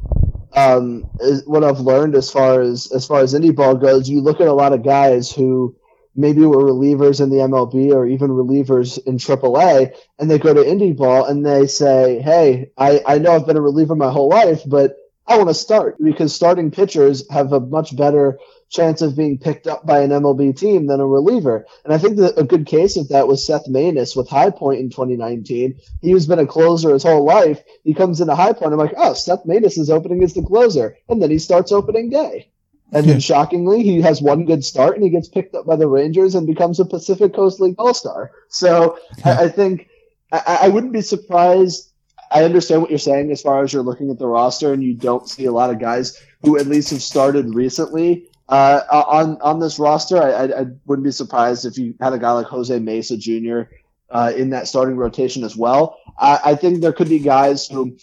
Um, 0.57 1.03
what 1.45 1.65
I've 1.65 1.81
learned 1.81 2.15
as 2.15 2.31
far 2.31 2.63
as 2.63 2.91
as 2.93 3.07
far 3.07 3.21
as 3.21 3.35
indie 3.35 3.55
ball 3.55 3.75
goes. 3.75 4.09
You 4.09 4.21
look 4.21 4.41
at 4.41 4.49
a 4.49 4.53
lot 4.53 4.73
of 4.73 4.83
guys 4.83 5.31
who 5.31 5.77
maybe 6.15 6.41
were 6.47 6.65
relievers 6.65 7.21
in 7.21 7.29
the 7.29 7.37
MLB 7.37 7.93
or 7.93 8.07
even 8.07 8.31
relievers 8.31 8.99
in 9.07 9.19
AAA, 9.19 9.93
and 10.19 10.31
they 10.31 10.39
go 10.39 10.55
to 10.55 10.63
indie 10.63 10.97
ball 10.97 11.27
and 11.27 11.45
they 11.45 11.67
say, 11.67 12.21
"Hey, 12.21 12.71
I 12.79 13.03
I 13.07 13.19
know 13.19 13.33
I've 13.33 13.47
been 13.47 13.59
a 13.59 13.61
reliever 13.61 13.95
my 13.95 14.11
whole 14.11 14.29
life, 14.31 14.63
but 14.67 14.97
I 15.27 15.37
want 15.37 15.51
to 15.51 15.55
start 15.55 15.97
because 16.03 16.35
starting 16.35 16.71
pitchers 16.71 17.29
have 17.31 17.53
a 17.53 17.61
much 17.61 17.95
better 17.97 18.39
chance 18.71 19.01
of 19.03 19.17
being 19.17 19.39
picked 19.39 19.67
up 19.67 19.87
by 19.87 20.01
an 20.01 20.11
MLB 20.11 20.57
team 20.57 20.87
than 20.87 21.01
a 21.01 21.07
reliever. 21.07 21.67
And 21.85 21.95
I 21.95 21.99
think 21.99 22.17
that 22.17 22.39
a 22.39 22.45
good 22.45 22.67
case 22.67 22.97
of 22.97 23.09
that 23.09 23.29
was 23.29 23.47
Seth 23.47 23.67
Maness 23.69 24.17
with 24.17 24.29
High 24.29 24.51
Point 24.51 24.81
in 24.81 24.91
2019. 24.91 25.79
He 26.03 26.11
has 26.11 26.27
been 26.27 26.39
a 26.39 26.47
closer 26.47 26.93
his 26.93 27.03
whole 27.05 27.25
life. 27.25 27.63
He 27.85 27.95
comes 27.95 28.21
into 28.21 28.35
High 28.35 28.53
Point. 28.53 28.73
I'm 28.73 28.79
like, 28.79 28.95
oh, 28.97 29.15
Seth 29.15 29.45
Maness 29.45 29.79
is 29.79 29.91
opening 29.91 30.23
as 30.23 30.35
the 30.35 30.43
closer. 30.43 30.97
And 31.09 31.23
then 31.23 31.31
he 31.31 31.39
starts 31.39 31.73
opening 31.73 32.11
day. 32.11 32.51
And 32.93 33.05
Yeah. 33.07 33.13
then 33.15 33.21
shockingly, 33.21 33.83
he 33.83 34.01
has 34.03 34.23
one 34.23 34.45
good 34.45 34.65
start 34.65 34.95
and 34.97 35.05
he 35.05 35.11
gets 35.11 35.29
picked 35.29 35.55
up 35.55 35.67
by 35.67 35.77
the 35.77 35.89
Rangers 35.89 36.35
and 36.35 36.47
becomes 36.47 36.81
a 36.81 36.85
Pacific 36.85 37.35
Coast 37.35 37.61
League 37.61 37.75
All 37.79 37.95
Star. 37.95 38.31
So 38.49 38.99
I, 39.25 39.45
I 39.45 39.49
think 39.49 39.89
I, 40.33 40.59
I 40.63 40.69
wouldn't 40.69 40.93
be 40.93 41.03
surprised. 41.03 41.93
I 42.33 42.43
understand 42.45 42.83
what 42.83 42.91
you're 42.91 42.99
saying 42.99 43.31
as 43.31 43.43
far 43.43 43.63
as 43.63 43.73
you're 43.73 43.85
looking 43.85 44.11
at 44.11 44.19
the 44.19 44.27
roster 44.27 44.73
and 44.73 44.83
you 44.83 44.95
don't 44.95 45.29
see 45.29 45.45
a 45.45 45.53
lot 45.53 45.71
of 45.71 45.79
guys 45.79 46.21
who 46.43 46.59
at 46.59 46.67
least 46.67 46.91
have 46.91 47.03
started 47.03 47.55
recently 47.55 48.29
uh, 48.49 48.81
on 48.91 49.41
on 49.41 49.59
this 49.59 49.79
roster. 49.79 50.23
I, 50.23 50.31
I, 50.31 50.61
I, 50.61 50.67
wouldn't 50.85 51.05
be 51.05 51.11
surprised 51.11 51.65
if 51.65 51.79
you 51.79 51.95
had 52.01 52.13
a 52.13 52.19
guy 52.19 52.33
like 52.33 52.47
Jose 52.47 52.79
Mesa 52.79 53.17
Jr. 53.17 53.63
Uh, 54.09 54.33
in 54.37 54.51
that 54.51 54.69
starting 54.69 54.97
rotation 54.97 55.43
as 55.43 55.57
well. 55.57 55.99
I, 56.17 56.41
I, 56.45 56.55
think 56.55 56.81
there 56.81 56.93
could 56.93 57.09
be 57.09 57.19
guys 57.19 57.67
who 57.67 57.97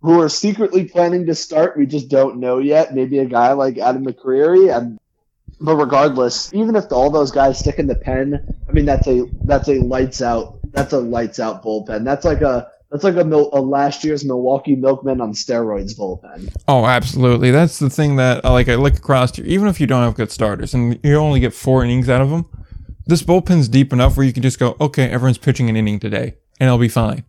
who 0.00 0.20
are 0.20 0.28
secretly 0.28 0.84
planning 0.84 1.26
to 1.26 1.34
start. 1.34 1.78
We 1.78 1.86
just 1.86 2.08
don't 2.08 2.40
know 2.40 2.58
yet. 2.58 2.94
Maybe 2.94 3.18
a 3.18 3.24
guy 3.24 3.52
like 3.52 3.78
Adam 3.78 4.04
McCreary. 4.04 4.76
And, 4.76 4.98
but 5.60 5.76
regardless, 5.76 6.52
even 6.52 6.74
if 6.74 6.90
all 6.90 7.10
those 7.10 7.30
guys 7.30 7.60
stick 7.60 7.78
in 7.78 7.86
the 7.86 7.94
pen, 7.94 8.54
I 8.68 8.72
mean 8.72 8.84
that's 8.84 9.06
a 9.06 9.26
that's 9.44 9.68
a 9.68 9.78
lights 9.80 10.20
out 10.20 10.58
that's 10.72 10.92
a 10.92 10.98
lights 10.98 11.38
out 11.38 11.62
bullpen. 11.62 12.04
That's 12.04 12.24
like 12.24 12.42
a 12.42 12.70
that's 12.94 13.02
like 13.02 13.16
a, 13.16 13.26
a, 13.26 13.60
last 13.60 14.04
year's 14.04 14.24
Milwaukee 14.24 14.76
Milkmen 14.76 15.20
on 15.20 15.32
steroids 15.32 15.98
bullpen. 15.98 16.54
Oh, 16.68 16.86
absolutely. 16.86 17.50
That's 17.50 17.80
the 17.80 17.90
thing 17.90 18.14
that 18.16 18.44
like 18.44 18.68
I 18.68 18.76
look 18.76 18.94
across 18.94 19.34
here. 19.34 19.44
Even 19.46 19.66
if 19.66 19.80
you 19.80 19.88
don't 19.88 20.04
have 20.04 20.14
good 20.14 20.30
starters 20.30 20.74
and 20.74 21.00
you 21.02 21.16
only 21.16 21.40
get 21.40 21.52
four 21.52 21.82
innings 21.82 22.08
out 22.08 22.20
of 22.20 22.30
them, 22.30 22.46
this 23.04 23.24
bullpen's 23.24 23.66
deep 23.66 23.92
enough 23.92 24.16
where 24.16 24.24
you 24.24 24.32
can 24.32 24.44
just 24.44 24.60
go, 24.60 24.76
okay, 24.80 25.10
everyone's 25.10 25.38
pitching 25.38 25.68
an 25.68 25.74
inning 25.76 25.98
today, 25.98 26.36
and 26.60 26.68
it'll 26.68 26.78
be 26.78 26.88
fine. 26.88 27.24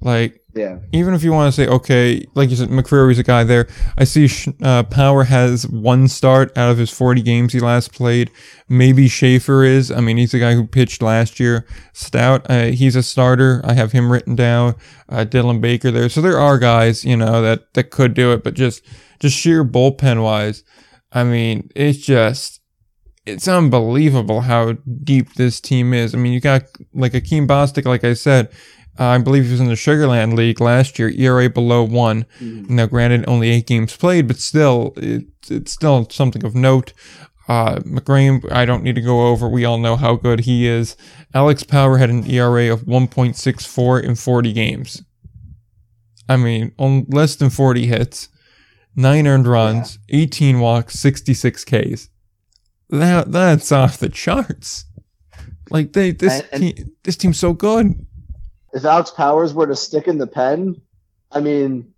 Like, 0.00 0.43
yeah. 0.54 0.78
Even 0.92 1.14
if 1.14 1.24
you 1.24 1.32
want 1.32 1.52
to 1.52 1.60
say, 1.60 1.68
okay, 1.68 2.24
like 2.34 2.48
you 2.48 2.56
said, 2.56 2.68
McCreary's 2.68 3.18
a 3.18 3.24
guy 3.24 3.42
there. 3.42 3.66
I 3.98 4.04
see 4.04 4.28
uh, 4.62 4.84
Power 4.84 5.24
has 5.24 5.66
one 5.66 6.06
start 6.06 6.56
out 6.56 6.70
of 6.70 6.78
his 6.78 6.90
40 6.90 7.22
games 7.22 7.52
he 7.52 7.60
last 7.60 7.92
played. 7.92 8.30
Maybe 8.68 9.08
Schaefer 9.08 9.64
is. 9.64 9.90
I 9.90 10.00
mean, 10.00 10.16
he's 10.16 10.30
the 10.30 10.38
guy 10.38 10.54
who 10.54 10.66
pitched 10.66 11.02
last 11.02 11.40
year. 11.40 11.66
Stout, 11.92 12.48
uh, 12.48 12.66
he's 12.66 12.94
a 12.94 13.02
starter. 13.02 13.62
I 13.64 13.72
have 13.72 13.92
him 13.92 14.12
written 14.12 14.36
down. 14.36 14.76
Uh, 15.08 15.24
Dylan 15.24 15.60
Baker 15.60 15.90
there. 15.90 16.08
So 16.08 16.20
there 16.20 16.38
are 16.38 16.58
guys, 16.58 17.04
you 17.04 17.16
know, 17.16 17.42
that, 17.42 17.74
that 17.74 17.90
could 17.90 18.14
do 18.14 18.32
it, 18.32 18.44
but 18.44 18.54
just, 18.54 18.82
just 19.18 19.36
sheer 19.36 19.64
bullpen 19.64 20.22
wise, 20.22 20.62
I 21.12 21.24
mean, 21.24 21.70
it's 21.74 21.98
just, 21.98 22.60
it's 23.26 23.48
unbelievable 23.48 24.42
how 24.42 24.72
deep 25.02 25.34
this 25.34 25.60
team 25.60 25.92
is. 25.92 26.14
I 26.14 26.18
mean, 26.18 26.32
you 26.32 26.40
got 26.40 26.64
like 26.92 27.12
Akeem 27.12 27.46
Bostick, 27.46 27.86
like 27.86 28.04
I 28.04 28.14
said, 28.14 28.50
uh, 28.98 29.06
I 29.06 29.18
believe 29.18 29.46
he 29.46 29.50
was 29.50 29.60
in 29.60 29.66
the 29.66 29.74
Sugarland 29.74 30.34
League 30.34 30.60
last 30.60 30.98
year, 30.98 31.10
ERA 31.10 31.50
below 31.50 31.82
one. 31.82 32.26
Mm-hmm. 32.40 32.76
Now, 32.76 32.86
granted, 32.86 33.24
only 33.26 33.50
eight 33.50 33.66
games 33.66 33.96
played, 33.96 34.28
but 34.28 34.36
still, 34.36 34.92
it, 34.96 35.24
it's 35.50 35.72
still 35.72 36.08
something 36.10 36.44
of 36.44 36.54
note. 36.54 36.92
Uh, 37.48 37.80
I 38.52 38.64
don't 38.64 38.84
need 38.84 38.94
to 38.94 39.02
go 39.02 39.26
over. 39.26 39.48
We 39.48 39.64
all 39.64 39.78
know 39.78 39.96
how 39.96 40.14
good 40.14 40.40
he 40.40 40.66
is. 40.66 40.96
Alex 41.34 41.64
Power 41.64 41.98
had 41.98 42.08
an 42.08 42.28
ERA 42.30 42.72
of 42.72 42.82
1.64 42.82 44.04
in 44.04 44.14
40 44.14 44.52
games. 44.52 45.02
I 46.28 46.36
mean, 46.36 46.72
on 46.78 47.04
less 47.08 47.36
than 47.36 47.50
40 47.50 47.86
hits, 47.86 48.28
nine 48.94 49.26
earned 49.26 49.46
runs, 49.46 49.98
yeah. 50.08 50.20
18 50.20 50.60
walks, 50.60 50.94
66 51.00 51.64
Ks. 51.64 52.08
That 52.88 53.32
that's 53.32 53.72
off 53.72 53.98
the 53.98 54.08
charts. 54.08 54.86
Like 55.70 55.94
they 55.94 56.12
this 56.12 56.40
and, 56.40 56.48
and, 56.52 56.76
team, 56.76 56.92
this 57.02 57.16
team's 57.16 57.38
so 57.38 57.52
good 57.52 58.06
if 58.74 58.84
Alex 58.84 59.12
Powers 59.12 59.54
were 59.54 59.68
to 59.68 59.76
stick 59.76 60.08
in 60.08 60.18
the 60.18 60.26
pen, 60.26 60.82
I 61.30 61.40
mean, 61.40 61.94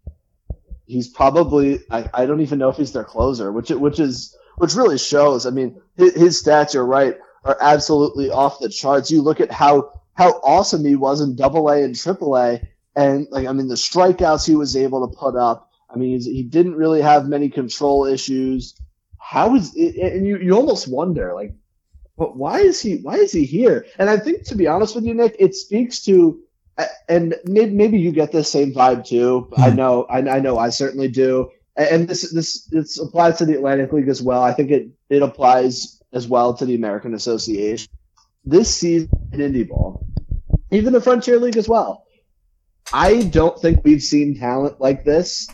he's 0.87 1.09
probably 1.09 1.81
I, 1.91 2.09
I 2.13 2.27
don't 2.27 2.43
even 2.43 2.59
know 2.59 2.69
if 2.69 2.77
he's 2.77 2.93
their 2.93 3.05
closer, 3.05 3.51
which 3.51 3.71
which 3.71 3.99
is 3.99 4.37
which 4.57 4.75
really 4.75 4.99
shows. 4.99 5.47
I 5.47 5.51
mean, 5.51 5.81
his, 5.97 6.15
his 6.15 6.43
stats 6.43 6.75
are 6.75 6.87
right 6.87 7.17
are 7.45 7.57
absolutely 7.61 8.31
off 8.31 8.61
the 8.61 8.69
charts. 8.69 9.11
You 9.11 9.23
look 9.23 9.41
at 9.41 9.51
how 9.51 9.93
how 10.15 10.33
awesome 10.45 10.85
he 10.85 10.97
was 10.97 11.21
in 11.21 11.35
Double 11.35 11.69
A 11.71 11.83
and 11.83 11.97
Triple 11.97 12.37
A, 12.37 12.61
and 12.95 13.27
like 13.31 13.47
I 13.47 13.53
mean, 13.53 13.69
the 13.69 13.75
strikeouts 13.75 14.47
he 14.47 14.55
was 14.55 14.77
able 14.77 15.09
to 15.09 15.17
put 15.17 15.35
up. 15.35 15.71
I 15.89 15.97
mean, 15.97 16.21
he 16.21 16.43
didn't 16.43 16.75
really 16.75 17.01
have 17.01 17.27
many 17.27 17.49
control 17.49 18.05
issues. 18.05 18.79
How 19.19 19.55
is 19.55 19.75
it, 19.75 19.97
and 19.97 20.27
you 20.27 20.39
you 20.39 20.55
almost 20.55 20.89
wonder 20.89 21.33
like, 21.35 21.55
but 22.19 22.37
why 22.37 22.61
is 22.61 22.83
he 22.83 22.97
why 22.97 23.15
is 23.15 23.33
he 23.33 23.47
here? 23.47 23.87
And 23.99 24.11
I 24.11 24.19
think 24.19 24.45
to 24.49 24.57
be 24.57 24.67
honest 24.67 24.95
with 24.95 25.05
you, 25.05 25.15
Nick, 25.15 25.37
it 25.39 25.55
speaks 25.55 26.05
to 26.05 26.43
and 27.09 27.35
maybe 27.45 27.99
you 27.99 28.13
get 28.13 28.33
the 28.33 28.45
same 28.45 28.73
vibe 28.73 29.07
too. 29.07 29.49
Mm-hmm. 29.51 29.63
I 29.63 29.71
hmm. 29.71 29.77
know, 29.77 30.05
I, 30.05 30.19
I, 30.19 30.41
know, 30.41 30.59
I 30.59 30.71
certainly 30.71 31.09
do. 31.09 31.51
And 31.77 32.09
this 32.09 32.31
this 32.33 32.65
this 32.67 32.99
applies 32.99 33.37
to 33.39 33.45
the 33.45 33.55
Atlantic 33.55 33.93
League 33.93 34.09
as 34.09 34.23
well. 34.23 34.43
I 34.43 34.55
think 34.55 34.71
it 34.71 34.89
it 35.11 35.23
applies 35.23 36.01
as 36.13 36.27
well 36.27 36.55
to 36.55 36.65
the 36.65 36.75
American 36.75 37.13
Association. 37.13 37.93
This 38.45 38.75
season 38.75 39.11
in 39.33 39.41
indie 39.41 39.69
ball, 39.69 40.07
even 40.71 40.95
the 40.95 41.03
Frontier 41.03 41.39
League 41.39 41.59
as 41.59 41.69
well. 41.69 42.05
I 42.93 43.25
don't 43.25 43.61
think 43.61 43.85
we've 43.85 44.03
seen 44.03 44.39
talent 44.39 44.81
like 44.81 45.05
this 45.05 45.49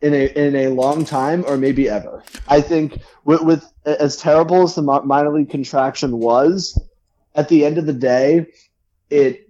in 0.00 0.14
a 0.14 0.26
in 0.26 0.56
a 0.56 0.68
long 0.68 1.04
time, 1.04 1.44
or 1.46 1.56
maybe 1.56 1.88
ever. 1.88 2.24
I 2.48 2.60
think 2.60 3.00
with, 3.24 3.42
with 3.42 3.72
as 3.84 4.16
terrible 4.16 4.62
as 4.62 4.74
the 4.74 4.82
minor 4.82 5.32
league 5.32 5.50
contraction 5.50 6.18
was, 6.18 6.80
at 7.34 7.48
the 7.48 7.64
end 7.64 7.78
of 7.78 7.86
the 7.86 7.92
day, 7.92 8.46
it 9.10 9.47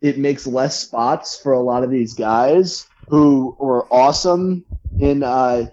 it 0.00 0.18
makes 0.18 0.46
less 0.46 0.80
spots 0.80 1.38
for 1.38 1.52
a 1.52 1.60
lot 1.60 1.84
of 1.84 1.90
these 1.90 2.14
guys 2.14 2.86
who 3.08 3.56
were 3.58 3.86
awesome 3.92 4.64
in 4.98 5.22
uh, 5.22 5.66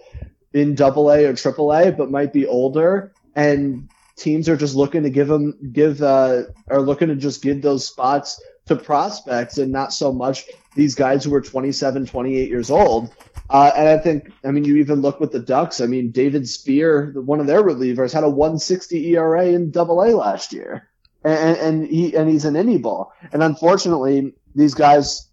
in 0.54 0.76
Double 0.76 1.12
A 1.12 1.26
or 1.26 1.34
Triple 1.34 1.74
A, 1.74 1.92
but 1.92 2.12
might 2.12 2.32
be 2.32 2.46
older, 2.46 3.14
and 3.36 3.90
teams 4.16 4.48
are 4.48 4.58
just 4.58 4.76
looking 4.76 5.04
to 5.04 5.10
give 5.10 5.28
them 5.28 5.72
give 5.74 6.02
uh, 6.02 6.44
are 6.70 6.82
looking 6.82 7.10
to 7.10 7.16
just 7.16 7.42
give 7.42 7.62
those 7.62 7.88
spots 7.88 8.42
to 8.68 8.76
prospects 8.76 9.58
and 9.58 9.72
not 9.72 9.92
so 9.92 10.14
much 10.14 10.46
these 10.76 10.96
guys 10.96 11.24
who 11.24 11.34
are 11.34 11.42
27, 11.42 12.06
28 12.06 12.50
years 12.50 12.72
old. 12.72 13.14
Uh, 13.50 13.72
and 13.76 13.90
I 13.90 13.98
think, 13.98 14.32
I 14.46 14.52
mean, 14.52 14.64
you 14.64 14.78
even 14.78 15.02
look 15.02 15.20
with 15.20 15.34
the 15.34 15.40
Ducks. 15.40 15.82
I 15.82 15.86
mean, 15.86 16.12
David 16.12 16.48
Spear, 16.48 17.12
one 17.14 17.42
of 17.42 17.46
their 17.46 17.62
relievers, 17.62 18.14
had 18.14 18.24
a 18.24 18.30
160 18.30 19.16
ERA 19.16 19.48
in 19.48 19.70
Double 19.70 20.02
A 20.02 20.16
last 20.16 20.54
year 20.54 20.90
and, 21.24 21.58
and 21.58 21.88
he 21.88 22.16
and 22.16 22.30
he's 22.30 22.46
an 22.46 22.56
indie 22.56 22.82
ball. 22.82 23.14
And 23.32 23.44
unfortunately, 23.44 24.34
these 24.56 24.74
guys, 24.74 25.30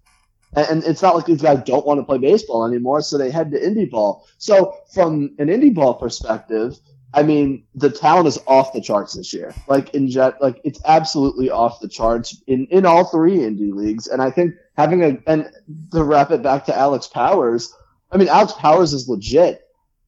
and 0.55 0.85
it's 0.85 1.03
not 1.03 1.17
like 1.17 1.27
these 1.27 1.43
guys 1.43 1.63
don't 1.65 1.87
want 1.87 2.01
to 2.01 2.05
play 2.05 2.19
baseball 2.19 2.67
anymore, 2.67 3.03
so 3.03 3.19
they 3.19 3.31
head 3.31 3.51
to 3.53 3.61
indie 3.61 3.91
ball. 3.91 4.27
So 4.39 4.75
from 4.93 5.35
an 5.39 5.49
indie 5.49 5.75
ball 5.75 5.95
perspective, 5.95 6.79
I 7.13 7.23
mean, 7.23 7.65
the 7.75 7.91
talent 7.91 8.29
is 8.29 8.39
off 8.47 8.73
the 8.73 8.81
charts 8.81 9.15
this 9.15 9.33
year. 9.33 9.53
Like 9.67 9.95
in 9.95 10.09
jet, 10.09 10.41
like 10.41 10.61
it's 10.65 10.81
absolutely 10.85 11.51
off 11.51 11.81
the 11.81 11.89
charts 11.89 12.41
in 12.47 12.67
in 12.67 12.87
all 12.87 13.05
three 13.05 13.39
indie 13.39 13.73
leagues. 13.73 14.07
And 14.07 14.23
I 14.23 14.31
think 14.31 14.55
having 14.77 15.03
a 15.03 15.19
and 15.27 15.51
to 15.93 16.05
wrap 16.05 16.31
it 16.31 16.43
back 16.43 16.67
to 16.67 16.77
Alex 16.77 17.09
Powers, 17.09 17.75
I 18.13 18.17
mean, 18.17 18.29
Alex 18.29 18.53
Powers 18.53 18.93
is 18.93 19.09
legit. 19.09 19.63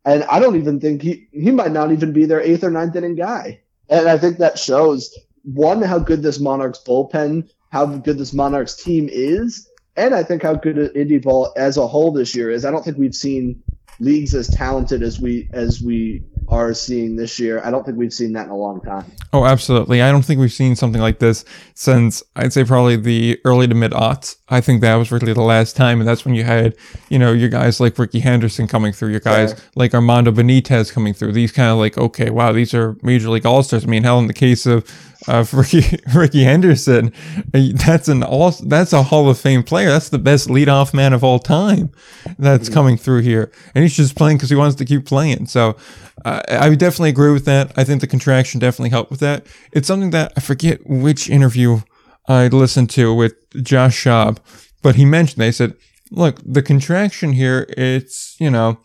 And 0.04 0.24
I 0.24 0.40
don't 0.40 0.56
even 0.56 0.80
think 0.80 1.00
he, 1.02 1.28
he 1.30 1.52
might 1.52 1.70
not 1.70 1.92
even 1.92 2.12
be 2.12 2.24
their 2.24 2.40
eighth 2.40 2.64
or 2.64 2.70
ninth 2.70 2.96
inning 2.96 3.14
guy. 3.14 3.60
And 3.88 4.08
I 4.08 4.18
think 4.18 4.38
that 4.38 4.58
shows 4.58 5.16
one, 5.44 5.82
how 5.82 5.98
good 5.98 6.22
this 6.22 6.40
Monarchs 6.40 6.80
bullpen, 6.86 7.48
how 7.70 7.86
good 7.86 8.18
this 8.18 8.32
Monarchs 8.32 8.82
team 8.82 9.08
is, 9.10 9.68
and 9.96 10.14
I 10.14 10.22
think 10.22 10.42
how 10.42 10.54
good 10.54 10.76
indie 10.94 11.22
ball 11.22 11.52
as 11.56 11.76
a 11.76 11.86
whole 11.86 12.12
this 12.12 12.34
year 12.34 12.50
is. 12.50 12.64
I 12.64 12.70
don't 12.70 12.84
think 12.84 12.98
we've 12.98 13.14
seen 13.14 13.62
leagues 14.00 14.34
as 14.34 14.48
talented 14.48 15.02
as 15.02 15.20
we 15.20 15.48
as 15.52 15.82
we 15.82 16.22
are 16.48 16.74
seeing 16.74 17.16
this 17.16 17.38
year. 17.38 17.62
I 17.64 17.70
don't 17.70 17.84
think 17.84 17.96
we've 17.96 18.12
seen 18.12 18.32
that 18.32 18.46
in 18.46 18.50
a 18.50 18.56
long 18.56 18.80
time. 18.80 19.04
Oh, 19.32 19.44
absolutely. 19.44 20.02
I 20.02 20.10
don't 20.10 20.24
think 20.24 20.40
we've 20.40 20.52
seen 20.52 20.76
something 20.76 21.00
like 21.00 21.18
this 21.18 21.44
since 21.74 22.22
I'd 22.36 22.52
say 22.52 22.64
probably 22.64 22.96
the 22.96 23.40
early 23.44 23.66
to 23.68 23.74
mid 23.74 23.92
aughts. 23.92 24.36
I 24.48 24.60
think 24.60 24.80
that 24.80 24.96
was 24.96 25.12
really 25.12 25.32
the 25.32 25.42
last 25.42 25.76
time, 25.76 26.00
and 26.00 26.08
that's 26.08 26.24
when 26.24 26.34
you 26.34 26.44
had, 26.44 26.74
you 27.08 27.18
know, 27.18 27.32
your 27.32 27.48
guys 27.48 27.80
like 27.80 27.98
Rickey 27.98 28.20
Henderson 28.20 28.66
coming 28.66 28.92
through, 28.92 29.10
your 29.10 29.20
guys 29.20 29.54
like 29.76 29.94
Armando 29.94 30.30
Benitez 30.30 30.92
coming 30.92 31.14
through. 31.14 31.32
These 31.32 31.52
kind 31.52 31.70
of 31.70 31.78
like, 31.78 31.96
okay, 31.96 32.28
wow, 32.28 32.52
these 32.52 32.74
are 32.74 32.96
major 33.02 33.30
league 33.30 33.46
all 33.46 33.62
stars. 33.62 33.84
I 33.84 33.88
mean, 33.88 34.02
hell, 34.02 34.18
in 34.18 34.26
the 34.26 34.34
case 34.34 34.66
of 34.66 34.84
uh, 35.28 35.44
Rickey 35.52 35.98
Rickey 36.14 36.44
Henderson, 36.44 37.12
that's 37.52 38.08
an 38.08 38.22
all 38.22 38.50
that's 38.50 38.92
a 38.92 39.02
Hall 39.02 39.28
of 39.28 39.38
Fame 39.38 39.62
player. 39.62 39.88
That's 39.88 40.08
the 40.08 40.18
best 40.18 40.48
leadoff 40.48 40.94
man 40.94 41.12
of 41.12 41.22
all 41.24 41.38
time 41.38 41.90
that's 42.38 42.64
mm-hmm. 42.64 42.74
coming 42.74 42.96
through 42.96 43.22
here, 43.22 43.52
and 43.74 43.82
he's 43.82 43.96
just 43.96 44.16
playing 44.16 44.38
because 44.38 44.50
he 44.50 44.56
wants 44.56 44.76
to 44.76 44.84
keep 44.84 45.06
playing. 45.06 45.46
So 45.46 45.76
uh, 46.24 46.42
I 46.48 46.74
definitely 46.74 47.10
agree 47.10 47.32
with 47.32 47.44
that. 47.46 47.72
I 47.76 47.84
think 47.84 48.00
the 48.00 48.06
contraction 48.06 48.60
definitely 48.60 48.90
helped 48.90 49.10
with 49.10 49.20
that. 49.20 49.46
It's 49.72 49.88
something 49.88 50.10
that 50.10 50.32
I 50.36 50.40
forget 50.40 50.80
which 50.86 51.30
interview 51.30 51.80
I 52.28 52.48
listened 52.48 52.90
to 52.90 53.14
with 53.14 53.34
Josh 53.62 54.04
Schaub, 54.04 54.38
but 54.82 54.96
he 54.96 55.04
mentioned 55.04 55.40
they 55.40 55.52
said, 55.52 55.74
look, 56.10 56.40
the 56.44 56.62
contraction 56.62 57.32
here, 57.32 57.66
it's 57.76 58.36
you 58.38 58.50
know 58.50 58.78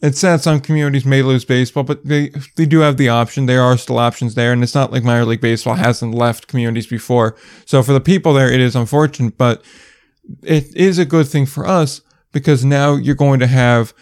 it's 0.00 0.20
sad 0.20 0.40
some 0.42 0.60
communities 0.60 1.06
may 1.06 1.22
lose 1.22 1.44
baseball, 1.44 1.82
but 1.82 2.04
they 2.04 2.30
they 2.56 2.66
do 2.66 2.80
have 2.80 2.96
the 2.96 3.08
option. 3.08 3.46
There 3.46 3.62
are 3.62 3.78
still 3.78 3.98
options 3.98 4.34
there, 4.34 4.52
and 4.52 4.62
it's 4.62 4.74
not 4.74 4.92
like 4.92 5.04
minor 5.04 5.24
league 5.24 5.40
baseball 5.40 5.74
hasn't 5.74 6.14
left 6.14 6.48
communities 6.48 6.86
before. 6.86 7.36
So 7.64 7.82
for 7.82 7.92
the 7.92 8.00
people 8.00 8.34
there, 8.34 8.50
it 8.50 8.60
is 8.60 8.76
unfortunate, 8.76 9.38
but 9.38 9.64
it 10.42 10.74
is 10.76 10.98
a 10.98 11.04
good 11.04 11.28
thing 11.28 11.46
for 11.46 11.66
us 11.66 12.02
because 12.32 12.64
now 12.64 12.94
you're 12.94 13.14
going 13.14 13.40
to 13.40 13.46
have 13.46 13.94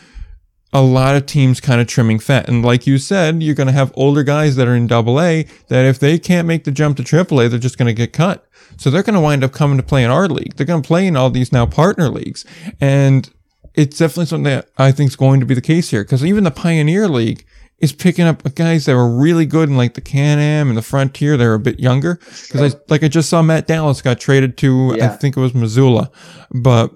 a 0.72 0.82
lot 0.82 1.14
of 1.14 1.24
teams 1.24 1.60
kind 1.60 1.80
of 1.80 1.86
trimming 1.86 2.18
fat. 2.18 2.48
And 2.48 2.64
like 2.64 2.84
you 2.84 2.98
said, 2.98 3.40
you're 3.42 3.54
going 3.54 3.68
to 3.68 3.72
have 3.72 3.92
older 3.94 4.24
guys 4.24 4.56
that 4.56 4.66
are 4.66 4.74
in 4.74 4.88
double 4.88 5.20
A 5.20 5.46
that 5.68 5.84
if 5.84 6.00
they 6.00 6.18
can't 6.18 6.48
make 6.48 6.64
the 6.64 6.72
jump 6.72 6.96
to 6.96 7.04
triple 7.04 7.40
A, 7.40 7.48
they're 7.48 7.60
just 7.60 7.78
going 7.78 7.86
to 7.86 7.94
get 7.94 8.12
cut. 8.12 8.44
So 8.76 8.90
they're 8.90 9.04
going 9.04 9.14
to 9.14 9.20
wind 9.20 9.44
up 9.44 9.52
coming 9.52 9.76
to 9.76 9.84
play 9.84 10.02
in 10.02 10.10
our 10.10 10.26
league. 10.26 10.56
They're 10.56 10.66
going 10.66 10.82
to 10.82 10.86
play 10.86 11.06
in 11.06 11.16
all 11.16 11.30
these 11.30 11.52
now 11.52 11.64
partner 11.64 12.08
leagues. 12.08 12.44
And 12.80 13.30
it's 13.74 13.98
definitely 13.98 14.26
something 14.26 14.44
that 14.44 14.68
I 14.78 14.92
think 14.92 15.10
is 15.10 15.16
going 15.16 15.40
to 15.40 15.46
be 15.46 15.54
the 15.54 15.60
case 15.60 15.90
here 15.90 16.04
because 16.04 16.24
even 16.24 16.44
the 16.44 16.50
Pioneer 16.50 17.08
League 17.08 17.44
is 17.78 17.92
picking 17.92 18.24
up 18.24 18.42
guys 18.54 18.86
that 18.86 18.94
were 18.94 19.14
really 19.14 19.46
good 19.46 19.68
in 19.68 19.76
like 19.76 19.94
the 19.94 20.00
Can 20.00 20.38
Am 20.38 20.68
and 20.68 20.76
the 20.76 20.82
Frontier. 20.82 21.36
They're 21.36 21.54
a 21.54 21.58
bit 21.58 21.80
younger 21.80 22.14
because 22.14 22.74
I 22.74 22.78
like 22.88 23.02
I 23.02 23.08
just 23.08 23.28
saw 23.28 23.42
Matt 23.42 23.66
Dallas 23.66 24.00
got 24.00 24.20
traded 24.20 24.56
to 24.58 24.94
Yeah. 24.96 25.06
I 25.06 25.16
think 25.16 25.36
it 25.36 25.40
was 25.40 25.54
Missoula, 25.54 26.10
but 26.52 26.92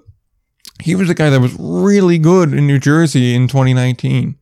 he 0.81 0.95
was 0.95 1.09
a 1.09 1.13
guy 1.13 1.29
that 1.29 1.41
was 1.41 1.55
really 1.59 2.17
good 2.17 2.53
in 2.53 2.65
New 2.65 2.79
Jersey 2.79 3.35
in 3.35 3.47
2019. 3.47 4.37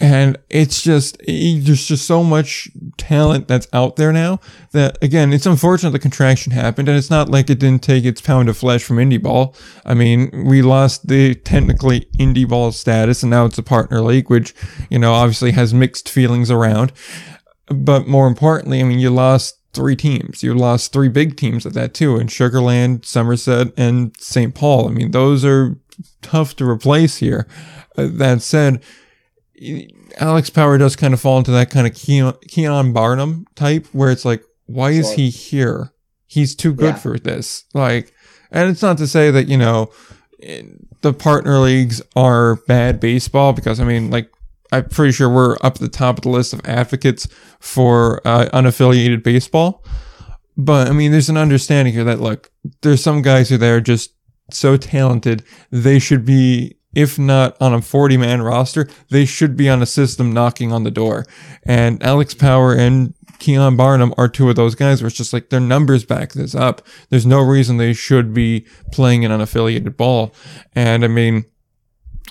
And 0.00 0.36
it's 0.50 0.82
just, 0.82 1.20
he- 1.22 1.60
there's 1.60 1.86
just 1.86 2.06
so 2.06 2.24
much 2.24 2.68
talent 2.98 3.46
that's 3.46 3.68
out 3.72 3.94
there 3.96 4.12
now 4.12 4.40
that, 4.72 4.98
again, 5.02 5.32
it's 5.32 5.46
unfortunate 5.46 5.90
the 5.90 5.98
contraction 6.00 6.52
happened. 6.52 6.88
And 6.88 6.98
it's 6.98 7.10
not 7.10 7.28
like 7.28 7.48
it 7.48 7.60
didn't 7.60 7.82
take 7.84 8.04
its 8.04 8.20
pound 8.20 8.48
of 8.48 8.56
flesh 8.56 8.82
from 8.82 8.96
indie 8.96 9.22
ball. 9.22 9.54
I 9.84 9.94
mean, 9.94 10.46
we 10.46 10.62
lost 10.62 11.06
the 11.06 11.34
technically 11.36 12.06
indie 12.18 12.48
ball 12.48 12.72
status 12.72 13.22
and 13.22 13.30
now 13.30 13.44
it's 13.44 13.58
a 13.58 13.62
partner 13.62 14.00
league, 14.00 14.30
which, 14.30 14.52
you 14.90 14.98
know, 14.98 15.12
obviously 15.12 15.52
has 15.52 15.72
mixed 15.72 16.08
feelings 16.08 16.50
around. 16.50 16.92
But 17.66 18.08
more 18.08 18.26
importantly, 18.26 18.80
I 18.80 18.84
mean, 18.84 18.98
you 18.98 19.10
lost 19.10 19.58
three 19.74 19.96
teams. 19.96 20.42
You 20.42 20.54
lost 20.54 20.92
three 20.92 21.08
big 21.08 21.36
teams 21.36 21.66
at 21.66 21.72
that 21.74 21.94
too, 21.94 22.16
in 22.16 22.26
Sugarland, 22.26 23.04
Somerset, 23.04 23.72
and 23.76 24.14
St. 24.18 24.54
Paul. 24.54 24.88
I 24.88 24.90
mean, 24.90 25.12
those 25.12 25.44
are 25.44 25.76
tough 26.20 26.56
to 26.56 26.68
replace 26.68 27.18
here. 27.18 27.46
Uh, 27.96 28.08
that 28.10 28.42
said, 28.42 28.82
Alex 30.18 30.50
Power 30.50 30.78
does 30.78 30.96
kind 30.96 31.14
of 31.14 31.20
fall 31.20 31.38
into 31.38 31.50
that 31.52 31.70
kind 31.70 31.86
of 31.86 31.94
Keon, 31.94 32.34
Keon 32.48 32.92
Barnum 32.92 33.46
type 33.54 33.86
where 33.92 34.10
it's 34.10 34.24
like, 34.24 34.42
why 34.66 34.90
is 34.90 35.12
he 35.12 35.30
here? 35.30 35.92
He's 36.26 36.54
too 36.54 36.72
good 36.72 36.94
Yeah. 36.94 36.98
for 36.98 37.18
this. 37.18 37.64
Like, 37.74 38.12
and 38.50 38.70
it's 38.70 38.82
not 38.82 38.98
to 38.98 39.06
say 39.06 39.30
that, 39.30 39.46
you 39.48 39.56
know, 39.56 39.90
the 41.02 41.12
partner 41.12 41.58
leagues 41.58 42.02
are 42.16 42.56
bad 42.66 43.00
baseball 43.00 43.52
because, 43.52 43.80
I 43.80 43.84
mean, 43.84 44.10
like, 44.10 44.30
I'm 44.72 44.88
pretty 44.88 45.12
sure 45.12 45.28
we're 45.28 45.54
up 45.56 45.74
at 45.76 45.80
the 45.80 45.88
top 45.88 46.18
of 46.18 46.22
the 46.22 46.30
list 46.30 46.52
of 46.52 46.60
advocates 46.64 47.28
for 47.60 48.20
uh, 48.26 48.46
unaffiliated 48.52 49.22
baseball. 49.22 49.84
But 50.56 50.88
I 50.88 50.92
mean, 50.92 51.12
there's 51.12 51.28
an 51.28 51.36
understanding 51.36 51.94
here 51.94 52.04
that 52.04 52.20
look, 52.20 52.50
there's 52.82 53.02
some 53.02 53.22
guys 53.22 53.48
who 53.48 53.62
are 53.62 53.80
just 53.80 54.12
so 54.50 54.76
talented, 54.76 55.42
they 55.70 55.98
should 55.98 56.24
be, 56.24 56.76
if 56.94 57.18
not 57.18 57.56
on 57.60 57.74
a 57.74 57.82
40 57.82 58.16
man 58.16 58.42
roster, 58.42 58.88
they 59.10 59.24
should 59.24 59.56
be 59.56 59.68
on 59.68 59.82
a 59.82 59.86
system 59.86 60.32
knocking 60.32 60.72
on 60.72 60.84
the 60.84 60.90
door. 60.90 61.24
And 61.64 62.02
Alex 62.02 62.34
Power 62.34 62.74
and 62.74 63.14
Keon 63.38 63.76
Barnum 63.76 64.14
are 64.16 64.28
two 64.28 64.48
of 64.48 64.56
those 64.56 64.74
guys 64.74 65.02
where 65.02 65.08
it's 65.08 65.16
just 65.16 65.32
like 65.32 65.50
their 65.50 65.60
numbers 65.60 66.04
back 66.04 66.32
this 66.32 66.54
up. 66.54 66.82
There's 67.10 67.26
no 67.26 67.40
reason 67.40 67.76
they 67.76 67.92
should 67.92 68.32
be 68.32 68.66
playing 68.92 69.24
an 69.24 69.30
unaffiliated 69.30 69.96
ball. 69.96 70.34
And 70.74 71.04
I 71.04 71.08
mean, 71.08 71.44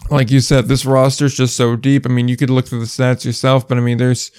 like 0.09 0.31
you 0.31 0.39
said, 0.39 0.67
this 0.67 0.85
roster 0.85 1.25
is 1.25 1.35
just 1.35 1.55
so 1.55 1.75
deep. 1.75 2.05
I 2.05 2.09
mean, 2.09 2.27
you 2.27 2.37
could 2.37 2.49
look 2.49 2.67
through 2.67 2.79
the 2.79 2.85
stats 2.85 3.25
yourself, 3.25 3.67
but 3.67 3.77
I 3.77 3.81
mean, 3.81 3.97
there's 3.97 4.31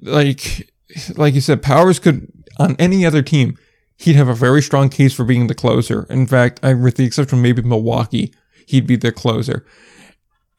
like, 0.00 0.70
like 1.16 1.34
you 1.34 1.40
said, 1.40 1.62
Powers 1.62 1.98
could 1.98 2.32
on 2.58 2.76
any 2.78 3.06
other 3.06 3.22
team, 3.22 3.56
he'd 3.96 4.16
have 4.16 4.28
a 4.28 4.34
very 4.34 4.62
strong 4.62 4.88
case 4.88 5.14
for 5.14 5.24
being 5.24 5.46
the 5.46 5.54
closer. 5.54 6.06
In 6.10 6.26
fact, 6.26 6.60
I, 6.62 6.74
with 6.74 6.96
the 6.96 7.04
exception 7.04 7.38
of 7.38 7.42
maybe 7.42 7.62
Milwaukee, 7.62 8.34
he'd 8.68 8.86
be 8.86 8.96
the 8.96 9.12
closer. 9.12 9.66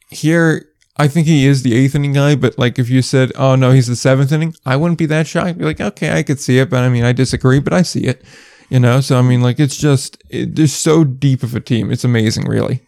Here, 0.09 0.69
I 0.97 1.07
think 1.07 1.27
he 1.27 1.45
is 1.45 1.63
the 1.63 1.75
eighth 1.75 1.95
inning 1.95 2.13
guy, 2.13 2.35
but 2.35 2.57
like 2.57 2.79
if 2.79 2.89
you 2.89 3.01
said, 3.01 3.31
"Oh 3.35 3.55
no, 3.55 3.71
he's 3.71 3.87
the 3.87 3.95
seventh 3.95 4.31
inning," 4.31 4.55
I 4.65 4.75
wouldn't 4.75 4.99
be 4.99 5.05
that 5.07 5.27
shocked. 5.27 5.47
I'd 5.47 5.57
be 5.57 5.65
like, 5.65 5.79
"Okay, 5.79 6.11
I 6.11 6.23
could 6.23 6.39
see 6.39 6.59
it," 6.59 6.69
but 6.69 6.83
I 6.83 6.89
mean, 6.89 7.03
I 7.03 7.13
disagree, 7.13 7.59
but 7.59 7.73
I 7.73 7.83
see 7.83 8.05
it. 8.05 8.23
You 8.69 8.79
know, 8.79 9.01
so 9.01 9.17
I 9.17 9.21
mean, 9.21 9.41
like 9.41 9.59
it's 9.59 9.77
just 9.77 10.21
it, 10.29 10.55
they're 10.55 10.67
so 10.67 11.03
deep 11.03 11.43
of 11.43 11.55
a 11.55 11.59
team. 11.59 11.91
It's 11.91 12.03
amazing, 12.03 12.45
really. 12.45 12.81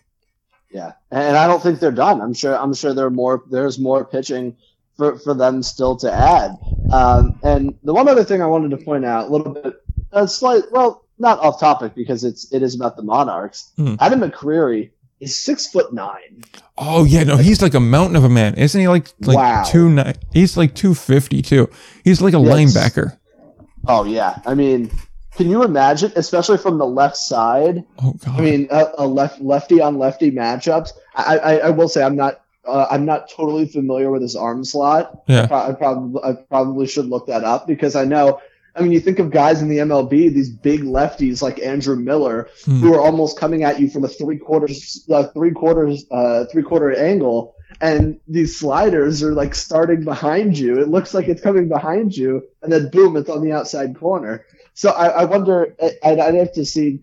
Yeah, 0.71 0.93
and 1.11 1.37
I 1.37 1.47
don't 1.47 1.61
think 1.61 1.79
they're 1.79 1.91
done. 1.91 2.21
I'm 2.21 2.33
sure. 2.33 2.57
I'm 2.57 2.73
sure 2.73 2.93
there 2.93 3.05
are 3.05 3.11
more. 3.11 3.43
There's 3.49 3.79
more 3.79 4.05
pitching 4.05 4.55
for, 4.97 5.17
for 5.17 5.33
them 5.33 5.63
still 5.63 5.95
to 5.97 6.11
add. 6.11 6.51
Um, 6.91 7.39
and 7.43 7.75
the 7.83 7.93
one 7.93 8.07
other 8.07 8.23
thing 8.23 8.41
I 8.41 8.45
wanted 8.45 8.71
to 8.71 8.77
point 8.77 9.05
out, 9.05 9.29
a 9.29 9.31
little 9.31 9.53
bit, 9.53 9.73
a 10.11 10.27
slight, 10.27 10.63
well, 10.71 11.05
not 11.17 11.39
off 11.39 11.59
topic 11.59 11.95
because 11.95 12.23
it's 12.23 12.51
it 12.51 12.61
is 12.61 12.75
about 12.75 12.97
the 12.97 13.03
Monarchs. 13.03 13.71
Hmm. 13.77 13.95
Adam 13.99 14.21
McCreary 14.21 14.91
is 15.21 15.39
six 15.39 15.67
foot 15.67 15.93
nine. 15.93 16.43
Oh 16.77 17.05
yeah, 17.05 17.23
no, 17.23 17.37
he's 17.37 17.61
like 17.61 17.73
a 17.73 17.79
mountain 17.79 18.15
of 18.17 18.23
a 18.23 18.29
man, 18.29 18.55
isn't 18.55 18.79
he? 18.81 18.87
Like 18.87 19.07
like 19.21 19.37
Wow. 19.37 19.63
two 19.63 19.89
ni- 19.89 20.13
He's 20.33 20.57
like 20.57 20.75
two 20.75 20.93
fifty 20.93 21.41
too. 21.41 21.69
He's 22.03 22.21
like 22.21 22.33
a 22.33 22.39
Yes. 22.39 22.75
linebacker. 22.75 23.17
Oh 23.87 24.03
yeah, 24.03 24.39
I 24.45 24.53
mean, 24.55 24.91
can 25.35 25.49
you 25.49 25.63
imagine, 25.63 26.11
especially 26.15 26.57
from 26.57 26.77
the 26.77 26.85
left 26.85 27.17
side? 27.17 27.83
Oh 28.03 28.13
god. 28.13 28.39
I 28.39 28.41
mean, 28.41 28.67
a, 28.71 28.91
a 28.99 29.07
left 29.07 29.41
lefty 29.41 29.81
on 29.81 29.97
lefty 29.97 30.31
matchups. 30.31 30.91
I, 31.15 31.37
I, 31.37 31.57
I 31.57 31.69
will 31.69 31.87
say 31.87 32.03
I'm 32.03 32.15
not 32.15 32.41
uh, 32.67 32.85
I'm 32.91 33.05
not 33.05 33.29
totally 33.29 33.67
familiar 33.67 34.11
with 34.11 34.21
his 34.21 34.35
arm 34.35 34.63
slot. 34.63 35.23
Yeah. 35.27 35.43
I, 35.43 35.47
pro- 35.47 35.57
I 35.69 35.73
probably 35.73 36.21
I 36.23 36.33
probably 36.33 36.87
should 36.87 37.07
look 37.07 37.27
that 37.27 37.43
up 37.43 37.65
because 37.67 37.95
I 37.95 38.05
know. 38.05 38.39
I 38.75 38.81
mean, 38.81 38.91
you 38.91 38.99
think 39.01 39.19
of 39.19 39.31
guys 39.31 39.61
in 39.61 39.67
the 39.69 39.79
MLB, 39.79 40.33
these 40.33 40.49
big 40.49 40.81
lefties 40.81 41.41
like 41.41 41.59
Andrew 41.59 41.95
Miller, 41.95 42.47
Hmm. 42.65 42.79
who 42.79 42.93
are 42.93 43.01
almost 43.01 43.37
coming 43.37 43.63
at 43.63 43.79
you 43.79 43.89
from 43.89 44.03
a 44.05 44.07
three 44.07 44.37
quarters, 44.37 45.05
uh, 45.11 45.27
three 45.33 45.51
quarters, 45.51 46.05
uh, 46.11 46.45
three 46.45 46.63
quarter 46.63 46.91
angle, 46.95 47.55
and 47.81 48.19
these 48.27 48.57
sliders 48.59 49.23
are 49.23 49.33
like 49.33 49.55
starting 49.55 50.03
behind 50.03 50.57
you. 50.57 50.79
It 50.79 50.87
looks 50.89 51.13
like 51.13 51.27
it's 51.27 51.41
coming 51.41 51.67
behind 51.67 52.15
you, 52.15 52.43
and 52.61 52.71
then 52.71 52.89
boom, 52.89 53.17
it's 53.17 53.29
on 53.29 53.43
the 53.43 53.51
outside 53.51 53.95
corner. 53.97 54.45
So 54.73 54.91
I, 54.91 55.07
I 55.07 55.25
wonder. 55.25 55.75
I- 55.81 55.97
I'd, 56.03 56.19
I'd 56.19 56.35
have 56.35 56.53
to 56.53 56.65
see. 56.65 56.99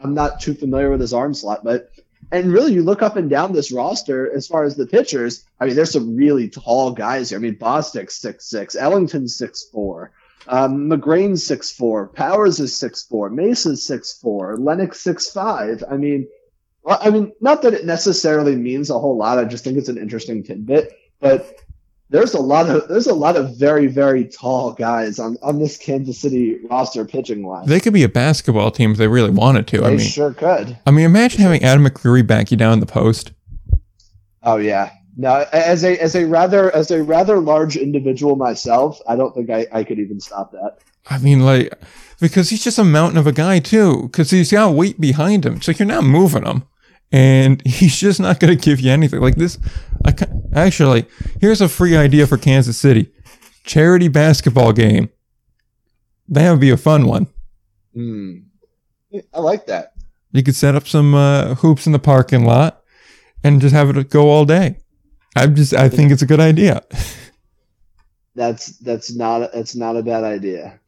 I'm 0.00 0.14
not 0.14 0.40
too 0.40 0.54
familiar 0.54 0.90
with 0.90 1.00
his 1.00 1.12
arm 1.12 1.34
slot, 1.34 1.64
but 1.64 1.90
and 2.30 2.52
really, 2.52 2.72
you 2.74 2.82
look 2.82 3.02
up 3.02 3.16
and 3.16 3.28
down 3.28 3.52
this 3.52 3.72
roster 3.72 4.30
as 4.32 4.46
far 4.46 4.62
as 4.64 4.76
the 4.76 4.86
pitchers. 4.86 5.44
I 5.58 5.66
mean, 5.66 5.74
there's 5.74 5.90
some 5.92 6.14
really 6.14 6.48
tall 6.48 6.92
guys 6.92 7.30
here. 7.30 7.38
I 7.38 7.42
mean, 7.42 7.56
Bostick's 7.56 8.14
six 8.16 8.44
six, 8.48 8.76
Ellington's 8.76 9.34
six 9.36 9.64
four, 9.72 10.12
um, 10.46 10.88
McGrane's 10.88 11.44
six 11.46 11.70
four, 11.70 12.08
Powers 12.08 12.60
is 12.60 12.76
six 12.76 13.02
four, 13.02 13.30
Masa's 13.30 13.84
six 13.84 14.12
four, 14.12 14.56
Lennox 14.56 15.00
six 15.00 15.30
five. 15.30 15.82
I 15.90 15.96
mean, 15.96 16.28
well, 16.82 16.98
I 17.02 17.10
mean, 17.10 17.32
not 17.40 17.62
that 17.62 17.74
it 17.74 17.84
necessarily 17.84 18.56
means 18.56 18.90
a 18.90 18.98
whole 18.98 19.16
lot. 19.16 19.38
I 19.38 19.44
just 19.44 19.64
think 19.64 19.76
it's 19.76 19.88
an 19.88 19.98
interesting 19.98 20.42
tidbit, 20.42 20.92
but. 21.20 21.54
There's 22.10 22.32
a 22.32 22.40
lot 22.40 22.70
of 22.70 22.88
there's 22.88 23.06
a 23.06 23.12
lot 23.12 23.36
of 23.36 23.58
very 23.58 23.86
very 23.86 24.24
tall 24.24 24.72
guys 24.72 25.18
on, 25.18 25.36
on 25.42 25.58
this 25.58 25.76
Kansas 25.76 26.18
City 26.18 26.56
roster 26.70 27.04
pitching 27.04 27.46
wise. 27.46 27.66
They 27.66 27.80
could 27.80 27.92
be 27.92 28.02
a 28.02 28.08
basketball 28.08 28.70
team 28.70 28.92
if 28.92 28.96
they 28.96 29.08
really 29.08 29.28
wanted 29.28 29.66
to. 29.66 29.84
I 29.84 29.90
mean, 29.90 29.98
sure 29.98 30.32
could. 30.32 30.78
I 30.86 30.90
mean, 30.90 31.04
imagine 31.04 31.42
having 31.42 31.62
Adam 31.62 31.84
McCreary 31.84 32.26
back 32.26 32.50
you 32.50 32.56
down 32.56 32.72
in 32.72 32.80
the 32.80 32.86
post. 32.86 33.32
Oh 34.42 34.56
yeah. 34.56 34.90
No, 35.20 35.44
as 35.52 35.82
a 35.82 36.00
as 36.00 36.14
a 36.14 36.24
rather 36.26 36.72
as 36.72 36.92
a 36.92 37.02
rather 37.02 37.40
large 37.40 37.76
individual 37.76 38.36
myself, 38.36 39.00
I 39.08 39.16
don't 39.16 39.34
think 39.34 39.50
I, 39.50 39.66
I 39.72 39.82
could 39.82 39.98
even 39.98 40.20
stop 40.20 40.52
that. 40.52 40.78
I 41.10 41.18
mean, 41.18 41.44
like, 41.44 41.74
because 42.20 42.50
he's 42.50 42.62
just 42.62 42.78
a 42.78 42.84
mountain 42.84 43.18
of 43.18 43.26
a 43.26 43.32
guy 43.32 43.58
too. 43.58 44.02
Because 44.02 44.30
he's 44.30 44.52
got 44.52 44.74
weight 44.74 45.00
behind 45.00 45.44
him, 45.44 45.60
so 45.60 45.72
you're 45.72 45.88
not 45.88 46.04
moving 46.04 46.46
him, 46.46 46.62
and 47.10 47.60
he's 47.66 47.98
just 47.98 48.20
not 48.20 48.38
going 48.38 48.56
to 48.56 48.64
give 48.64 48.78
you 48.78 48.92
anything. 48.92 49.20
Like 49.20 49.34
this, 49.34 49.58
I 50.04 50.14
actually 50.54 51.04
here's 51.40 51.60
a 51.60 51.68
free 51.68 51.96
idea 51.96 52.28
for 52.28 52.38
Kansas 52.38 52.78
City: 52.78 53.10
charity 53.64 54.06
basketball 54.06 54.72
game. 54.72 55.10
That 56.28 56.48
would 56.52 56.60
be 56.60 56.70
a 56.70 56.76
fun 56.76 57.08
one. 57.08 57.26
Hmm. 57.92 58.34
I 59.34 59.40
like 59.40 59.66
that. 59.66 59.94
You 60.30 60.44
could 60.44 60.54
set 60.54 60.76
up 60.76 60.86
some 60.86 61.16
uh, 61.16 61.56
hoops 61.56 61.86
in 61.86 61.92
the 61.92 61.98
parking 61.98 62.44
lot 62.44 62.84
and 63.42 63.60
just 63.60 63.74
have 63.74 63.90
it 63.96 64.10
go 64.10 64.28
all 64.28 64.44
day. 64.44 64.76
I 65.36 65.46
just, 65.46 65.74
I 65.74 65.88
think 65.88 66.10
it's 66.12 66.22
a 66.22 66.26
good 66.26 66.40
idea. 66.40 66.82
That's 68.34 68.78
that's 68.78 69.14
not 69.14 69.52
that's 69.52 69.74
not 69.74 69.96
a 69.96 70.02
bad 70.02 70.24
idea. 70.24 70.80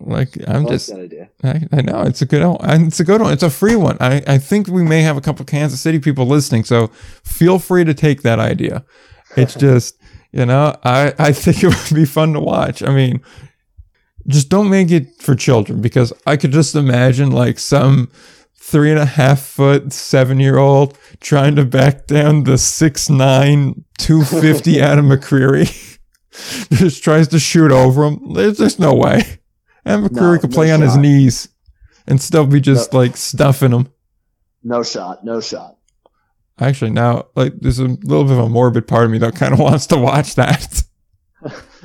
Like 0.00 0.38
I 0.46 0.54
I'm 0.54 0.62
like 0.62 0.72
just, 0.72 0.88
that 0.88 1.00
idea. 1.00 1.28
I, 1.42 1.62
I 1.72 1.80
know 1.82 2.02
it's 2.02 2.22
a 2.22 2.26
good 2.26 2.44
one. 2.44 2.86
It's 2.86 3.00
a 3.00 3.04
good 3.04 3.20
one. 3.20 3.32
It's 3.32 3.42
a 3.42 3.50
free 3.50 3.76
one. 3.76 3.96
I, 4.00 4.22
I 4.26 4.38
think 4.38 4.68
we 4.68 4.82
may 4.82 5.02
have 5.02 5.16
a 5.16 5.20
couple 5.20 5.44
Kansas 5.44 5.80
City 5.80 5.98
people 5.98 6.26
listening, 6.26 6.64
so 6.64 6.88
feel 7.24 7.58
free 7.58 7.84
to 7.84 7.94
take 7.94 8.22
that 8.22 8.38
idea. 8.38 8.84
It's 9.36 9.54
just, 9.66 10.00
you 10.30 10.46
know, 10.46 10.76
I, 10.84 11.14
I 11.18 11.32
think 11.32 11.64
it 11.64 11.66
would 11.68 11.94
be 11.94 12.04
fun 12.04 12.32
to 12.34 12.40
watch. 12.40 12.82
I 12.82 12.94
mean, 12.94 13.20
just 14.28 14.48
don't 14.48 14.70
make 14.70 14.90
it 14.90 15.20
for 15.20 15.34
children 15.34 15.80
because 15.80 16.12
I 16.26 16.36
could 16.36 16.52
just 16.52 16.76
imagine 16.76 17.32
like 17.32 17.58
some 17.58 18.10
three 18.68 18.90
and 18.90 18.98
a 18.98 19.06
half 19.06 19.40
foot, 19.40 19.92
seven 19.94 20.38
year 20.38 20.58
old 20.58 20.98
trying 21.20 21.56
to 21.56 21.64
back 21.64 22.06
down 22.06 22.44
the 22.44 22.58
six 22.58 23.08
nine, 23.08 23.84
250 23.98 24.80
Adam 24.80 25.08
McCreary. 25.08 25.98
just 26.70 27.02
tries 27.02 27.28
to 27.28 27.38
shoot 27.38 27.72
over 27.72 28.04
him. 28.04 28.34
There's, 28.34 28.58
there's 28.58 28.78
no 28.78 28.94
way. 28.94 29.22
Adam 29.86 30.06
McCreary 30.06 30.34
No, 30.34 30.40
could 30.40 30.50
no 30.50 30.54
play 30.54 30.70
on 30.70 30.82
his 30.82 30.96
knees 30.96 31.48
and 32.06 32.20
still 32.20 32.46
be 32.46 32.60
just 32.60 32.92
like 32.92 33.16
stuffing 33.16 33.72
him. 33.72 33.90
No 34.62 34.82
shot. 34.82 35.24
No 35.24 35.40
shot. 35.40 35.76
Actually, 36.60 36.90
now 36.90 37.28
like 37.34 37.54
there's 37.58 37.78
a 37.78 37.84
little 37.86 38.24
bit 38.24 38.32
of 38.32 38.44
a 38.44 38.48
morbid 38.48 38.86
part 38.86 39.04
of 39.04 39.10
me 39.10 39.18
that 39.18 39.34
kind 39.34 39.54
of 39.54 39.58
wants 39.60 39.86
to 39.86 39.96
watch 39.96 40.34
that. 40.34 40.82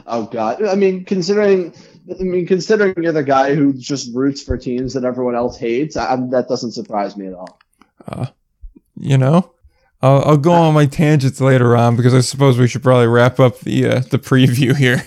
Oh 0.05 0.25
God. 0.25 0.61
I 0.65 0.75
mean, 0.75 1.05
considering 1.05 1.73
I 2.09 2.23
mean, 2.23 2.45
considering 2.45 2.95
you're 3.01 3.13
the 3.13 3.23
guy 3.23 3.55
who 3.55 3.73
just 3.73 4.13
roots 4.13 4.41
for 4.43 4.57
teams 4.57 4.93
that 4.93 5.03
everyone 5.03 5.35
else 5.35 5.57
hates, 5.57 5.95
I, 5.95 6.15
that 6.31 6.47
doesn't 6.49 6.73
surprise 6.73 7.15
me 7.15 7.27
at 7.27 7.33
all. 7.33 7.59
Uh, 8.07 8.25
you 8.97 9.17
know, 9.17 9.53
I'll, 10.01 10.21
I'll 10.25 10.37
go 10.37 10.51
on 10.51 10.73
my 10.73 10.85
tangents 10.85 11.39
later 11.39 11.77
on 11.77 11.95
because 11.95 12.13
I 12.13 12.19
suppose 12.19 12.57
we 12.57 12.67
should 12.67 12.83
probably 12.83 13.07
wrap 13.07 13.39
up 13.39 13.59
the 13.61 13.87
uh, 13.87 13.99
the 13.99 14.19
preview 14.19 14.75
here. 14.77 15.05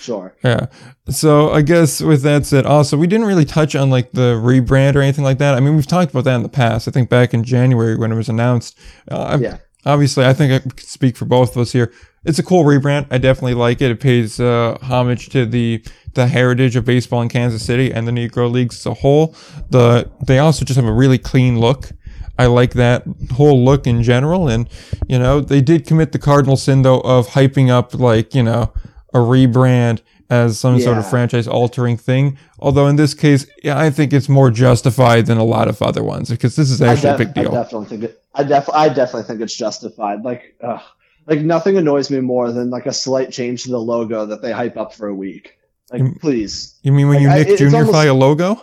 Sure. 0.00 0.34
Yeah. 0.42 0.66
So 1.10 1.50
I 1.50 1.62
guess 1.62 2.00
with 2.00 2.22
that 2.22 2.46
said, 2.46 2.66
also 2.66 2.96
we 2.96 3.06
didn't 3.06 3.26
really 3.26 3.44
touch 3.44 3.76
on 3.76 3.90
like 3.90 4.12
the 4.12 4.34
rebrand 4.34 4.96
or 4.96 5.00
anything 5.00 5.22
like 5.22 5.38
that. 5.38 5.54
I 5.54 5.60
mean, 5.60 5.76
we've 5.76 5.86
talked 5.86 6.10
about 6.10 6.24
that 6.24 6.34
in 6.34 6.42
the 6.42 6.48
past. 6.48 6.88
I 6.88 6.90
think 6.90 7.08
back 7.08 7.34
in 7.34 7.44
January 7.44 7.96
when 7.96 8.10
it 8.10 8.16
was 8.16 8.28
announced. 8.28 8.78
Uh, 9.08 9.38
Yeah. 9.40 9.58
Obviously, 9.84 10.24
I 10.24 10.32
think 10.32 10.52
I 10.52 10.80
speak 10.80 11.16
for 11.16 11.24
both 11.24 11.56
of 11.56 11.62
us 11.62 11.72
here. 11.72 11.92
It's 12.24 12.38
a 12.38 12.42
cool 12.42 12.64
rebrand. 12.64 13.06
I 13.10 13.18
definitely 13.18 13.54
like 13.54 13.80
it. 13.80 13.90
It 13.90 14.00
pays 14.00 14.38
uh, 14.38 14.78
homage 14.82 15.28
to 15.30 15.44
the 15.46 15.84
the 16.14 16.26
heritage 16.28 16.76
of 16.76 16.84
baseball 16.84 17.22
in 17.22 17.28
Kansas 17.28 17.64
City 17.64 17.90
and 17.90 18.06
the 18.06 18.12
Negro 18.12 18.50
Leagues 18.50 18.78
as 18.78 18.86
a 18.86 18.94
whole. 18.94 19.34
The 19.70 20.10
they 20.26 20.38
also 20.38 20.64
just 20.64 20.76
have 20.76 20.86
a 20.86 20.92
really 20.92 21.18
clean 21.18 21.58
look. 21.58 21.90
I 22.38 22.46
like 22.46 22.72
that 22.74 23.04
whole 23.32 23.62
look 23.64 23.86
in 23.86 24.02
general, 24.02 24.48
and 24.48 24.68
you 25.08 25.18
know 25.18 25.40
they 25.40 25.60
did 25.60 25.86
commit 25.86 26.12
the 26.12 26.18
cardinal 26.18 26.56
sin 26.56 26.82
though 26.82 27.00
of 27.00 27.28
hyping 27.28 27.70
up 27.70 27.94
like 27.94 28.34
you 28.34 28.42
know 28.42 28.72
a 29.12 29.18
rebrand 29.18 30.00
as 30.30 30.58
some 30.58 30.80
sort 30.80 30.96
of 30.96 31.08
franchise 31.08 31.46
altering 31.46 31.96
thing. 31.96 32.38
Although 32.58 32.86
in 32.86 32.96
this 32.96 33.12
case, 33.12 33.46
yeah, 33.62 33.78
I 33.78 33.90
think 33.90 34.14
it's 34.14 34.30
more 34.30 34.50
justified 34.50 35.26
than 35.26 35.36
a 35.36 35.44
lot 35.44 35.68
of 35.68 35.82
other 35.82 36.02
ones 36.02 36.30
because 36.30 36.56
this 36.56 36.70
is 36.70 36.80
actually 36.80 37.10
I, 37.10 37.14
a 37.14 37.18
def- 37.18 37.34
big 37.34 37.44
deal. 37.44 37.54
I 37.54 37.62
definitely 37.62 37.86
think 37.88 38.04
it. 38.04 38.24
I 38.34 38.42
def- 38.44 38.70
I 38.70 38.88
definitely 38.88 39.24
think 39.24 39.40
it's 39.42 39.54
justified. 39.54 40.22
Like, 40.22 40.56
ugh, 40.62 40.80
like 41.26 41.40
nothing 41.40 41.76
annoys 41.76 42.10
me 42.10 42.20
more 42.20 42.50
than 42.52 42.70
like 42.70 42.86
a 42.86 42.92
slight 42.92 43.30
change 43.32 43.64
to 43.64 43.70
the 43.70 43.78
logo 43.78 44.26
that 44.26 44.42
they 44.42 44.52
hype 44.52 44.76
up 44.76 44.94
for 44.94 45.08
a 45.08 45.14
week. 45.14 45.58
Like, 45.92 46.02
Mm. 46.02 46.20
please, 46.20 46.78
You 46.82 46.92
mean 46.92 47.08
when 47.08 47.22
Like, 47.24 47.38
you 47.38 47.44
Nick 47.44 47.48
it's 47.48 47.62
Juniorfy 47.62 47.86
almost- 47.86 48.06
a 48.08 48.12
logo? 48.14 48.60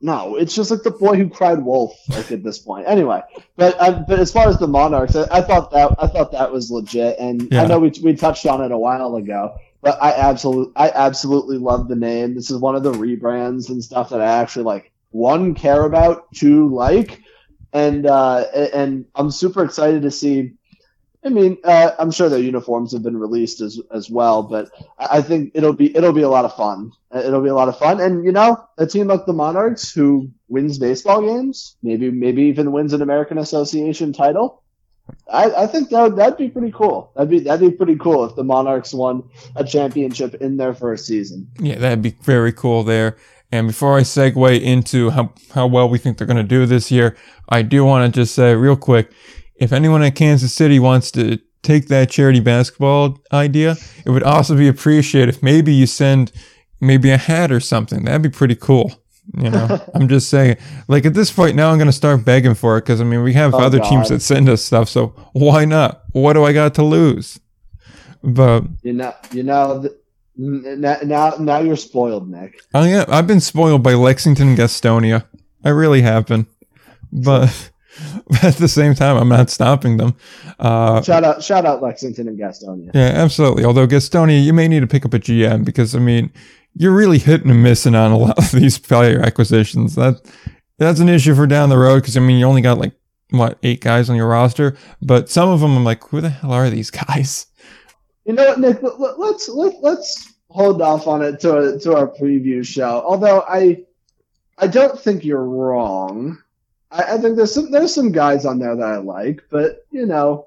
no. 0.00 0.36
It's 0.36 0.54
just 0.54 0.70
like 0.70 0.82
the 0.82 0.90
boy 0.90 1.16
who 1.16 1.28
cried 1.28 1.64
wolf. 1.64 1.92
Like 2.08 2.30
at 2.32 2.42
this 2.44 2.58
point, 2.58 2.86
anyway. 2.86 3.22
But 3.56 3.80
um, 3.80 4.04
but 4.08 4.18
as 4.20 4.30
far 4.32 4.48
as 4.48 4.58
the 4.58 4.68
Monarchs, 4.68 5.16
I, 5.16 5.26
I 5.30 5.42
thought 5.42 5.70
that 5.72 5.94
I 5.98 6.06
thought 6.06 6.32
that 6.32 6.52
was 6.52 6.70
legit, 6.70 7.18
and 7.18 7.48
Yeah. 7.50 7.62
I 7.62 7.66
know 7.66 7.78
we 7.78 7.92
we 8.02 8.14
touched 8.14 8.46
on 8.46 8.62
it 8.62 8.70
a 8.72 8.78
while 8.78 9.16
ago. 9.16 9.54
But 9.80 9.96
I 10.02 10.12
absolutely 10.12 10.72
I 10.76 10.90
absolutely 10.90 11.58
love 11.58 11.86
the 11.88 11.94
name. 11.96 12.34
This 12.34 12.50
is 12.50 12.58
one 12.58 12.74
of 12.74 12.82
the 12.82 12.92
rebrands 12.92 13.68
and 13.70 13.82
stuff 13.82 14.10
that 14.10 14.20
I 14.20 14.26
actually 14.40 14.64
like. 14.64 14.90
One 15.10 15.54
care 15.54 15.84
about, 15.84 16.30
two 16.34 16.68
like, 16.74 17.22
and 17.72 18.04
uh, 18.04 18.44
and 18.74 19.06
I'm 19.14 19.30
super 19.30 19.64
excited 19.64 20.02
to 20.02 20.10
see. 20.10 20.52
I 21.24 21.30
mean, 21.30 21.58
uh, 21.64 21.90
I'm 21.98 22.10
sure 22.10 22.28
their 22.28 22.38
uniforms 22.38 22.92
have 22.92 23.02
been 23.02 23.16
released 23.16 23.60
as 23.60 23.80
as 23.92 24.08
well, 24.08 24.42
but 24.42 24.70
I 24.98 25.20
think 25.20 25.50
it'll 25.54 25.72
be 25.72 25.94
it'll 25.96 26.12
be 26.12 26.22
a 26.22 26.28
lot 26.28 26.44
of 26.44 26.54
fun. 26.54 26.92
Uh, 27.12 27.20
It'll 27.20 27.42
be 27.42 27.48
a 27.48 27.54
lot 27.54 27.68
of 27.68 27.78
fun, 27.78 28.00
and 28.00 28.24
you 28.24 28.32
know, 28.32 28.62
a 28.76 28.86
team 28.86 29.08
like 29.08 29.26
the 29.26 29.32
Monarchs 29.32 29.90
who 29.92 30.30
wins 30.48 30.78
baseball 30.78 31.22
games, 31.22 31.76
maybe 31.82 32.10
maybe 32.10 32.42
even 32.42 32.70
wins 32.70 32.92
an 32.92 33.02
American 33.02 33.38
Association 33.38 34.12
title. 34.12 34.62
I, 35.32 35.50
I 35.62 35.66
think 35.66 35.88
that 35.88 36.02
would, 36.02 36.16
that'd 36.16 36.36
be 36.36 36.50
pretty 36.50 36.70
cool. 36.70 37.12
That'd 37.16 37.30
be 37.30 37.40
that'd 37.40 37.68
be 37.68 37.74
pretty 37.74 37.96
cool 37.96 38.24
if 38.24 38.36
the 38.36 38.44
Monarchs 38.44 38.94
won 38.94 39.24
a 39.56 39.64
championship 39.64 40.34
in 40.34 40.56
their 40.56 40.74
first 40.74 41.06
season. 41.06 41.50
Yeah, 41.58 41.78
that'd 41.78 42.02
be 42.02 42.16
very 42.22 42.52
cool 42.52 42.84
there. 42.84 43.16
And 43.50 43.66
before 43.66 43.96
I 43.96 44.02
segue 44.02 44.60
into 44.60 45.08
how, 45.08 45.32
how 45.54 45.66
well 45.66 45.88
we 45.88 45.96
think 45.96 46.18
they're 46.18 46.26
going 46.26 46.36
to 46.36 46.42
do 46.42 46.66
this 46.66 46.90
year, 46.90 47.16
I 47.48 47.62
do 47.62 47.82
want 47.82 48.12
to 48.12 48.20
just 48.20 48.34
say 48.34 48.54
real 48.54 48.76
quick 48.76 49.10
if 49.58 49.72
anyone 49.72 50.02
at 50.02 50.14
Kansas 50.14 50.52
City 50.54 50.78
wants 50.78 51.10
to 51.12 51.38
take 51.62 51.88
that 51.88 52.10
charity 52.10 52.40
basketball 52.40 53.18
idea, 53.32 53.76
it 54.06 54.10
would 54.10 54.22
also 54.22 54.56
be 54.56 54.68
appreciated 54.68 55.34
if 55.34 55.42
maybe 55.42 55.72
you 55.74 55.86
send 55.86 56.32
maybe 56.80 57.10
a 57.10 57.16
hat 57.16 57.50
or 57.50 57.60
something. 57.60 58.04
That'd 58.04 58.22
be 58.22 58.28
pretty 58.30 58.54
cool. 58.54 58.92
You 59.36 59.50
know, 59.50 59.78
I'm 59.94 60.08
just 60.08 60.30
saying, 60.30 60.56
like 60.88 61.04
at 61.04 61.12
this 61.14 61.30
point 61.30 61.54
now, 61.56 61.70
I'm 61.70 61.76
going 61.78 61.86
to 61.88 61.92
start 61.92 62.24
begging 62.24 62.54
for 62.54 62.78
it 62.78 62.82
because 62.82 63.00
I 63.00 63.04
mean, 63.04 63.22
we 63.22 63.34
have 63.34 63.54
Oh, 63.54 63.58
other 63.58 63.80
teams 63.80 64.08
that 64.08 64.22
send 64.22 64.48
us 64.48 64.64
stuff, 64.64 64.88
so 64.88 65.08
why 65.32 65.64
not? 65.64 66.02
What 66.12 66.32
do 66.34 66.44
I 66.44 66.52
got 66.52 66.74
to 66.76 66.82
lose? 66.82 67.38
But 68.22 68.64
You 68.82 68.94
know, 68.94 69.14
you 69.32 69.42
know, 69.42 69.82
th- 69.82 69.92
n- 70.38 70.80
now 70.80 70.96
now 71.04 71.34
now 71.38 71.58
you're 71.60 71.76
spoiled, 71.76 72.28
Nick. 72.30 72.60
Oh 72.72 72.84
yeah, 72.84 73.04
I've 73.08 73.26
been 73.26 73.40
spoiled 73.40 73.82
by 73.82 73.94
Lexington 73.94 74.48
and 74.48 74.58
Gastonia. 74.58 75.24
I 75.64 75.68
really 75.70 76.02
have 76.02 76.26
been, 76.26 76.46
but, 77.12 77.70
but 78.28 78.44
at 78.44 78.54
the 78.56 78.68
same 78.68 78.94
time, 78.94 79.16
I'm 79.16 79.28
not 79.28 79.50
stopping 79.50 79.96
them. 79.96 80.14
Uh, 80.58 81.02
Shout 81.02 81.24
out, 81.24 81.42
shout 81.42 81.64
out 81.66 81.82
Lexington 81.82 82.28
and 82.28 82.38
Gastonia. 82.38 82.90
yeah, 82.94 83.12
absolutely. 83.14 83.64
Although 83.64 83.86
Gastonia, 83.86 84.42
you 84.42 84.52
may 84.52 84.68
need 84.68 84.80
to 84.80 84.86
pick 84.86 85.04
up 85.04 85.14
a 85.14 85.18
GM 85.18 85.64
because 85.64 85.94
I 85.94 85.98
mean, 85.98 86.32
you're 86.74 86.94
really 86.94 87.18
hitting 87.18 87.50
and 87.50 87.62
missing 87.62 87.94
on 87.94 88.12
a 88.12 88.16
lot 88.18 88.38
of 88.38 88.50
these 88.52 88.78
player 88.78 89.20
acquisitions. 89.20 89.94
That 89.94 90.20
that's 90.78 91.00
an 91.00 91.08
issue 91.08 91.34
for 91.34 91.46
down 91.46 91.68
the 91.70 91.78
road 91.78 92.00
because 92.02 92.16
I 92.16 92.20
mean, 92.20 92.38
you 92.38 92.46
only 92.46 92.62
got 92.62 92.78
like 92.78 92.92
what 93.30 93.58
eight 93.62 93.80
guys 93.80 94.08
on 94.08 94.16
your 94.16 94.28
roster, 94.28 94.76
but 95.02 95.28
some 95.28 95.48
of 95.48 95.60
them 95.60 95.76
I'm 95.76 95.84
like, 95.84 96.02
who 96.08 96.20
the 96.20 96.30
hell 96.30 96.52
are 96.52 96.70
these 96.70 96.90
guys? 96.92 97.46
You 98.24 98.34
know 98.34 98.46
what, 98.46 98.60
Nick? 98.60 98.82
Let, 98.82 99.00
let- 99.00 99.18
let's 99.18 99.48
let, 99.48 99.74
let's 99.82 100.32
hold 100.50 100.80
off 100.82 101.06
on 101.06 101.22
it 101.22 101.40
to 101.40 101.78
to 101.82 101.94
our 101.96 102.06
preview 102.08 102.64
show. 102.66 103.02
Although 103.06 103.40
I 103.48 103.84
I 104.58 104.66
don't 104.66 104.98
think 104.98 105.24
you're 105.24 105.44
wrong. 105.44 106.38
I, 106.90 107.14
I 107.14 107.18
think 107.18 107.36
there's 107.36 107.54
some 107.54 107.70
there's 107.70 107.94
some 107.94 108.12
guys 108.12 108.44
on 108.44 108.58
there 108.58 108.74
that 108.74 108.84
I 108.84 108.96
like, 108.98 109.44
but 109.50 109.86
you 109.90 110.06
know, 110.06 110.46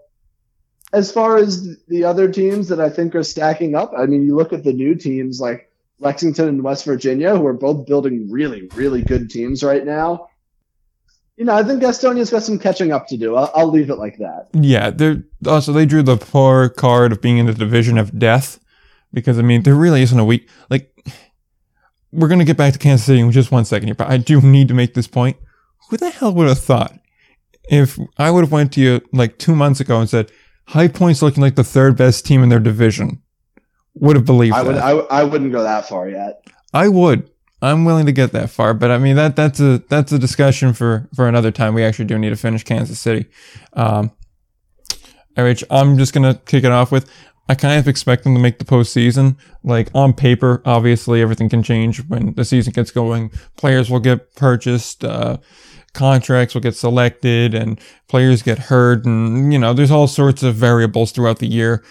as 0.94 1.12
far 1.12 1.38
as 1.38 1.78
the 1.88 2.04
other 2.04 2.32
teams 2.32 2.68
that 2.70 2.80
I 2.80 2.90
think 2.90 3.16
are 3.16 3.24
stacking 3.24 3.76
up, 3.76 3.94
I 3.98 4.06
mean, 4.06 4.24
you 4.24 4.36
look 4.36 4.54
at 4.54 4.64
the 4.64 4.74
new 4.74 4.96
teams 4.96 5.40
like 5.40 5.72
Lexington 6.00 6.48
and 6.48 6.64
West 6.64 6.86
Virginia, 6.86 7.36
who 7.36 7.46
are 7.46 7.54
both 7.54 7.86
building 7.86 8.30
really 8.32 8.68
really 8.76 9.02
good 9.02 9.30
teams 9.30 9.64
right 9.64 9.86
now. 9.86 10.28
You 11.38 11.46
know, 11.46 11.56
I 11.56 11.64
think 11.64 11.82
Gastonia's 11.82 12.30
got 12.30 12.44
some 12.44 12.60
catching 12.60 12.92
up 12.92 13.08
to 13.08 13.18
do. 13.18 13.36
I'll, 13.36 13.52
I'll 13.56 13.72
leave 13.72 13.90
it 13.90 13.96
like 13.96 14.18
that. 14.18 14.50
Yeah, 14.54 14.92
they're 14.92 15.24
also 15.48 15.72
they 15.74 15.86
drew 15.86 16.04
the 16.04 16.18
poor 16.18 16.70
card 16.70 17.12
of 17.12 17.22
being 17.22 17.38
in 17.38 17.46
the 17.46 17.54
division 17.54 17.98
of 17.98 18.18
death 18.20 18.60
because 19.14 19.40
I 19.40 19.42
mean 19.42 19.64
there 19.64 19.76
really 19.76 20.02
isn't 20.02 20.20
a 20.20 20.26
week 20.26 20.50
like 20.70 20.88
we're 22.12 22.28
gonna 22.28 22.46
get 22.46 22.58
back 22.58 22.74
to 22.74 22.80
Kansas 22.80 23.06
City 23.06 23.20
in 23.20 23.32
just 23.32 23.52
one 23.52 23.66
second 23.66 23.88
here, 23.88 23.96
but 23.96 24.10
I 24.10 24.18
do 24.18 24.42
need 24.42 24.68
to 24.68 24.74
make 24.74 24.94
this 24.94 25.08
point. 25.08 25.38
Who 25.92 25.98
the 25.98 26.10
hell 26.10 26.34
would 26.34 26.48
have 26.48 26.58
thought 26.58 26.98
if 27.70 28.00
I 28.18 28.32
would 28.32 28.46
have 28.46 28.52
went 28.52 28.72
to 28.74 28.80
you 28.80 29.02
like 29.12 29.38
two 29.38 29.54
months 29.54 29.82
ago 29.82 30.00
and 30.00 30.10
said 30.10 30.32
High 30.68 30.88
Point's 30.88 31.22
looking 31.22 31.44
like 31.44 31.56
the 31.56 31.66
third 31.66 31.98
best 31.98 32.26
team 32.26 32.42
in 32.44 32.48
their 32.48 32.62
division? 32.62 33.22
Would 33.96 34.16
have 34.16 34.24
believed 34.24 34.56
I 34.56 34.64
would 34.64 34.76
that. 34.78 34.84
I, 34.84 34.92
I 34.92 35.24
wouldn't 35.26 35.52
go 35.52 35.64
that 35.64 35.90
far 35.90 36.08
yet. 36.08 36.48
I 36.74 36.88
would. 36.88 37.30
I'm 37.62 37.84
willing 37.84 38.06
to 38.06 38.14
get 38.14 38.32
that 38.32 38.50
far, 38.50 38.74
but 38.74 38.90
I 38.90 39.00
mean 39.00 39.18
that 39.18 39.36
that's 39.36 39.60
a 39.60 39.80
that's 39.90 40.14
a 40.14 40.18
discussion 40.18 40.72
for 40.72 41.10
for 41.14 41.28
another 41.28 41.52
time. 41.52 41.74
We 41.74 41.84
actually 41.84 42.06
do 42.06 42.18
need 42.18 42.30
to 42.30 42.38
finish 42.38 42.64
Kansas 42.64 42.98
City. 42.98 43.26
Um, 43.74 44.12
all 45.38 45.44
right, 45.44 45.62
I'm 45.70 45.98
just 45.98 46.14
gonna 46.14 46.36
kick 46.46 46.64
it 46.64 46.72
off 46.72 46.90
with. 46.90 47.12
I 47.50 47.56
kind 47.56 47.78
of 47.78 47.90
expect 47.90 48.24
them 48.24 48.34
to 48.34 48.40
make 48.40 48.60
the 48.60 48.66
postseason. 48.66 49.36
Like 49.62 49.90
on 49.94 50.14
paper, 50.14 50.62
obviously 50.64 51.22
everything 51.22 51.50
can 51.50 51.64
change 51.64 51.98
when 52.08 52.34
the 52.36 52.46
season 52.46 52.72
gets 52.72 52.92
going. 52.92 53.30
Players 53.58 53.90
will 53.90 54.00
get 54.00 54.36
purchased, 54.36 55.04
uh, 55.04 55.36
contracts 55.94 56.54
will 56.54 56.62
get 56.62 56.76
selected, 56.76 57.54
and 57.54 57.80
players 58.08 58.42
get 58.42 58.58
hurt, 58.60 59.06
and 59.06 59.52
you 59.52 59.60
know 59.60 59.74
there's 59.74 59.92
all 59.92 60.08
sorts 60.08 60.44
of 60.44 60.56
variables 60.56 61.12
throughout 61.12 61.40
the 61.40 61.48
year. 61.48 61.84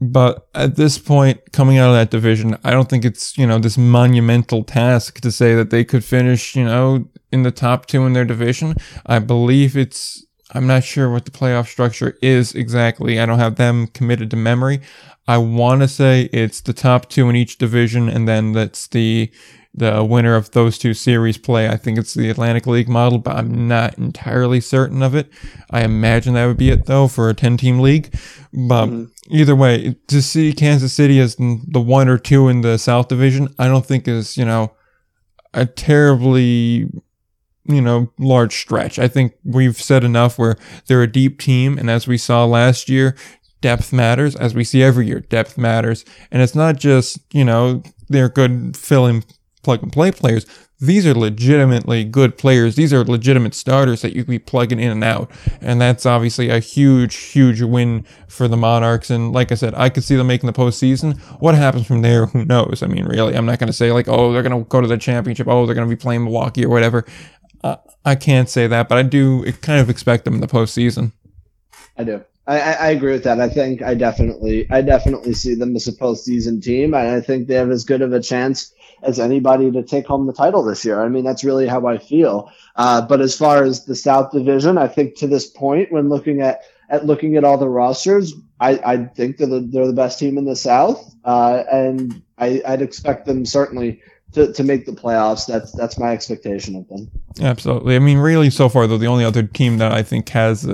But 0.00 0.48
at 0.54 0.76
this 0.76 0.98
point, 0.98 1.52
coming 1.52 1.78
out 1.78 1.88
of 1.88 1.94
that 1.94 2.10
division, 2.10 2.58
I 2.64 2.72
don't 2.72 2.90
think 2.90 3.04
it's, 3.04 3.38
you 3.38 3.46
know, 3.46 3.58
this 3.58 3.78
monumental 3.78 4.64
task 4.64 5.20
to 5.20 5.30
say 5.30 5.54
that 5.54 5.70
they 5.70 5.84
could 5.84 6.04
finish, 6.04 6.56
you 6.56 6.64
know, 6.64 7.08
in 7.32 7.42
the 7.42 7.52
top 7.52 7.86
two 7.86 8.04
in 8.04 8.12
their 8.12 8.24
division. 8.24 8.74
I 9.06 9.20
believe 9.20 9.76
it's, 9.76 10.26
I'm 10.52 10.66
not 10.66 10.84
sure 10.84 11.10
what 11.10 11.24
the 11.24 11.30
playoff 11.30 11.68
structure 11.68 12.18
is 12.20 12.54
exactly. 12.54 13.18
I 13.18 13.24
don't 13.24 13.38
have 13.38 13.56
them 13.56 13.86
committed 13.86 14.30
to 14.32 14.36
memory. 14.36 14.80
I 15.26 15.38
want 15.38 15.80
to 15.82 15.88
say 15.88 16.28
it's 16.32 16.60
the 16.60 16.74
top 16.74 17.08
two 17.08 17.30
in 17.30 17.36
each 17.36 17.56
division, 17.56 18.08
and 18.08 18.28
then 18.28 18.52
that's 18.52 18.88
the 18.88 19.30
the 19.76 20.04
winner 20.04 20.36
of 20.36 20.52
those 20.52 20.78
two 20.78 20.94
series 20.94 21.36
play. 21.36 21.68
I 21.68 21.76
think 21.76 21.98
it's 21.98 22.14
the 22.14 22.30
Atlantic 22.30 22.66
League 22.66 22.88
model, 22.88 23.18
but 23.18 23.36
I'm 23.36 23.66
not 23.66 23.98
entirely 23.98 24.60
certain 24.60 25.02
of 25.02 25.14
it. 25.16 25.28
I 25.70 25.82
imagine 25.82 26.34
that 26.34 26.46
would 26.46 26.56
be 26.56 26.70
it 26.70 26.86
though 26.86 27.08
for 27.08 27.28
a 27.28 27.34
10 27.34 27.56
team 27.56 27.80
league. 27.80 28.14
But 28.52 28.86
Mhm. 28.86 29.10
either 29.30 29.56
way, 29.56 29.96
to 30.06 30.22
see 30.22 30.52
Kansas 30.52 30.92
City 30.92 31.18
as 31.18 31.34
the 31.36 31.80
one 31.80 32.08
or 32.08 32.18
two 32.18 32.48
in 32.48 32.60
the 32.60 32.78
South 32.78 33.08
Division, 33.08 33.48
I 33.58 33.66
don't 33.66 33.84
think 33.84 34.06
is, 34.06 34.36
you 34.36 34.44
know, 34.44 34.70
a 35.52 35.66
terribly, 35.66 36.88
you 37.66 37.80
know, 37.80 38.12
large 38.18 38.54
stretch. 38.56 38.98
I 38.98 39.08
think 39.08 39.32
we've 39.44 39.80
said 39.80 40.04
enough 40.04 40.38
where 40.38 40.56
they're 40.86 41.02
a 41.02 41.10
deep 41.10 41.40
team. 41.40 41.78
And 41.78 41.90
as 41.90 42.06
we 42.06 42.16
saw 42.18 42.44
last 42.44 42.88
year, 42.88 43.16
depth 43.60 43.92
matters. 43.92 44.36
As 44.36 44.54
we 44.54 44.62
see 44.62 44.82
every 44.84 45.06
year, 45.08 45.20
depth 45.20 45.58
matters. 45.58 46.04
And 46.30 46.42
it's 46.42 46.54
not 46.54 46.78
just, 46.78 47.18
you 47.32 47.44
know, 47.44 47.82
they're 48.08 48.28
good 48.28 48.76
filling 48.76 49.24
plug 49.64 49.82
and 49.82 49.92
play 49.92 50.12
players. 50.12 50.46
These 50.80 51.06
are 51.06 51.14
legitimately 51.14 52.04
good 52.04 52.36
players. 52.36 52.74
These 52.74 52.92
are 52.92 53.04
legitimate 53.04 53.54
starters 53.54 54.02
that 54.02 54.14
you 54.14 54.22
could 54.22 54.30
be 54.30 54.38
plugging 54.38 54.80
in 54.80 54.90
and 54.90 55.04
out. 55.04 55.30
And 55.60 55.80
that's 55.80 56.04
obviously 56.04 56.50
a 56.50 56.58
huge, 56.58 57.14
huge 57.14 57.62
win 57.62 58.04
for 58.28 58.48
the 58.48 58.56
Monarchs. 58.56 59.08
And 59.08 59.32
like 59.32 59.52
I 59.52 59.54
said, 59.54 59.74
I 59.74 59.88
could 59.88 60.04
see 60.04 60.16
them 60.16 60.26
making 60.26 60.48
the 60.48 60.52
postseason. 60.52 61.18
What 61.40 61.54
happens 61.54 61.86
from 61.86 62.02
there, 62.02 62.26
who 62.26 62.44
knows? 62.44 62.82
I 62.82 62.86
mean, 62.88 63.04
really, 63.04 63.34
I'm 63.36 63.46
not 63.46 63.58
going 63.60 63.68
to 63.68 63.72
say 63.72 63.92
like, 63.92 64.08
oh, 64.08 64.32
they're 64.32 64.42
going 64.42 64.64
to 64.64 64.68
go 64.68 64.80
to 64.80 64.88
the 64.88 64.98
championship. 64.98 65.46
Oh, 65.48 65.64
they're 65.64 65.74
going 65.74 65.88
to 65.88 65.96
be 65.96 66.00
playing 66.00 66.24
Milwaukee 66.24 66.64
or 66.64 66.70
whatever. 66.70 67.06
Uh, 67.62 67.76
I 68.04 68.16
can't 68.16 68.50
say 68.50 68.66
that, 68.66 68.88
but 68.88 68.98
I 68.98 69.02
do 69.02 69.50
kind 69.52 69.80
of 69.80 69.88
expect 69.88 70.24
them 70.24 70.34
in 70.34 70.40
the 70.40 70.46
postseason. 70.46 71.12
I 71.96 72.04
do. 72.04 72.22
I, 72.46 72.58
I 72.58 72.90
agree 72.90 73.12
with 73.12 73.24
that. 73.24 73.40
I 73.40 73.48
think 73.48 73.80
I 73.80 73.94
definitely, 73.94 74.66
I 74.70 74.82
definitely 74.82 75.32
see 75.32 75.54
them 75.54 75.74
as 75.74 75.88
a 75.88 75.92
postseason 75.92 76.62
team, 76.62 76.92
and 76.92 77.08
I 77.08 77.22
think 77.22 77.48
they 77.48 77.54
have 77.54 77.70
as 77.70 77.84
good 77.84 78.02
of 78.02 78.12
a 78.12 78.20
chance 78.20 78.73
as 79.04 79.20
anybody 79.20 79.70
to 79.70 79.82
take 79.82 80.06
home 80.06 80.26
the 80.26 80.32
title 80.32 80.62
this 80.62 80.84
year. 80.84 81.02
I 81.02 81.08
mean, 81.08 81.24
that's 81.24 81.44
really 81.44 81.66
how 81.66 81.86
I 81.86 81.98
feel. 81.98 82.50
Uh, 82.76 83.02
but 83.02 83.20
as 83.20 83.36
far 83.36 83.64
as 83.64 83.84
the 83.84 83.96
South 83.96 84.32
Division, 84.32 84.78
I 84.78 84.88
think 84.88 85.16
to 85.18 85.26
this 85.26 85.46
point, 85.46 85.92
when 85.92 86.08
looking 86.08 86.40
at 86.40 86.62
at 86.90 87.06
looking 87.06 87.36
at 87.36 87.44
all 87.44 87.56
the 87.56 87.68
rosters, 87.68 88.34
I, 88.60 88.80
I 88.84 89.04
think 89.04 89.38
they're 89.38 89.46
the, 89.46 89.60
they're 89.60 89.86
the 89.86 89.92
best 89.92 90.18
team 90.18 90.36
in 90.36 90.44
the 90.44 90.56
South, 90.56 91.14
uh, 91.24 91.64
and 91.72 92.22
I, 92.38 92.62
I'd 92.66 92.82
expect 92.82 93.26
them 93.26 93.46
certainly 93.46 94.02
to, 94.32 94.52
to 94.52 94.62
make 94.62 94.84
the 94.84 94.92
playoffs. 94.92 95.46
That's 95.46 95.72
that's 95.72 95.98
my 95.98 96.12
expectation 96.12 96.76
of 96.76 96.88
them. 96.88 97.10
Absolutely. 97.40 97.96
I 97.96 98.00
mean, 98.00 98.18
really, 98.18 98.50
so 98.50 98.68
far 98.68 98.86
though, 98.86 98.98
the 98.98 99.06
only 99.06 99.24
other 99.24 99.42
team 99.42 99.78
that 99.78 99.92
I 99.92 100.02
think 100.02 100.28
has 100.30 100.66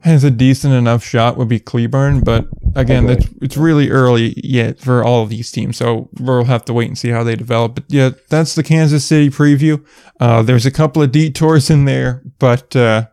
has 0.00 0.22
a 0.22 0.30
decent 0.30 0.74
enough 0.74 1.04
shot 1.04 1.36
would 1.36 1.48
be 1.48 1.58
Cleburne, 1.58 2.20
but 2.20 2.46
again, 2.76 3.08
it's 3.08 3.26
it's 3.42 3.56
really 3.56 3.90
early 3.90 4.34
yet 4.42 4.78
for 4.78 5.02
all 5.02 5.22
of 5.22 5.28
these 5.28 5.50
teams, 5.50 5.76
so 5.76 6.08
we'll 6.20 6.44
have 6.44 6.64
to 6.66 6.72
wait 6.72 6.88
and 6.88 6.96
see 6.96 7.08
how 7.08 7.24
they 7.24 7.34
develop. 7.34 7.74
But 7.74 7.84
yeah, 7.88 8.10
that's 8.28 8.54
the 8.54 8.62
Kansas 8.62 9.04
City 9.04 9.28
preview. 9.28 9.84
Uh, 10.20 10.42
there's 10.42 10.66
a 10.66 10.70
couple 10.70 11.02
of 11.02 11.10
detours 11.10 11.68
in 11.68 11.84
there, 11.84 12.22
but 12.38 12.76
uh, 12.76 13.06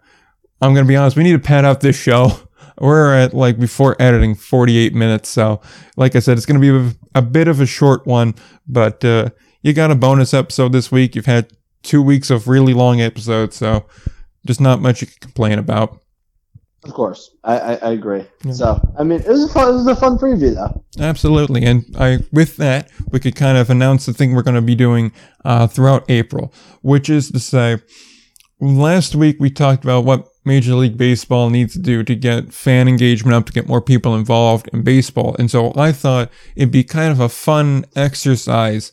I'm 0.61 0.73
gonna 0.73 0.87
be 0.87 0.95
honest, 0.95 1.17
we 1.17 1.23
need 1.23 1.31
to 1.31 1.39
pad 1.39 1.65
out 1.65 1.81
this 1.81 1.99
show. 1.99 2.39
We're 2.79 3.15
at 3.15 3.33
like 3.33 3.57
before 3.57 3.95
editing 3.99 4.35
48 4.35 4.93
minutes, 4.93 5.29
so 5.29 5.61
like 5.97 6.15
I 6.15 6.19
said, 6.19 6.37
it's 6.37 6.45
gonna 6.45 6.59
be 6.59 6.69
a, 6.69 6.91
a 7.15 7.21
bit 7.21 7.47
of 7.47 7.61
a 7.61 7.65
short 7.65 8.05
one, 8.05 8.35
but 8.67 9.03
uh, 9.03 9.29
you 9.63 9.73
got 9.73 9.91
a 9.91 9.95
bonus 9.95 10.33
episode 10.33 10.71
this 10.71 10.91
week. 10.91 11.15
You've 11.15 11.25
had 11.25 11.51
two 11.81 12.01
weeks 12.01 12.29
of 12.29 12.47
really 12.47 12.73
long 12.73 13.01
episodes, 13.01 13.55
so 13.55 13.85
just 14.45 14.61
not 14.61 14.81
much 14.81 15.01
you 15.01 15.07
can 15.07 15.17
complain 15.19 15.57
about. 15.57 15.99
Of 16.85 16.93
course, 16.93 17.35
I, 17.43 17.57
I, 17.57 17.73
I 17.75 17.91
agree. 17.91 18.25
Yeah. 18.43 18.51
So, 18.53 18.93
I 18.97 19.03
mean, 19.03 19.19
it 19.19 19.27
was 19.27 19.43
a 19.43 19.53
fun, 19.53 19.69
it 19.69 19.73
was 19.73 19.87
a 19.87 19.95
fun 19.95 20.17
preview, 20.17 20.53
though. 20.53 20.83
Absolutely, 20.99 21.65
and 21.65 21.83
I 21.97 22.19
with 22.31 22.57
that 22.57 22.89
we 23.11 23.19
could 23.19 23.35
kind 23.35 23.57
of 23.57 23.69
announce 23.69 24.05
the 24.05 24.13
thing 24.13 24.33
we're 24.33 24.43
going 24.43 24.55
to 24.55 24.61
be 24.61 24.75
doing 24.75 25.11
uh, 25.43 25.67
throughout 25.67 26.05
April, 26.09 26.53
which 26.81 27.09
is 27.09 27.31
to 27.31 27.39
say, 27.39 27.79
last 28.59 29.15
week 29.15 29.37
we 29.39 29.49
talked 29.49 29.83
about 29.83 30.05
what 30.05 30.27
Major 30.45 30.75
League 30.75 30.95
Baseball 30.95 31.49
needs 31.49 31.73
to 31.73 31.79
do 31.79 32.03
to 32.03 32.15
get 32.15 32.53
fan 32.53 32.87
engagement 32.87 33.33
up, 33.33 33.47
to 33.47 33.51
get 33.51 33.67
more 33.67 33.81
people 33.81 34.15
involved 34.15 34.69
in 34.71 34.83
baseball, 34.83 35.35
and 35.39 35.49
so 35.49 35.73
I 35.75 35.91
thought 35.91 36.29
it'd 36.55 36.71
be 36.71 36.83
kind 36.83 37.11
of 37.11 37.19
a 37.19 37.29
fun 37.29 37.85
exercise 37.95 38.91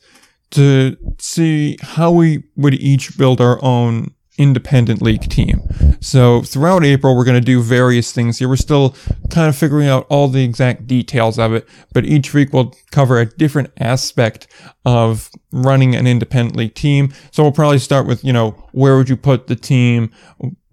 to 0.52 0.96
see 1.18 1.76
how 1.82 2.10
we 2.10 2.44
would 2.56 2.74
each 2.74 3.18
build 3.18 3.40
our 3.40 3.62
own 3.62 4.14
independent 4.38 5.02
league 5.02 5.28
team. 5.28 5.62
So 6.00 6.42
throughout 6.42 6.84
April, 6.84 7.16
we're 7.16 7.24
going 7.24 7.40
to 7.40 7.44
do 7.44 7.62
various 7.62 8.12
things 8.12 8.38
here. 8.38 8.48
We're 8.48 8.56
still 8.56 8.94
kind 9.30 9.48
of 9.48 9.56
figuring 9.56 9.88
out 9.88 10.06
all 10.08 10.28
the 10.28 10.44
exact 10.44 10.86
details 10.86 11.38
of 11.38 11.52
it, 11.52 11.68
but 11.92 12.04
each 12.04 12.32
week 12.32 12.52
we'll 12.52 12.74
cover 12.90 13.20
a 13.20 13.26
different 13.26 13.70
aspect 13.78 14.46
of 14.84 15.30
running 15.52 15.94
an 15.94 16.06
independent 16.06 16.56
league 16.56 16.74
team. 16.74 17.12
So 17.30 17.42
we'll 17.42 17.52
probably 17.52 17.78
start 17.78 18.06
with, 18.06 18.24
you 18.24 18.32
know, 18.32 18.50
where 18.72 18.96
would 18.96 19.08
you 19.08 19.16
put 19.16 19.46
the 19.46 19.56
team? 19.56 20.10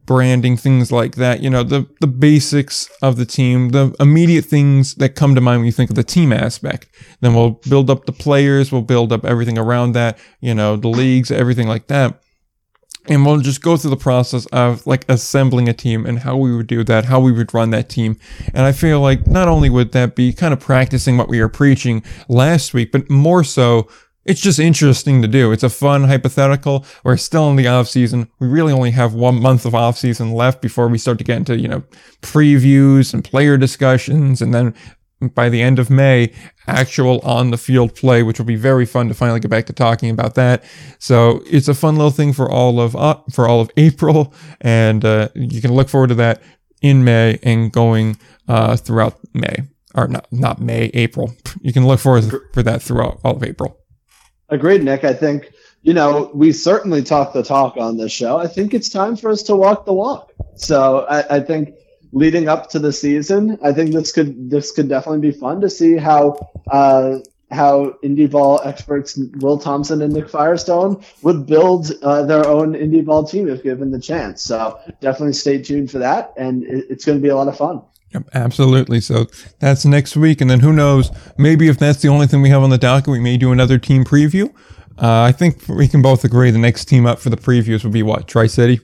branding 0.05 0.57
things 0.57 0.91
like 0.91 1.17
that 1.17 1.43
you 1.43 1.51
know 1.51 1.61
the 1.61 1.87
the 2.01 2.07
basics 2.07 2.89
of 3.03 3.15
the 3.15 3.27
team 3.27 3.69
the 3.69 3.95
immediate 3.99 4.43
things 4.43 4.95
that 4.95 5.09
come 5.09 5.35
to 5.35 5.39
mind 5.39 5.59
when 5.59 5.67
you 5.67 5.71
think 5.71 5.91
of 5.91 5.95
the 5.95 6.03
team 6.03 6.33
aspect 6.33 6.87
then 7.21 7.35
we'll 7.35 7.61
build 7.69 7.91
up 7.91 8.07
the 8.07 8.11
players 8.11 8.71
we'll 8.71 8.81
build 8.81 9.13
up 9.13 9.23
everything 9.23 9.55
around 9.55 9.91
that 9.91 10.17
you 10.41 10.55
know 10.55 10.75
the 10.75 10.87
leagues 10.87 11.29
everything 11.29 11.67
like 11.67 11.85
that 11.85 12.23
and 13.09 13.25
we'll 13.25 13.39
just 13.39 13.61
go 13.61 13.75
through 13.75 13.89
the 13.89 13.97
process 13.97 14.45
of 14.47 14.85
like 14.85 15.03
assembling 15.09 15.67
a 15.67 15.73
team 15.73 16.05
and 16.05 16.19
how 16.19 16.37
we 16.37 16.55
would 16.55 16.67
do 16.67 16.83
that, 16.83 17.05
how 17.05 17.19
we 17.19 17.31
would 17.31 17.53
run 17.53 17.71
that 17.71 17.89
team. 17.89 18.17
And 18.53 18.65
I 18.65 18.71
feel 18.71 19.01
like 19.01 19.27
not 19.27 19.47
only 19.47 19.69
would 19.69 19.91
that 19.93 20.15
be 20.15 20.31
kind 20.31 20.53
of 20.53 20.59
practicing 20.59 21.17
what 21.17 21.27
we 21.27 21.41
were 21.41 21.49
preaching 21.49 22.03
last 22.29 22.73
week, 22.73 22.91
but 22.91 23.09
more 23.09 23.43
so, 23.43 23.89
it's 24.25 24.41
just 24.41 24.59
interesting 24.59 25.23
to 25.23 25.27
do. 25.27 25.51
It's 25.51 25.63
a 25.63 25.69
fun 25.69 26.03
hypothetical. 26.03 26.85
We're 27.03 27.17
still 27.17 27.49
in 27.49 27.55
the 27.55 27.67
off 27.67 27.87
season. 27.87 28.29
We 28.37 28.47
really 28.47 28.71
only 28.71 28.91
have 28.91 29.15
one 29.15 29.41
month 29.41 29.65
of 29.65 29.73
off 29.73 29.97
season 29.97 30.33
left 30.33 30.61
before 30.61 30.87
we 30.87 30.99
start 30.99 31.17
to 31.17 31.23
get 31.23 31.37
into, 31.37 31.57
you 31.57 31.67
know, 31.67 31.83
previews 32.21 33.11
and 33.11 33.23
player 33.23 33.57
discussions 33.57 34.39
and 34.39 34.53
then 34.53 34.75
by 35.21 35.49
the 35.49 35.61
end 35.61 35.79
of 35.79 35.89
May, 35.89 36.33
actual 36.67 37.19
on 37.19 37.51
the 37.51 37.57
field 37.57 37.95
play, 37.95 38.23
which 38.23 38.39
will 38.39 38.45
be 38.45 38.55
very 38.55 38.85
fun 38.85 39.07
to 39.09 39.13
finally 39.13 39.39
get 39.39 39.51
back 39.51 39.65
to 39.65 39.73
talking 39.73 40.09
about 40.09 40.35
that. 40.35 40.63
So 40.99 41.43
it's 41.45 41.67
a 41.67 41.73
fun 41.73 41.95
little 41.95 42.11
thing 42.11 42.33
for 42.33 42.49
all 42.49 42.79
of 42.79 42.95
uh, 42.95 43.19
for 43.31 43.47
all 43.47 43.61
of 43.61 43.69
April, 43.77 44.33
and 44.61 45.03
uh, 45.03 45.29
you 45.35 45.61
can 45.61 45.73
look 45.73 45.89
forward 45.89 46.07
to 46.07 46.15
that 46.15 46.41
in 46.81 47.03
May 47.03 47.39
and 47.43 47.71
going 47.71 48.17
uh, 48.47 48.77
throughout 48.77 49.19
May 49.33 49.63
or 49.95 50.07
not 50.07 50.27
not 50.31 50.61
May 50.61 50.91
April. 50.93 51.33
You 51.61 51.73
can 51.73 51.85
look 51.85 51.99
forward 51.99 52.23
for 52.53 52.63
that 52.63 52.81
throughout 52.81 53.19
all 53.23 53.35
of 53.35 53.43
April. 53.43 53.77
Agreed, 54.47 54.81
Nick. 54.81 55.03
I 55.03 55.13
think 55.13 55.51
you 55.81 55.93
know 55.93 56.31
we 56.33 56.53
certainly 56.53 57.03
talk 57.03 57.33
the 57.33 57.43
talk 57.43 57.75
on 57.75 57.97
this 57.97 58.13
show. 58.13 58.37
I 58.37 58.47
think 58.47 58.73
it's 58.73 58.87
time 58.87 59.17
for 59.17 59.29
us 59.29 59.43
to 59.43 59.55
walk 59.55 59.85
the 59.85 59.93
walk. 59.93 60.31
So 60.55 61.05
I, 61.09 61.37
I 61.37 61.39
think 61.41 61.75
leading 62.11 62.47
up 62.47 62.69
to 62.71 62.79
the 62.79 62.91
season. 62.91 63.57
I 63.63 63.71
think 63.73 63.93
this 63.93 64.11
could 64.11 64.49
this 64.49 64.71
could 64.71 64.89
definitely 64.89 65.31
be 65.31 65.37
fun 65.37 65.61
to 65.61 65.69
see 65.69 65.97
how 65.97 66.37
uh, 66.69 67.19
how 67.51 67.95
indie 68.03 68.29
ball 68.29 68.61
experts 68.63 69.19
Will 69.37 69.57
Thompson 69.57 70.01
and 70.01 70.13
Nick 70.13 70.29
Firestone 70.29 71.03
would 71.23 71.45
build 71.45 71.91
uh, 72.03 72.23
their 72.23 72.47
own 72.47 72.73
indie 72.73 73.03
ball 73.03 73.23
team 73.23 73.49
if 73.49 73.63
given 73.63 73.91
the 73.91 73.99
chance. 73.99 74.43
So 74.43 74.79
definitely 75.01 75.33
stay 75.33 75.61
tuned 75.61 75.91
for 75.91 75.99
that, 75.99 76.33
and 76.37 76.63
it, 76.63 76.85
it's 76.89 77.05
going 77.05 77.17
to 77.17 77.21
be 77.21 77.29
a 77.29 77.35
lot 77.35 77.47
of 77.47 77.57
fun. 77.57 77.81
Yep, 78.13 78.29
absolutely. 78.33 79.01
So 79.01 79.27
that's 79.59 79.85
next 79.85 80.17
week, 80.17 80.41
and 80.41 80.49
then 80.49 80.59
who 80.59 80.73
knows? 80.73 81.11
Maybe 81.37 81.67
if 81.67 81.77
that's 81.77 82.01
the 82.01 82.07
only 82.07 82.27
thing 82.27 82.41
we 82.41 82.49
have 82.49 82.63
on 82.63 82.71
the 82.71 82.77
docket, 82.77 83.11
we 83.11 83.19
may 83.19 83.37
do 83.37 83.51
another 83.51 83.77
team 83.77 84.03
preview. 84.03 84.49
Uh, 84.97 85.21
I 85.21 85.31
think 85.31 85.67
we 85.67 85.87
can 85.87 86.01
both 86.01 86.23
agree 86.23 86.51
the 86.51 86.57
next 86.57 86.85
team 86.85 87.05
up 87.05 87.19
for 87.19 87.29
the 87.29 87.37
previews 87.37 87.83
would 87.83 87.93
be 87.93 88.03
what 88.03 88.27
Tri 88.27 88.47
City. 88.47 88.81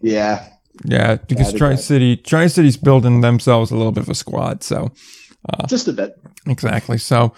Yeah, 0.00 0.48
yeah, 0.84 1.16
because 1.16 1.52
Tri 1.52 1.74
City, 1.74 2.16
Tri 2.16 2.46
City's 2.46 2.76
building 2.76 3.20
themselves 3.20 3.70
a 3.70 3.76
little 3.76 3.92
bit 3.92 4.04
of 4.04 4.08
a 4.08 4.14
squad. 4.14 4.62
So, 4.62 4.92
uh, 5.48 5.66
just 5.66 5.88
a 5.88 5.92
bit. 5.92 6.18
Exactly. 6.46 6.98
So, 6.98 7.34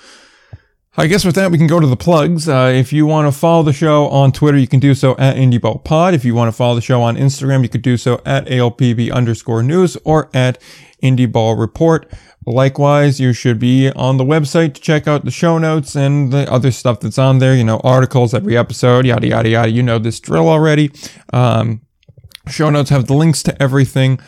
I 0.97 1.07
guess 1.07 1.24
with 1.24 1.36
that, 1.36 1.51
we 1.51 1.57
can 1.57 1.66
go 1.66 1.80
to 1.80 1.86
the 1.86 1.97
plugs. 1.97 2.49
Uh, 2.49 2.70
if 2.74 2.93
you 2.93 3.07
want 3.07 3.32
to 3.32 3.38
follow 3.38 3.62
the 3.62 3.72
show 3.72 4.09
on 4.09 4.30
Twitter, 4.30 4.59
you 4.59 4.66
can 4.68 4.78
do 4.78 4.95
so 4.95 5.12
at 5.12 5.36
IndieBallPod. 5.36 6.12
If 6.12 6.22
you 6.24 6.34
want 6.34 6.49
to 6.49 6.53
follow 6.53 6.74
the 6.74 6.82
show 6.82 7.01
on 7.01 7.16
Instagram, 7.16 7.62
you 7.62 7.70
could 7.70 7.82
do 7.82 7.97
so 7.97 8.20
at 8.26 8.47
ALPB 8.47 9.11
underscore 9.11 9.62
news 9.62 9.97
or 10.05 10.28
at 10.34 10.61
IndieBall 11.03 11.59
Report. 11.59 12.12
Likewise, 12.45 13.20
you 13.20 13.32
should 13.32 13.59
be 13.59 13.90
on 13.90 14.18
the 14.18 14.24
website 14.24 14.74
to 14.74 14.80
check 14.80 15.09
out 15.09 15.24
the 15.24 15.30
show 15.30 15.57
notes 15.57 15.97
and 15.97 16.32
the 16.32 16.51
other 16.53 16.70
stuff 16.70 17.01
that's 17.01 17.18
on 17.18 17.38
there. 17.38 17.55
You 17.55 17.64
know, 17.64 17.80
articles 17.82 18.34
every 18.34 18.57
episode, 18.59 19.07
yada, 19.07 19.28
yada, 19.28 19.49
yada. 19.49 19.70
You 19.70 19.82
know 19.82 19.99
this 19.99 20.20
drill 20.20 20.49
already. 20.49 20.90
Um, 21.32 21.80
Show 22.49 22.70
notes 22.70 22.90
have 22.90 23.07
the 23.07 23.14
links 23.14 23.43
to 23.45 23.62
everything 23.62 24.18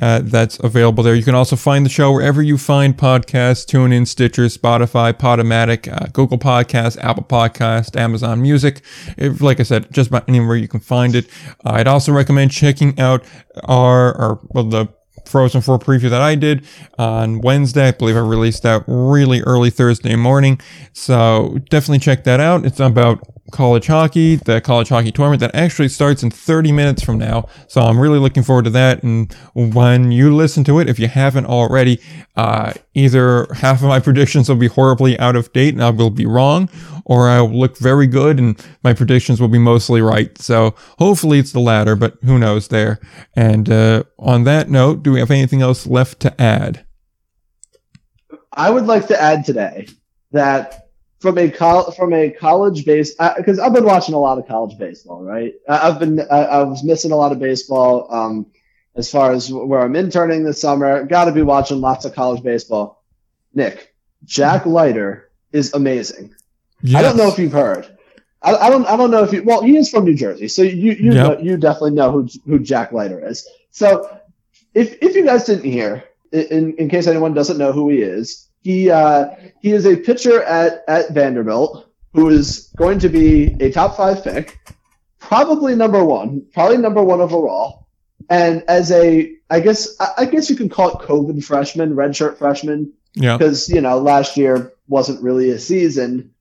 uh, 0.00 0.20
that's 0.24 0.58
available 0.58 1.04
there. 1.04 1.14
You 1.14 1.22
can 1.22 1.34
also 1.34 1.56
find 1.56 1.84
the 1.84 1.90
show 1.90 2.12
wherever 2.12 2.42
you 2.42 2.58
find 2.58 2.96
podcasts, 2.96 3.64
TuneIn, 3.64 4.06
Stitcher, 4.06 4.46
Spotify, 4.46 5.12
Podomatic, 5.12 5.90
uh, 5.92 6.06
Google 6.12 6.38
Podcast, 6.38 6.98
Apple 6.98 7.24
Podcast, 7.24 7.96
Amazon 7.96 8.42
Music. 8.42 8.82
If, 9.16 9.40
like 9.40 9.60
I 9.60 9.62
said, 9.62 9.92
just 9.92 10.08
about 10.08 10.28
anywhere 10.28 10.56
you 10.56 10.68
can 10.68 10.80
find 10.80 11.14
it. 11.14 11.28
Uh, 11.64 11.74
I'd 11.74 11.88
also 11.88 12.12
recommend 12.12 12.50
checking 12.50 12.98
out 12.98 13.24
our, 13.64 14.16
our 14.16 14.40
well, 14.50 14.64
the 14.64 14.88
Frozen 15.28 15.62
4 15.62 15.78
preview 15.78 16.10
that 16.10 16.20
I 16.20 16.34
did 16.34 16.64
on 16.98 17.40
Wednesday. 17.40 17.88
I 17.88 17.90
believe 17.92 18.16
I 18.16 18.20
released 18.20 18.62
that 18.62 18.84
really 18.86 19.40
early 19.42 19.70
Thursday 19.70 20.16
morning. 20.16 20.60
So 20.92 21.58
definitely 21.70 22.00
check 22.00 22.24
that 22.24 22.40
out. 22.40 22.64
It's 22.64 22.80
about 22.80 23.20
college 23.54 23.86
hockey, 23.86 24.36
the 24.36 24.60
college 24.60 24.88
hockey 24.88 25.12
tournament 25.12 25.40
that 25.40 25.54
actually 25.54 25.88
starts 25.88 26.22
in 26.22 26.30
30 26.30 26.72
minutes 26.72 27.02
from 27.02 27.18
now. 27.18 27.48
So 27.68 27.82
I'm 27.82 27.98
really 27.98 28.18
looking 28.18 28.42
forward 28.42 28.64
to 28.64 28.70
that. 28.70 29.02
And 29.02 29.32
when 29.54 30.10
you 30.10 30.34
listen 30.34 30.64
to 30.64 30.80
it, 30.80 30.88
if 30.88 30.98
you 30.98 31.08
haven't 31.08 31.46
already, 31.46 32.00
uh, 32.36 32.72
either 32.94 33.46
half 33.54 33.80
of 33.82 33.88
my 33.88 34.00
predictions 34.08 34.48
will 34.48 34.56
be 34.56 34.66
horribly 34.66 35.18
out 35.18 35.36
of 35.36 35.52
date 35.52 35.74
and 35.74 35.82
I 35.84 35.90
will 35.90 36.10
be 36.10 36.26
wrong, 36.26 36.68
or 37.04 37.28
I'll 37.28 37.50
look 37.50 37.78
very 37.78 38.06
good 38.06 38.38
and 38.38 38.64
my 38.82 38.92
predictions 38.92 39.40
will 39.40 39.48
be 39.48 39.58
mostly 39.58 40.00
right. 40.00 40.36
So 40.38 40.74
hopefully 40.98 41.38
it's 41.38 41.52
the 41.52 41.60
latter, 41.60 41.96
but 41.96 42.16
who 42.22 42.38
knows 42.38 42.68
there. 42.68 43.00
And 43.34 43.70
uh, 43.70 44.04
on 44.18 44.44
that 44.44 44.70
note, 44.70 45.02
do 45.02 45.12
we 45.12 45.20
have 45.20 45.30
anything 45.30 45.62
else 45.62 45.86
left 45.86 46.20
to 46.20 46.40
add? 46.40 46.84
I 48.52 48.70
would 48.70 48.86
like 48.86 49.08
to 49.08 49.20
add 49.20 49.44
today 49.44 49.88
that 50.32 50.88
from 51.20 51.38
a 51.38 51.50
col- 51.50 51.90
from 51.92 52.12
a 52.12 52.30
college 52.30 52.84
base 52.84 53.14
because 53.36 53.58
uh, 53.58 53.64
I've 53.64 53.72
been 53.72 53.84
watching 53.84 54.14
a 54.14 54.18
lot 54.18 54.38
of 54.38 54.46
college 54.46 54.78
baseball, 54.78 55.22
right? 55.22 55.54
I, 55.68 55.78
have 55.78 55.98
been 55.98 56.20
I, 56.20 56.44
I, 56.44 56.62
was 56.64 56.84
missing 56.84 57.12
a 57.12 57.16
lot 57.16 57.32
of 57.32 57.38
baseball 57.38 58.12
um, 58.12 58.46
as 58.94 59.10
far 59.10 59.32
as 59.32 59.50
where 59.50 59.80
I'm 59.80 59.96
interning 59.96 60.44
this 60.44 60.60
summer. 60.60 61.04
Got 61.04 61.24
to 61.24 61.32
be 61.32 61.42
watching 61.42 61.80
lots 61.80 62.04
of 62.04 62.14
college 62.14 62.42
baseball. 62.42 63.02
Nick, 63.54 63.94
Jack 64.24 64.66
Leiter 64.66 65.30
is 65.50 65.72
amazing. 65.72 66.34
Yes. 66.86 67.00
I 67.00 67.02
don't 67.02 67.16
know 67.16 67.28
if 67.28 67.38
you've 67.38 67.52
heard. 67.52 67.88
I, 68.42 68.54
I, 68.56 68.70
don't 68.70 68.84
I 68.86 68.98
don't 68.98 69.10
know 69.10 69.24
if 69.24 69.32
you 69.32 69.42
well 69.42 69.62
he 69.62 69.76
is 69.78 69.88
from 69.88 70.04
New 70.04 70.14
Jersey, 70.14 70.48
so 70.48 70.60
you 70.60 70.92
you 70.92 71.12
yep. 71.12 71.38
know, 71.38 71.38
you 71.42 71.56
definitely 71.56 71.92
know 71.92 72.12
who 72.12 72.28
who 72.46 72.58
Jack 72.58 72.92
Leiter 72.92 73.26
is. 73.26 73.48
So 73.70 74.20
if 74.74 74.98
if 75.02 75.16
you 75.16 75.24
guys 75.24 75.44
didn't 75.44 75.64
hear, 75.64 76.04
in 76.30 76.74
in 76.76 76.90
case 76.90 77.06
anyone 77.06 77.32
doesn't 77.32 77.56
know 77.56 77.72
who 77.72 77.88
he 77.88 78.02
is, 78.02 78.50
he 78.60 78.90
uh, 78.90 79.30
he 79.62 79.72
is 79.72 79.86
a 79.86 79.96
pitcher 79.96 80.42
at 80.42 80.84
at 80.86 81.12
Vanderbilt 81.12 81.88
who 82.12 82.28
is 82.28 82.70
going 82.76 82.98
to 83.00 83.08
be 83.08 83.56
a 83.60 83.70
top 83.72 83.96
five 83.96 84.22
pick, 84.22 84.58
probably 85.18 85.74
number 85.74 86.04
one, 86.04 86.46
probably 86.52 86.76
number 86.76 87.02
one 87.02 87.20
overall. 87.20 87.88
And 88.30 88.62
as 88.68 88.90
a, 88.92 89.32
I 89.50 89.60
guess, 89.60 89.96
I 90.16 90.24
guess 90.24 90.48
you 90.48 90.56
can 90.56 90.68
call 90.68 90.90
it 90.90 91.06
COVID 91.06 91.42
freshman, 91.44 91.94
redshirt 91.94 92.38
freshman, 92.38 92.92
Yeah. 93.14 93.36
because 93.36 93.68
you 93.68 93.80
know 93.80 93.98
last 93.98 94.36
year 94.36 94.72
wasn't 94.86 95.22
really 95.22 95.50
a 95.50 95.58
season. 95.58 96.33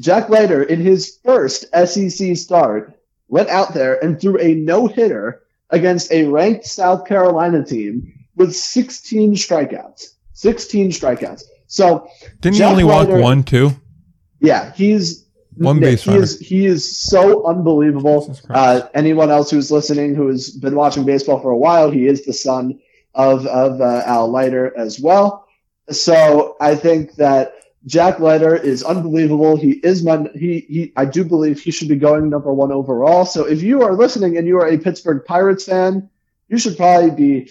Jack 0.00 0.28
Leiter, 0.28 0.62
in 0.62 0.80
his 0.80 1.18
first 1.24 1.64
SEC 1.86 2.36
start, 2.36 2.98
went 3.28 3.48
out 3.48 3.74
there 3.74 4.02
and 4.02 4.20
threw 4.20 4.38
a 4.40 4.54
no 4.54 4.86
hitter 4.86 5.42
against 5.70 6.10
a 6.12 6.24
ranked 6.26 6.64
South 6.66 7.06
Carolina 7.06 7.64
team 7.64 8.12
with 8.36 8.54
16 8.54 9.34
strikeouts. 9.34 10.14
16 10.34 10.90
strikeouts. 10.90 11.42
So 11.66 12.08
Didn't 12.40 12.54
he 12.54 12.58
Jack 12.60 12.70
only 12.70 12.84
walk 12.84 13.08
one, 13.08 13.42
too? 13.42 13.72
yeah, 14.40 14.72
he's 14.72 15.26
One 15.56 15.80
base 15.80 16.02
he 16.04 16.10
runner. 16.12 16.22
is 16.22 16.38
he 16.38 16.64
is 16.64 16.96
so 16.98 17.44
unbelievable. 17.46 18.34
Uh, 18.48 18.82
anyone 18.94 19.30
else 19.30 19.50
who's 19.50 19.70
listening 19.70 20.14
who 20.14 20.28
has 20.28 20.50
been 20.50 20.76
watching 20.76 21.04
baseball 21.04 21.40
for 21.40 21.50
a 21.50 21.56
while, 21.58 21.90
he 21.90 22.06
is 22.06 22.24
the 22.24 22.32
son 22.32 22.78
of 23.14 23.44
of 23.46 23.80
uh, 23.80 24.02
Al 24.06 24.30
Leiter 24.30 24.72
as 24.78 25.00
well. 25.00 25.46
So 25.90 26.56
I 26.60 26.76
think 26.76 27.16
that 27.16 27.52
Jack 27.88 28.20
Leiter 28.20 28.54
is 28.54 28.82
unbelievable. 28.82 29.56
He 29.56 29.72
is 29.72 30.04
my 30.04 30.28
he 30.34 30.60
he. 30.68 30.92
I 30.96 31.04
do 31.04 31.24
believe 31.24 31.60
he 31.60 31.70
should 31.72 31.88
be 31.88 31.96
going 31.96 32.30
number 32.30 32.52
one 32.52 32.70
overall. 32.70 33.24
So 33.24 33.44
if 33.44 33.62
you 33.62 33.82
are 33.82 33.94
listening 33.94 34.36
and 34.36 34.46
you 34.46 34.58
are 34.58 34.68
a 34.68 34.78
Pittsburgh 34.78 35.24
Pirates 35.24 35.64
fan, 35.64 36.08
you 36.48 36.58
should 36.58 36.76
probably 36.76 37.10
be 37.10 37.50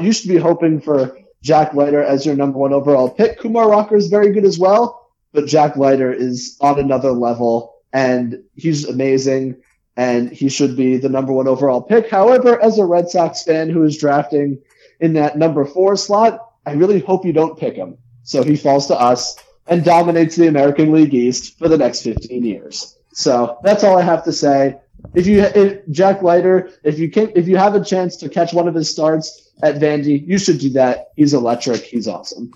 you 0.00 0.12
should 0.12 0.28
be 0.28 0.38
hoping 0.38 0.80
for 0.80 1.18
Jack 1.42 1.72
Leiter 1.74 2.02
as 2.02 2.26
your 2.26 2.36
number 2.36 2.58
one 2.58 2.72
overall 2.72 3.08
pick. 3.08 3.38
Kumar 3.38 3.70
Rocker 3.70 3.96
is 3.96 4.08
very 4.08 4.32
good 4.32 4.44
as 4.44 4.58
well 4.58 5.06
but 5.36 5.46
Jack 5.46 5.76
Leiter 5.76 6.10
is 6.12 6.56
on 6.62 6.80
another 6.80 7.12
level 7.12 7.74
and 7.92 8.42
he's 8.54 8.88
amazing 8.88 9.56
and 9.94 10.32
he 10.32 10.48
should 10.48 10.76
be 10.76 10.96
the 10.96 11.10
number 11.10 11.32
one 11.32 11.46
overall 11.46 11.82
pick. 11.82 12.10
However, 12.10 12.60
as 12.60 12.78
a 12.78 12.86
Red 12.86 13.10
Sox 13.10 13.44
fan 13.44 13.68
who 13.68 13.82
is 13.84 13.98
drafting 13.98 14.62
in 14.98 15.12
that 15.12 15.36
number 15.36 15.66
four 15.66 15.94
slot, 15.96 16.40
I 16.64 16.72
really 16.72 17.00
hope 17.00 17.26
you 17.26 17.34
don't 17.34 17.58
pick 17.58 17.74
him. 17.74 17.98
So 18.22 18.42
he 18.42 18.56
falls 18.56 18.86
to 18.86 18.98
us 18.98 19.36
and 19.66 19.84
dominates 19.84 20.36
the 20.36 20.46
American 20.46 20.92
League 20.92 21.14
East 21.14 21.58
for 21.58 21.68
the 21.68 21.78
next 21.78 22.02
15 22.02 22.44
years. 22.44 22.96
So 23.12 23.58
that's 23.62 23.82
all 23.82 23.98
I 23.98 24.02
have 24.02 24.24
to 24.24 24.32
say. 24.32 24.78
If 25.14 25.26
you, 25.26 25.40
if 25.40 25.88
Jack 25.90 26.22
Leiter, 26.22 26.70
if 26.82 26.98
you 26.98 27.10
can, 27.10 27.32
if 27.34 27.48
you 27.48 27.56
have 27.56 27.74
a 27.74 27.84
chance 27.84 28.16
to 28.18 28.28
catch 28.28 28.52
one 28.52 28.68
of 28.68 28.74
his 28.74 28.90
starts 28.90 29.50
at 29.62 29.76
Vandy, 29.76 30.26
you 30.26 30.38
should 30.38 30.58
do 30.58 30.70
that. 30.70 31.08
He's 31.16 31.32
electric. 31.32 31.82
He's 31.82 32.08
awesome. 32.08 32.52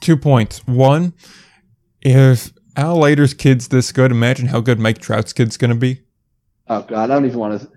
Two 0.00 0.16
points. 0.16 0.66
One, 0.66 1.14
if 2.00 2.52
Al 2.76 2.96
Leiter's 2.96 3.34
kid's 3.34 3.68
this 3.68 3.92
good, 3.92 4.10
imagine 4.10 4.46
how 4.46 4.60
good 4.60 4.78
Mike 4.78 4.98
Trout's 4.98 5.32
kid's 5.32 5.56
going 5.56 5.70
to 5.70 5.76
be. 5.76 6.02
Oh 6.68 6.82
God, 6.82 7.10
I 7.10 7.14
don't 7.14 7.24
even 7.24 7.38
want 7.38 7.60
to. 7.60 7.68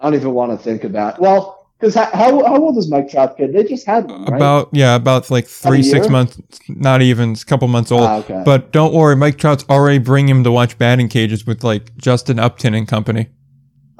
I 0.00 0.04
don't 0.04 0.14
even 0.14 0.32
want 0.32 0.52
to 0.52 0.58
think 0.58 0.84
about. 0.84 1.20
Well, 1.20 1.57
because 1.78 1.94
how, 1.94 2.06
how 2.12 2.56
old 2.56 2.76
is 2.76 2.90
Mike 2.90 3.08
Trout 3.08 3.36
kid? 3.36 3.52
They 3.52 3.64
just 3.64 3.86
had 3.86 4.10
one, 4.10 4.24
right? 4.24 4.36
About, 4.36 4.68
yeah, 4.72 4.96
about 4.96 5.30
like 5.30 5.46
three, 5.46 5.82
six 5.82 6.08
months, 6.08 6.40
not 6.68 7.02
even, 7.02 7.32
a 7.32 7.44
couple 7.44 7.68
months 7.68 7.92
old. 7.92 8.02
Ah, 8.02 8.16
okay. 8.18 8.42
But 8.44 8.72
don't 8.72 8.92
worry, 8.92 9.14
Mike 9.16 9.38
Trout's 9.38 9.64
already 9.68 9.98
bringing 9.98 10.36
him 10.36 10.44
to 10.44 10.50
watch 10.50 10.76
batting 10.78 11.08
cages 11.08 11.46
with 11.46 11.62
like 11.62 11.96
Justin 11.96 12.38
Upton 12.38 12.74
and 12.74 12.86
company. 12.88 13.28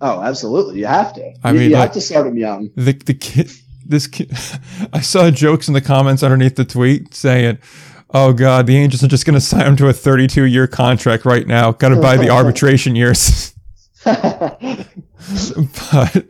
oh, 0.01 0.20
absolutely, 0.22 0.81
you 0.81 0.87
have 0.87 1.12
to. 1.14 1.33
I 1.45 1.53
you, 1.53 1.59
mean, 1.59 1.70
you 1.70 1.76
like- 1.76 1.83
have 1.89 1.93
to 1.93 2.01
start 2.01 2.26
him 2.26 2.37
young. 2.37 2.70
The 2.76 2.93
the 2.93 3.14
kid, 3.14 3.51
this 3.87 4.07
kid, 4.07 4.33
I 4.93 5.01
saw 5.01 5.31
jokes 5.31 5.68
in 5.68 5.74
the 5.74 5.81
comments 5.81 6.22
underneath 6.22 6.57
the 6.57 6.64
tweet 6.64 7.14
saying, 7.14 7.59
"Oh 8.11 8.33
God, 8.33 8.66
the 8.66 8.76
Angels 8.76 9.03
are 9.05 9.09
just 9.09 9.24
going 9.24 9.35
to 9.35 9.41
sign 9.41 9.66
him 9.66 9.76
to 9.76 9.89
a 9.89 9.93
32 9.93 10.45
year 10.45 10.66
contract 10.66 11.24
right 11.24 11.47
now. 11.47 11.72
Got 11.72 11.91
to 11.91 11.97
buy 12.01 12.16
the 12.16 12.29
arbitration 12.39 12.97
years." 12.97 13.55
but 15.93 16.27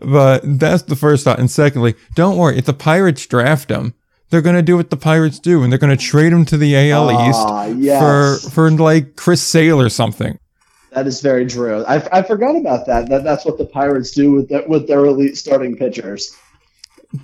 but 0.00 0.58
that's 0.58 0.82
the 0.84 0.96
first 0.96 1.24
thought. 1.24 1.38
And 1.38 1.50
secondly, 1.50 1.94
don't 2.14 2.36
worry, 2.36 2.58
if 2.58 2.64
the 2.64 2.72
Pirates 2.72 3.26
draft 3.26 3.70
him, 3.70 3.94
they're 4.30 4.42
going 4.42 4.56
to 4.56 4.62
do 4.62 4.76
what 4.76 4.90
the 4.90 4.96
Pirates 4.96 5.38
do, 5.38 5.62
and 5.62 5.72
they're 5.72 5.78
going 5.78 5.96
to 5.96 6.02
trade 6.02 6.32
him 6.32 6.44
to 6.46 6.56
the 6.56 6.74
AL 6.90 7.10
East 7.28 7.38
Ah, 7.40 7.66
yes. 7.66 8.00
for 8.42 8.50
for 8.50 8.70
like 8.70 9.16
Chris 9.16 9.42
Sale 9.42 9.80
or 9.80 9.88
something. 9.88 10.38
that 10.92 11.06
is 11.06 11.20
very 11.20 11.46
true. 11.46 11.84
I, 11.84 11.96
I 12.18 12.22
forgot 12.22 12.56
about 12.56 12.86
that. 12.86 13.08
That 13.08 13.24
that's 13.24 13.44
what 13.44 13.58
the 13.58 13.66
Pirates 13.66 14.10
do 14.12 14.32
with 14.32 14.48
their, 14.48 14.66
with 14.66 14.86
their 14.88 15.04
elite 15.04 15.36
starting 15.36 15.76
pitchers. 15.76 16.34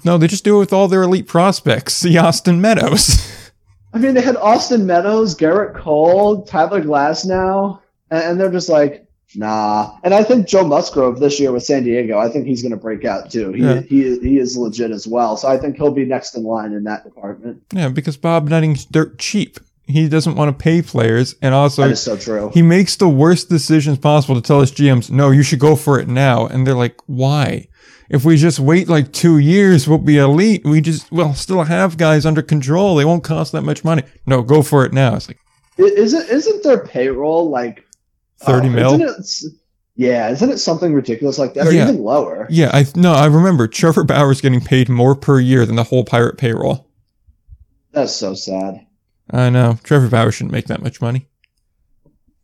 No, 0.04 0.18
they 0.18 0.26
just 0.26 0.42
do 0.44 0.56
it 0.56 0.58
with 0.58 0.72
all 0.72 0.88
their 0.88 1.02
elite 1.02 1.28
prospects. 1.28 1.94
See 1.94 2.16
Austin 2.18 2.60
Meadows. 2.60 3.32
I 3.94 3.98
mean, 3.98 4.14
they 4.14 4.20
had 4.20 4.36
Austin 4.36 4.84
Meadows, 4.84 5.34
Gerrit 5.36 5.74
Cole, 5.80 6.42
Tyler 6.42 6.82
Glasnow, 6.82 7.80
and, 8.10 8.22
and 8.24 8.40
they're 8.40 8.50
just 8.50 8.68
like, 8.68 9.05
nah. 9.34 9.96
And 10.04 10.14
I 10.14 10.22
think 10.22 10.46
Joe 10.46 10.64
Musgrove 10.64 11.18
this 11.20 11.38
year 11.40 11.52
with 11.52 11.64
San 11.64 11.84
Diego, 11.84 12.18
I 12.18 12.28
think 12.28 12.46
he's 12.46 12.62
going 12.62 12.72
to 12.72 12.76
break 12.78 13.04
out 13.04 13.30
too. 13.30 13.52
He, 13.52 13.62
Yeah. 13.62 13.80
he 13.80 14.18
he 14.20 14.38
is 14.38 14.56
legit 14.56 14.90
as 14.90 15.06
well. 15.06 15.36
So 15.36 15.48
I 15.48 15.58
think 15.58 15.76
he'll 15.76 15.90
be 15.90 16.04
next 16.04 16.34
in 16.36 16.44
line 16.44 16.72
in 16.72 16.84
that 16.84 17.04
department. 17.04 17.62
yeah, 17.72 17.88
because 17.88 18.16
Bob 18.16 18.48
Nutting's 18.48 18.84
dirt 18.84 19.18
cheap. 19.18 19.58
He 19.88 20.08
doesn't 20.08 20.34
want 20.34 20.48
to 20.56 20.62
pay 20.62 20.82
players, 20.82 21.36
and 21.40 21.54
also 21.54 21.94
so 21.94 22.50
he 22.52 22.60
makes 22.60 22.96
the 22.96 23.08
worst 23.08 23.48
decisions 23.48 23.98
possible 23.98 24.34
to 24.34 24.40
tell 24.40 24.58
his 24.60 24.72
GMs, 24.72 25.12
no, 25.12 25.30
you 25.30 25.44
should 25.44 25.60
go 25.60 25.76
for 25.76 26.00
it 26.00 26.08
now. 26.08 26.44
And 26.44 26.66
they're 26.66 26.74
like, 26.74 26.96
why? 27.06 27.68
If 28.10 28.24
we 28.24 28.36
just 28.36 28.58
wait 28.58 28.88
like 28.88 29.12
two 29.12 29.38
years, 29.38 29.86
we'll 29.86 29.98
be 29.98 30.18
elite. 30.18 30.64
We 30.64 30.80
just, 30.80 31.12
we'll 31.12 31.34
still 31.34 31.62
have 31.62 31.98
guys 31.98 32.26
under 32.26 32.42
control. 32.42 32.96
They 32.96 33.04
won't 33.04 33.22
cost 33.22 33.52
that 33.52 33.62
much 33.62 33.84
money. 33.84 34.02
No, 34.26 34.42
go 34.42 34.60
for 34.62 34.84
it 34.84 34.92
now. 34.92 35.14
It's 35.14 35.28
like 35.28 35.38
Isn't 35.78 36.30
isn't 36.30 36.64
their 36.64 36.84
payroll 36.84 37.48
like 37.48 37.85
30 38.38 38.68
oh, 38.68 38.70
mil. 38.70 38.94
Isn't 38.94 39.02
it, 39.02 39.54
yeah, 39.96 40.28
isn't 40.30 40.50
it 40.50 40.58
something 40.58 40.92
ridiculous 40.92 41.38
like 41.38 41.54
that, 41.54 41.66
or 41.66 41.72
Yeah. 41.72 41.88
even 41.88 42.02
lower? 42.02 42.46
Yeah, 42.50 42.70
I 42.72 42.86
no, 42.94 43.12
I 43.14 43.26
remember 43.26 43.66
Trevor 43.66 44.04
Bauer's 44.04 44.40
getting 44.40 44.60
paid 44.60 44.88
more 44.88 45.14
per 45.14 45.40
year 45.40 45.64
than 45.64 45.76
the 45.76 45.84
whole 45.84 46.04
pirate 46.04 46.36
payroll. 46.36 46.86
That's 47.92 48.12
so 48.14 48.34
sad. 48.34 48.86
I 49.30 49.48
know. 49.48 49.78
Trevor 49.82 50.08
Bauer 50.08 50.30
shouldn't 50.30 50.52
make 50.52 50.66
that 50.66 50.82
much 50.82 51.00
money. 51.00 51.28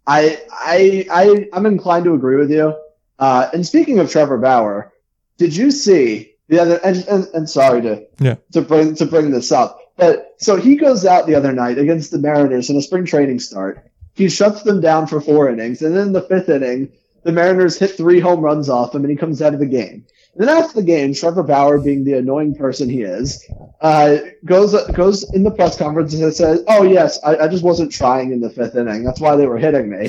I 0.06 0.40
I 0.50 1.06
I 1.10 1.48
I'm 1.52 1.66
inclined 1.66 2.06
to 2.06 2.14
agree 2.14 2.36
with 2.36 2.50
you. 2.50 2.74
Uh, 3.18 3.48
and 3.52 3.66
speaking 3.66 3.98
of 3.98 4.10
Trevor 4.10 4.38
Bauer, 4.38 4.92
did 5.36 5.54
you 5.54 5.70
see 5.70 6.32
the 6.48 6.58
other? 6.58 6.80
And, 6.82 7.06
and, 7.06 7.26
and 7.34 7.50
sorry 7.50 7.82
to 7.82 8.06
Yeah. 8.18 8.36
to 8.52 8.62
bring 8.62 8.94
to 8.96 9.06
bring 9.06 9.30
this 9.30 9.52
up, 9.52 9.78
but 9.96 10.34
so 10.38 10.56
he 10.56 10.76
goes 10.76 11.04
out 11.04 11.26
the 11.26 11.34
other 11.34 11.52
night 11.52 11.78
against 11.78 12.10
the 12.10 12.18
Mariners 12.18 12.70
in 12.70 12.76
a 12.76 12.82
spring 12.82 13.04
training 13.04 13.38
start. 13.40 13.91
He 14.14 14.28
shuts 14.28 14.62
them 14.62 14.80
down 14.80 15.06
for 15.06 15.20
four 15.20 15.48
innings, 15.48 15.82
and 15.82 15.96
then 15.96 16.08
in 16.08 16.12
the 16.12 16.22
fifth 16.22 16.48
inning, 16.48 16.92
the 17.24 17.32
Mariners 17.32 17.78
hit 17.78 17.96
three 17.96 18.20
home 18.20 18.40
runs 18.40 18.68
off 18.68 18.94
him, 18.94 19.02
and 19.02 19.10
he 19.10 19.16
comes 19.16 19.40
out 19.40 19.54
of 19.54 19.60
the 19.60 19.66
game. 19.66 20.04
And 20.34 20.48
then 20.48 20.56
after 20.56 20.80
the 20.80 20.86
game, 20.86 21.12
Trevor 21.12 21.42
Bauer, 21.42 21.78
being 21.78 22.04
the 22.04 22.14
annoying 22.14 22.54
person 22.54 22.88
he 22.88 23.02
is, 23.02 23.46
uh, 23.82 24.16
goes 24.44 24.74
goes 24.92 25.30
in 25.34 25.42
the 25.42 25.50
press 25.50 25.76
conference 25.76 26.14
and 26.14 26.32
says, 26.34 26.64
"Oh 26.68 26.84
yes, 26.84 27.18
I, 27.22 27.36
I 27.36 27.48
just 27.48 27.62
wasn't 27.62 27.92
trying 27.92 28.32
in 28.32 28.40
the 28.40 28.48
fifth 28.48 28.74
inning. 28.74 29.04
That's 29.04 29.20
why 29.20 29.36
they 29.36 29.46
were 29.46 29.58
hitting 29.58 29.90
me." 29.90 30.08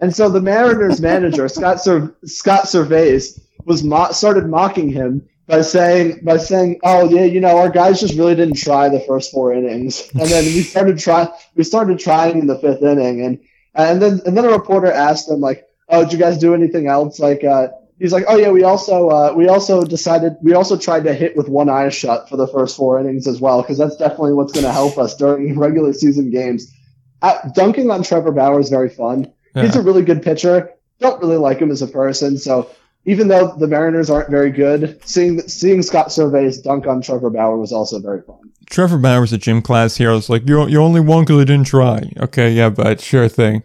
And 0.00 0.14
so 0.14 0.28
the 0.28 0.40
Mariners 0.40 1.00
manager 1.00 1.48
Scott 1.48 1.80
Cer- 1.80 2.14
Scott 2.24 2.64
Servais 2.64 3.40
was 3.64 3.82
mo- 3.82 4.12
started 4.12 4.46
mocking 4.46 4.90
him 4.90 5.28
by 5.46 5.60
saying 5.60 6.20
by 6.24 6.38
saying, 6.38 6.80
"Oh 6.82 7.08
yeah, 7.08 7.24
you 7.24 7.40
know 7.40 7.58
our 7.58 7.68
guys 7.68 8.00
just 8.00 8.16
really 8.16 8.34
didn't 8.34 8.56
try 8.56 8.88
the 8.88 9.00
first 9.00 9.30
four 9.30 9.52
innings, 9.52 10.08
and 10.12 10.28
then 10.28 10.44
we 10.44 10.62
started 10.72 10.98
try 10.98 11.28
we 11.54 11.64
started 11.64 11.98
trying 11.98 12.38
in 12.38 12.46
the 12.46 12.58
fifth 12.58 12.82
inning, 12.82 13.24
and 13.24 13.40
and 13.74 14.00
then 14.00 14.20
and 14.26 14.36
then 14.36 14.44
a 14.44 14.50
reporter 14.50 14.90
asked 14.90 15.28
them 15.28 15.40
like, 15.40 15.66
"Oh, 15.88 16.04
did 16.04 16.12
you 16.12 16.18
guys 16.18 16.38
do 16.38 16.54
anything 16.54 16.86
else?" 16.86 17.18
Like 17.18 17.44
uh, 17.44 17.68
he's 17.98 18.12
like, 18.12 18.24
"Oh 18.26 18.36
yeah, 18.36 18.50
we 18.50 18.64
also 18.64 19.08
uh, 19.10 19.32
we 19.36 19.48
also 19.48 19.84
decided 19.84 20.36
we 20.42 20.54
also 20.54 20.78
tried 20.78 21.04
to 21.04 21.12
hit 21.12 21.36
with 21.36 21.48
one 21.48 21.68
eye 21.68 21.90
shut 21.90 22.28
for 22.28 22.36
the 22.36 22.48
first 22.48 22.76
four 22.76 22.98
innings 22.98 23.26
as 23.26 23.40
well 23.40 23.60
because 23.60 23.76
that's 23.76 23.96
definitely 23.96 24.32
what's 24.32 24.52
going 24.52 24.66
to 24.66 24.72
help 24.72 24.96
us 24.96 25.14
during 25.16 25.58
regular 25.58 25.92
season 25.92 26.30
games." 26.30 26.72
Uh, 27.20 27.38
dunking 27.54 27.90
on 27.90 28.02
Trevor 28.02 28.32
Bauer 28.32 28.60
is 28.60 28.68
very 28.68 28.90
fun. 28.90 29.32
He's 29.54 29.76
a 29.76 29.82
really 29.82 30.02
good 30.02 30.22
pitcher. 30.22 30.72
Don't 30.98 31.20
really 31.22 31.36
like 31.36 31.58
him 31.58 31.70
as 31.70 31.80
a 31.80 31.86
person, 31.86 32.36
so 32.36 32.68
even 33.06 33.28
though 33.28 33.54
the 33.56 33.66
Mariners 33.66 34.10
aren't 34.10 34.30
very 34.30 34.50
good, 34.50 34.98
seeing 35.04 35.40
seeing 35.48 35.82
Scott 35.82 36.08
Servais 36.08 36.62
dunk 36.62 36.86
on 36.86 37.02
Trevor 37.02 37.30
Bauer 37.30 37.58
was 37.58 37.72
also 37.72 38.00
very 38.00 38.22
fun. 38.22 38.38
Trevor 38.70 38.98
Bauer 38.98 39.20
Bauer's 39.20 39.32
a 39.32 39.38
gym 39.38 39.62
class 39.62 39.96
hero. 39.96 40.16
It's 40.16 40.28
like, 40.28 40.48
you 40.48 40.66
you 40.68 40.80
only 40.80 41.00
won 41.00 41.24
because 41.24 41.40
I 41.40 41.44
didn't 41.44 41.66
try. 41.66 42.10
Okay, 42.18 42.50
yeah, 42.50 42.70
but 42.70 43.00
sure 43.00 43.28
thing. 43.28 43.62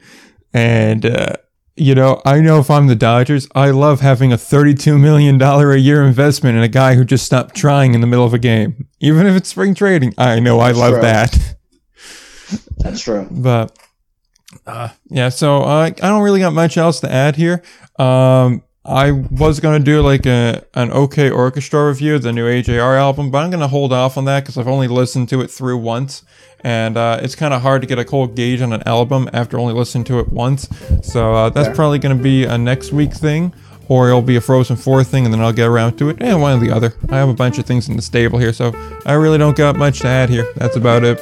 And, 0.54 1.06
uh, 1.06 1.36
you 1.76 1.96
know, 1.96 2.22
I 2.26 2.42
know 2.42 2.60
if 2.60 2.70
I'm 2.70 2.88
the 2.88 2.96
Dodgers, 2.96 3.48
I 3.56 3.70
love 3.70 4.02
having 4.02 4.34
a 4.34 4.38
$32 4.38 5.00
million 5.00 5.42
a 5.42 5.76
year 5.76 6.04
investment 6.04 6.58
in 6.58 6.64
a 6.64 6.68
guy 6.68 6.96
who 6.96 7.06
just 7.06 7.26
stopped 7.26 7.56
trying 7.56 7.94
in 7.94 8.02
the 8.02 8.08
middle 8.08 8.26
of 8.26 8.34
a 8.34 8.40
game. 8.40 8.88
Even 9.00 9.28
if 9.28 9.36
it's 9.36 9.50
spring 9.50 9.74
trading, 9.76 10.14
I 10.18 10.40
know 10.40 10.60
I 10.60 10.72
love 10.72 10.94
True. 10.94 11.02
that. 11.02 11.56
That's 12.78 13.02
true. 13.02 13.28
But 13.32 13.78
uh, 14.66 14.90
yeah, 15.10 15.30
so 15.30 15.62
uh, 15.62 15.86
I 15.86 15.90
don't 15.92 16.24
really 16.24 16.40
got 16.40 16.54
much 16.54 16.78
else 16.78 17.00
to 17.02 17.12
add 17.12 17.36
here. 17.36 17.62
Um, 17.98 18.64
I 18.86 19.12
was 19.12 19.60
gonna 19.60 19.80
do 19.80 20.02
like 20.02 20.26
a 20.26 20.66
an 20.74 20.92
OK 20.92 21.30
Orchestra 21.30 21.88
review 21.88 22.16
of 22.16 22.22
the 22.22 22.32
new 22.32 22.46
AJR 22.48 22.98
album, 22.98 23.30
but 23.30 23.40
I'm 23.44 23.52
gonna 23.52 23.68
hold 23.68 23.92
off 23.92 24.18
on 24.18 24.26
that 24.26 24.42
because 24.42 24.58
I've 24.58 24.70
only 24.70 24.88
listened 24.88 25.28
to 25.30 25.42
it 25.42 25.52
through 25.52 25.78
once, 25.78 26.24
and 26.62 26.96
uh, 26.96 27.20
it's 27.22 27.36
kind 27.36 27.54
of 27.54 27.62
hard 27.62 27.82
to 27.82 27.88
get 27.88 28.00
a 28.00 28.06
cold 28.06 28.36
gauge 28.36 28.62
on 28.62 28.72
an 28.72 28.82
album 28.86 29.30
after 29.34 29.60
only 29.60 29.74
listening 29.74 30.06
to 30.06 30.20
it 30.20 30.30
once. 30.30 30.70
So 31.04 31.36
uh, 31.36 31.50
that's 31.50 31.76
probably 31.76 32.00
gonna 32.00 32.16
be 32.16 32.46
a 32.46 32.58
next 32.58 32.94
week 32.94 33.14
thing, 33.14 33.54
or 33.90 34.08
it'll 34.08 34.22
be 34.22 34.38
a 34.38 34.42
Frozen 34.42 34.78
Four 34.78 35.04
thing, 35.04 35.26
and 35.26 35.34
then 35.34 35.42
I'll 35.42 35.52
get 35.54 35.68
around 35.68 35.98
to 35.98 36.10
it. 36.10 36.22
And 36.22 36.42
one 36.42 36.58
or 36.58 36.66
the 36.66 36.72
other. 36.74 36.94
I 37.10 37.18
have 37.18 37.30
a 37.30 37.34
bunch 37.34 37.60
of 37.60 37.66
things 37.66 37.90
in 37.90 37.98
the 37.98 38.02
stable 38.02 38.40
here, 38.40 38.54
so 38.54 38.72
I 39.06 39.14
really 39.14 39.38
don't 39.38 39.58
got 39.58 39.76
much 39.76 40.00
to 40.00 40.08
add 40.08 40.30
here. 40.30 40.48
That's 40.56 40.78
about 40.78 41.04
it. 41.04 41.20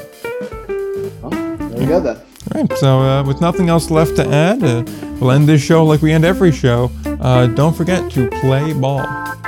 Oh, 1.23 1.29
there 1.31 1.81
you 1.81 1.87
go 1.87 1.99
then. 2.01 2.17
All 2.53 2.61
right, 2.61 2.77
so 2.77 2.99
uh, 2.99 3.23
with 3.23 3.41
nothing 3.41 3.67
else 3.67 3.89
left 3.89 4.15
to 4.17 4.27
add, 4.27 4.63
uh, 4.63 4.83
we'll 5.19 5.31
end 5.31 5.47
this 5.47 5.61
show 5.61 5.83
like 5.83 6.01
we 6.01 6.11
end 6.11 6.25
every 6.25 6.51
show. 6.51 6.91
Uh, 7.05 7.47
don't 7.47 7.75
forget 7.75 8.11
to 8.11 8.29
play 8.41 8.73
ball. 8.73 8.99
I 8.99 9.39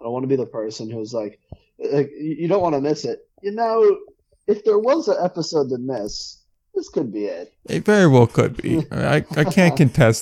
don't 0.00 0.12
want 0.12 0.24
to 0.24 0.28
be 0.28 0.36
the 0.36 0.46
person 0.46 0.90
who's 0.90 1.12
like, 1.12 1.40
like 1.78 2.10
you 2.18 2.36
you 2.40 2.48
don't 2.48 2.62
want 2.62 2.74
to 2.74 2.80
miss 2.80 3.04
it. 3.04 3.26
You 3.42 3.52
know, 3.52 3.98
if 4.46 4.64
there 4.64 4.78
was 4.78 5.08
an 5.08 5.16
episode 5.22 5.68
to 5.70 5.78
miss, 5.78 6.40
this 6.74 6.88
could 6.88 7.12
be 7.12 7.26
it. 7.26 7.52
It 7.66 7.84
very 7.84 8.06
well 8.06 8.26
could 8.26 8.56
be. 8.56 8.86
I, 8.92 9.24
I 9.36 9.44
can't 9.44 9.76
contest 9.76 10.18